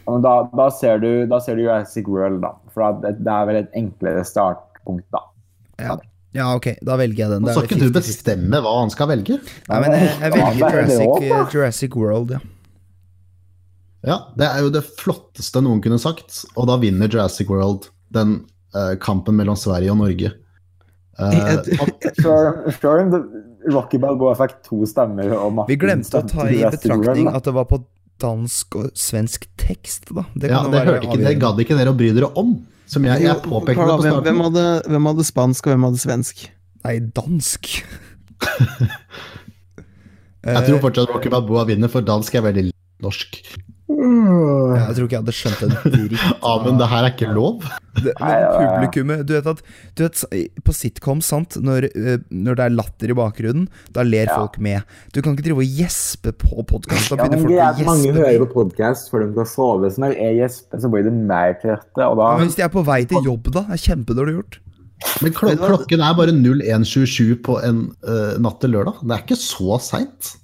Da, 0.06 0.34
da, 0.54 0.66
ser 0.74 0.98
du, 1.02 1.08
da 1.30 1.38
ser 1.42 1.54
du 1.58 1.62
Jurassic 1.64 2.06
World, 2.10 2.40
da. 2.44 2.50
For 2.74 2.80
det, 3.02 3.10
det 3.26 3.32
er 3.32 3.44
vel 3.48 3.56
et 3.62 3.70
enklere 3.78 4.22
startpunkt, 4.26 5.06
da. 5.14 5.20
Ja, 5.82 5.94
ja 6.36 6.50
ok, 6.56 6.68
da 6.84 6.98
velger 7.00 7.24
jeg 7.24 7.32
den. 7.34 7.46
Nå 7.46 7.54
skal 7.54 7.68
ikke 7.68 7.80
du 7.80 7.96
bestemme 7.96 8.60
hva 8.64 8.74
han 8.80 8.92
skal 8.92 9.10
velge? 9.10 9.40
Nei, 9.70 9.80
men 9.82 9.96
jeg, 9.96 10.12
jeg 10.20 10.34
velger 10.36 10.66
er 10.66 10.92
Jurassic. 10.92 11.54
Jurassic 11.54 11.98
World, 11.98 12.36
ja. 12.36 12.42
Ja, 14.06 14.20
det 14.38 14.46
er 14.46 14.62
jo 14.62 14.70
det 14.70 14.84
flotteste 14.86 15.62
noen 15.64 15.80
kunne 15.82 15.98
sagt, 15.98 16.44
og 16.54 16.68
da 16.70 16.76
vinner 16.78 17.10
Jurassic 17.10 17.48
World 17.50 17.88
den 18.14 18.38
uh, 18.76 18.94
kampen 19.02 19.34
mellom 19.38 19.58
Sverige 19.58 19.90
og 19.94 19.98
Norge. 20.04 20.30
Uh, 21.18 21.64
Rocky 23.66 23.98
Balboa 23.98 24.36
fikk 24.38 24.60
to 24.66 24.86
stemmer. 24.86 25.32
Og 25.34 25.52
Martin 25.56 25.72
Vi 25.72 25.80
glemte 25.80 26.20
å 26.20 26.28
ta 26.28 26.46
i 26.46 26.62
betraktning 26.62 27.30
at 27.32 27.48
det 27.48 27.54
var 27.56 27.66
på 27.70 27.80
dansk 28.22 28.78
og 28.78 28.96
svensk 28.96 29.48
tekst, 29.60 30.12
da. 30.14 30.24
Det 30.38 30.52
ja, 30.52 30.62
det 30.70 30.84
hørte 30.86 31.08
ikke, 31.10 31.22
det 31.24 31.34
gadd 31.42 31.62
ikke 31.64 31.78
dere 31.78 31.92
å 31.92 31.98
bry 31.98 32.12
dere 32.16 32.30
om. 32.38 32.54
Som 32.86 33.06
jeg, 33.08 33.22
jeg 33.24 33.42
påpekte 33.42 33.82
på 33.82 33.86
hvem, 33.86 34.00
hvem, 34.00 34.12
starten. 34.14 34.42
hadde, 34.46 34.66
hvem 34.94 35.08
hadde 35.10 35.24
spansk, 35.26 35.66
og 35.66 35.74
hvem 35.74 35.86
hadde 35.88 36.02
svensk? 36.02 36.44
Nei, 36.86 36.98
dansk. 37.16 37.70
Jeg 40.46 40.62
tror 40.68 40.78
fortsatt 40.84 41.10
Rocky 41.10 41.30
Balboa 41.32 41.64
vinner, 41.66 41.90
for 41.90 42.06
dansk 42.06 42.36
er 42.38 42.44
veldig 42.44 42.68
norsk. 43.02 43.40
Jeg 43.86 44.94
tror 44.96 45.04
ikke 45.06 45.14
jeg 45.14 45.22
hadde 45.22 45.34
skjønt 45.36 45.60
en 45.62 45.74
dritt. 45.94 46.22
Ja, 46.46 46.52
men 46.64 46.78
det 46.80 46.88
her 46.90 47.04
er 47.06 47.12
ikke 47.12 47.28
lov. 47.30 47.62
Det, 47.96 48.12
publikummet 48.18 49.22
Du 49.28 49.30
vet 49.36 49.46
at 49.48 49.60
du 49.96 50.02
vet, 50.04 50.22
På 50.66 50.74
sitcom, 50.74 51.20
sant, 51.24 51.54
når, 51.62 51.86
eh, 51.94 52.18
når 52.34 52.58
det 52.58 52.64
er 52.66 52.74
latter 52.74 53.12
i 53.14 53.16
bakgrunnen, 53.16 53.68
da 53.94 54.02
ler 54.06 54.26
Ja. 54.26 54.40
folk 54.40 54.58
med. 54.58 54.82
Du 55.14 55.20
kan 55.22 55.36
ikke 55.36 55.46
drive 55.46 55.62
og 55.62 55.76
gjespe 55.78 56.32
på 56.34 56.66
podkast. 56.66 57.12
Ja, 57.14 57.28
men 57.30 57.38
folk 57.44 57.52
det 57.54 57.60
er 57.62 57.68
at 57.70 57.82
mange 57.86 58.10
hører 58.16 58.42
på 58.42 58.48
podkast 58.56 59.10
før 59.12 59.22
de 59.28 59.32
skal 59.36 59.46
sove. 59.54 59.90
Så 59.94 60.02
når 60.02 60.16
jeg 60.18 60.40
gjesper, 60.42 60.82
så 60.82 60.90
blir 60.92 61.06
det 61.06 61.14
mer 61.14 61.54
trøtte, 61.62 62.02
og 62.10 62.18
da 62.18 62.30
Ja, 62.32 62.38
men 62.42 62.50
hvis 62.50 62.58
de 62.58 62.64
er 62.66 62.72
på 62.74 62.82
vei 62.90 63.04
til 63.06 63.22
jobb, 63.30 63.52
da? 63.54 63.62
Det 63.70 63.78
er 63.78 63.84
kjempedårlig 63.86 64.34
gjort. 64.40 64.58
Men 65.22 65.32
klok 65.36 65.60
klokken 65.62 66.00
er 66.02 66.14
bare 66.18 66.32
01.27 66.34 67.36
på 67.44 67.58
en 67.62 67.80
uh, 68.08 68.34
natt 68.42 68.58
til 68.64 68.72
lørdag. 68.74 68.98
Det 69.06 69.14
er 69.14 69.22
ikke 69.22 69.38
så 69.38 69.78
seint. 69.84 70.34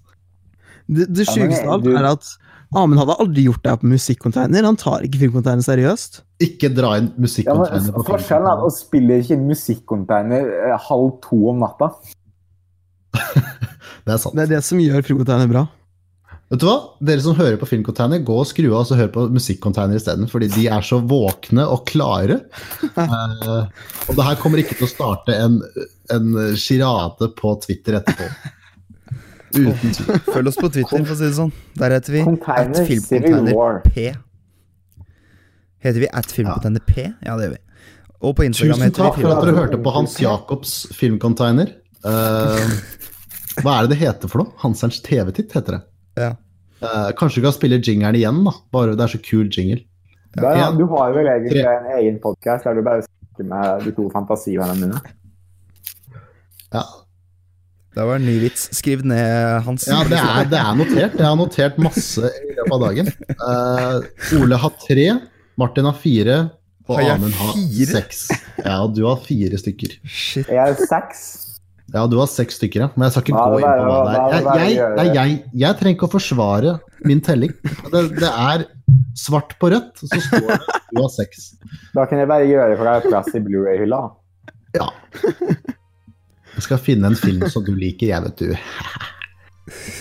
Det, 0.93 1.07
det 1.11 1.25
Ja, 1.27 1.33
sjukeste 1.35 1.67
av 1.67 1.73
alt 1.81 1.85
du- 1.89 1.97
er 1.97 2.05
at 2.13 2.33
Amund 2.73 3.01
hadde 3.03 3.19
aldri 3.21 3.45
gjort 3.49 3.65
det 3.67 3.75
på 3.83 3.91
musikkonteiner. 3.91 4.65
Han 4.65 4.79
tar 4.81 5.05
ikke 5.05 5.21
filmcontainer 5.27 5.65
seriøst. 5.67 6.23
Ikke 6.43 6.71
dra 6.73 6.95
inn 7.01 7.11
ja, 7.11 7.21
musikkonteiner 7.27 7.93
på 7.93 8.07
Forskjellen 8.09 8.49
er 8.49 8.57
at 8.57 8.65
å 8.65 8.73
spille 8.73 9.21
ikke 9.21 9.37
inn 9.37 9.45
musikkonteiner 9.51 10.49
eh, 10.71 10.89
halv 10.89 11.19
to 11.25 11.43
om 11.53 11.61
natta. 11.65 11.93
Det 14.03 14.11
er 14.11 14.19
sant. 14.19 14.35
Det 14.35 14.49
er 14.49 14.57
det 14.57 14.65
som 14.67 14.81
gjør 14.83 15.05
filmcontainer 15.07 15.51
bra. 15.51 15.67
Vet 16.53 16.61
du 16.61 16.67
hva? 16.67 16.79
Dere 17.01 17.23
som 17.25 17.37
hører 17.39 17.55
på 17.61 17.69
filmcontainer, 17.71 18.25
gå 18.27 18.35
og 18.43 18.49
skru 18.51 18.67
av 18.73 18.81
og 18.83 18.89
så 18.89 18.97
hør 18.99 19.13
på 19.15 19.29
musikkonteiner 19.33 20.01
isteden. 20.01 20.27
Fordi 20.29 20.49
de 20.53 20.67
er 20.75 20.83
så 20.85 20.99
våkne 20.99 21.69
og 21.71 21.85
klare. 21.89 22.41
uh, 22.97 23.69
og 24.09 24.19
det 24.19 24.27
her 24.27 24.41
kommer 24.41 24.61
ikke 24.61 24.77
til 24.81 24.89
å 24.89 24.91
starte 24.91 25.37
en, 25.39 25.61
en 26.13 26.35
sjirade 26.61 27.31
på 27.39 27.55
Twitter 27.63 28.01
etterpå. 28.01 28.27
Uten 29.53 29.95
tvil. 29.97 30.21
Følg 30.29 30.51
oss 30.51 30.59
på 30.61 30.71
Twitter, 30.73 31.03
for 31.05 31.15
å 31.15 31.19
si 31.19 31.27
det 31.27 31.35
sånn. 31.37 31.53
Der 31.81 31.95
heter 31.97 32.15
vi 32.17 32.23
Container 32.27 32.81
at 32.81 32.89
filmcontainer 32.89 33.83
P. 33.87 34.07
Heter 35.83 36.05
vi 36.05 36.09
at 36.23 36.33
filmcontainer 36.33 36.85
P? 36.87 37.07
Ja, 37.27 37.37
det 37.37 37.49
gjør 37.49 37.55
vi. 37.57 37.63
Og 38.23 38.37
på 38.39 38.47
Instagram 38.47 38.79
Tusen 38.79 38.95
takk 38.97 39.17
for 39.19 39.35
at 39.35 39.43
dere 39.43 39.57
hørte 39.59 39.79
på 39.83 39.95
Hans 39.97 40.15
Jacobs 40.23 40.75
filmcontainer. 40.95 41.73
Uh, 42.07 42.63
hva 43.63 43.77
er 43.81 43.87
det 43.89 43.97
det 43.97 44.01
heter 44.05 44.31
for 44.31 44.45
noe? 44.45 44.55
Hanserns 44.63 45.01
TV-titt, 45.05 45.53
heter 45.57 45.79
det. 45.79 45.83
Ja. 46.23 46.31
Uh, 46.83 47.11
kanskje 47.19 47.41
vi 47.41 47.47
kan 47.49 47.57
spille 47.57 47.81
jingeren 47.83 48.19
igjen, 48.19 48.45
da. 48.47 48.55
Bare 48.75 48.95
det 48.99 49.05
er 49.07 49.15
så 49.17 49.21
kul 49.23 49.51
jingle. 49.51 49.83
Der, 50.37 50.47
Ja. 50.57 50.71
Du 50.73 50.87
har 50.95 51.13
vel 51.13 51.29
egentlig 51.29 51.65
en 51.67 51.91
egen 51.99 52.21
podkast 52.23 52.65
der 52.65 52.79
du 52.79 52.83
bare 52.87 53.03
snakker 53.05 53.49
med 53.51 53.85
de 53.85 53.93
to 53.99 54.07
fantasivennene 54.15 54.87
mine. 54.87 55.03
Ja, 56.73 56.87
Det 57.93 58.05
var 58.09 58.17
en 58.17 58.25
ny 58.25 58.39
vits. 58.41 58.69
Skriv 58.73 59.03
ned, 59.05 59.61
Hans. 59.67 59.85
ja 59.91 59.99
det, 60.09 60.17
er, 60.17 60.47
det 60.49 60.59
er 60.63 60.77
notert. 60.79 61.19
Jeg 61.19 61.27
har 61.29 61.37
notert 61.37 61.79
masse 61.83 62.31
i 62.41 62.55
løpet 62.57 62.73
av 62.73 62.83
dagen. 62.87 63.11
Uh, 63.37 64.39
Ole 64.41 64.59
har 64.63 64.73
tre, 64.87 65.07
Martin 65.61 65.89
har 65.91 65.99
fire, 66.01 66.39
og 66.89 66.97
Har 66.99 67.13
Amund 67.19 67.37
har 67.37 67.53
fire? 67.55 67.87
seks. 67.93 68.23
Ja, 68.65 68.79
og 68.87 68.95
du 68.97 69.05
har 69.07 69.21
fire 69.23 69.61
stykker. 69.61 69.99
Shit. 70.09 70.49
Jeg 70.49 70.59
har 70.59 70.73
seks. 70.89 71.23
Ja, 71.93 72.07
du 72.09 72.17
har 72.17 72.31
seks 72.33 72.57
stykker, 72.57 72.87
ja. 72.87 72.89
Men 72.97 73.05
jeg 73.11 73.13
skal 73.13 73.23
ikke 73.27 73.37
Ja, 73.37 73.45
gå 73.53 73.59
inn 73.61 73.69
på 73.69 73.91
hva 73.91 73.99
det 74.09 74.17
er. 74.17 74.33
Jeg, 74.33 74.73
jeg, 74.79 74.97
nei, 74.97 75.07
jeg, 75.19 75.37
jeg 75.63 75.79
trenger 75.83 75.99
ikke 75.99 76.09
å 76.09 76.13
forsvare 76.15 76.73
min 77.05 77.21
telling. 77.27 77.53
Det, 77.93 78.03
det 78.17 78.31
er 78.33 78.65
svart 79.21 79.53
på 79.61 79.69
rødt, 79.75 80.01
så 80.01 80.23
står 80.31 80.49
det 80.49 80.59
du 80.93 81.03
har 81.03 81.13
seks. 81.13 81.51
Da 81.93 82.07
kan 82.09 82.21
jeg 82.25 82.31
bare 82.33 82.49
gjøre 82.49 82.81
for 82.81 82.89
deg 82.89 83.11
plass 83.13 83.29
i 83.37 83.45
Blu-ray-hylla. 83.45 84.01
Ja. 84.81 84.89
Jeg 86.57 86.67
skal 86.67 86.81
finne 86.83 87.13
en 87.13 87.19
film 87.19 87.47
som 87.51 87.65
du 87.65 87.73
liker, 87.77 88.11
jeg, 88.11 88.23
vet 88.27 88.43
du. 88.43 88.51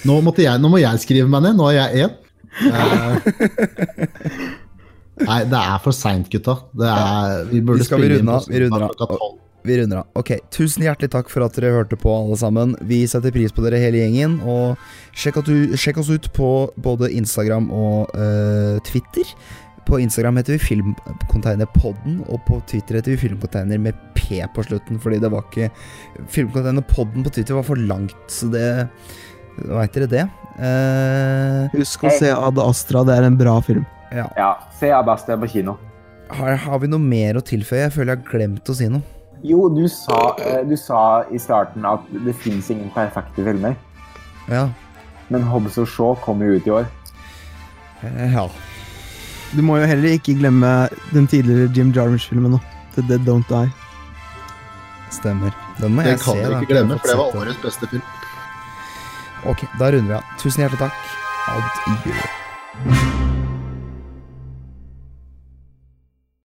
Nå, 0.09 0.17
jeg, 0.41 0.57
nå 0.59 0.71
må 0.71 0.81
jeg 0.81 1.03
skrive 1.03 1.29
meg 1.31 1.45
ned. 1.45 1.59
Nå 1.59 1.69
er 1.71 1.77
jeg 1.77 2.07
én. 2.07 2.17
Uh, 2.61 3.15
Nei, 5.21 5.43
det 5.47 5.59
er 5.59 5.77
for 5.83 5.95
seint, 5.95 6.27
gutta. 6.31 6.57
Det 6.77 6.89
er, 6.89 7.45
vi 7.51 7.61
burde 7.61 7.83
Vi 7.83 7.87
skal 7.87 8.01
spille 8.01 8.17
vi 8.17 8.19
runde 8.19 8.41
inn 8.41 8.51
vi 8.51 8.63
runder 8.65 8.87
av. 8.89 9.29
Vi 9.61 9.77
runder 9.77 10.01
av. 10.01 10.07
Ok, 10.17 10.31
Tusen 10.53 10.85
hjertelig 10.87 11.11
takk 11.13 11.29
for 11.29 11.45
at 11.45 11.57
dere 11.57 11.73
hørte 11.75 11.97
på, 11.99 12.09
alle 12.09 12.37
sammen. 12.41 12.73
Vi 12.89 13.03
setter 13.09 13.33
pris 13.33 13.53
på 13.53 13.63
dere 13.65 13.81
hele 13.81 14.01
gjengen. 14.01 14.39
Og 14.41 14.79
sjekk, 15.13 15.41
at 15.43 15.51
du, 15.51 15.75
sjekk 15.77 16.01
oss 16.01 16.09
ut 16.09 16.31
på 16.33 16.49
både 16.81 17.11
Instagram 17.13 17.69
og 17.69 18.15
uh, 18.17 18.81
Twitter. 18.87 19.29
På 19.87 19.99
Instagram 19.99 20.37
heter 20.37 20.53
vi 20.55 20.59
Filmcontainerpodden, 20.63 22.21
og 22.29 22.39
på 22.47 22.61
Twitter 22.69 22.99
heter 22.99 23.15
vi 23.15 23.19
Filmcontainer 23.23 23.79
med 23.81 23.97
P 24.15 24.39
på 24.55 24.63
slutten, 24.63 24.99
fordi 25.01 25.19
det 25.19 25.31
var 25.33 25.43
ikke 25.49 25.69
Filmcontainerpodden 26.31 27.25
på 27.25 27.33
Twitter 27.33 27.57
var 27.57 27.65
for 27.67 27.75
langt, 27.79 28.15
så 28.31 28.49
det 28.53 28.65
Veit 29.67 29.91
dere 29.93 30.07
det? 30.07 30.21
Eh, 30.63 31.65
Husk 31.75 32.05
å 32.07 32.11
se 32.15 32.29
Ad 32.31 32.59
Astra, 32.63 33.01
det 33.05 33.17
er 33.19 33.27
en 33.27 33.35
bra 33.37 33.57
film. 33.65 33.83
ja. 34.15 34.29
Ja, 34.39 34.51
se 34.79 34.91
Abastia 34.95 35.35
på 35.37 35.49
kino. 35.51 35.75
Har, 36.31 36.55
har 36.55 36.79
vi 36.79 36.87
noe 36.87 37.03
mer 37.03 37.35
å 37.35 37.43
tilføye? 37.43 37.83
Jeg 37.89 37.91
føler 37.97 38.15
jeg 38.15 38.21
har 38.23 38.31
glemt 38.31 38.71
å 38.71 38.75
si 38.77 38.87
noe. 38.87 39.03
Jo, 39.43 39.65
du 39.73 39.83
sa, 39.91 40.35
eh, 40.45 40.61
du 40.69 40.77
sa 40.79 41.25
i 41.33 41.37
starten 41.41 41.83
at 41.89 42.07
det 42.25 42.33
fins 42.39 42.69
ingen 42.71 42.89
perfekte 42.95 43.43
filmer. 43.43 43.75
Ja. 44.47 44.69
Men 45.33 45.43
Hobbs 45.51 45.77
og 45.81 45.89
Shaw 45.91 46.15
kommer 46.23 46.47
jo 46.47 46.59
ut 46.61 46.67
i 46.69 46.75
år. 46.79 46.87
Eh, 48.07 48.31
ja. 48.37 48.47
Du 49.51 49.61
må 49.65 49.77
jo 49.81 49.85
heller 49.89 50.13
ikke 50.15 50.35
glemme 50.39 50.69
den 51.11 51.27
tidligere 51.27 51.71
Jim 51.75 51.91
Jarmusch-filmen 51.95 52.51
nå. 52.55 52.59
The 52.95 53.03
Dead 53.07 53.25
Don't 53.27 53.47
Die. 53.51 53.71
Stemmer. 55.11 55.51
Den 55.79 55.95
må 55.95 56.03
Det 56.05 56.13
jeg 56.15 56.19
kan 56.23 56.35
se. 56.35 56.41
dere 56.43 56.53
da. 56.53 56.59
ikke 56.61 56.73
glemme, 56.73 56.99
for 56.99 57.07
det 57.11 57.17
var 57.19 57.41
årets 57.41 57.61
beste 57.63 57.87
film. 57.91 58.03
Ok, 59.51 59.65
da 59.79 59.91
runder 59.91 60.07
vi 60.07 60.19
av. 60.19 60.23
Tusen 60.39 60.63
hjertelig 60.63 60.79
takk. 60.79 60.95
Adjø. 61.51 63.30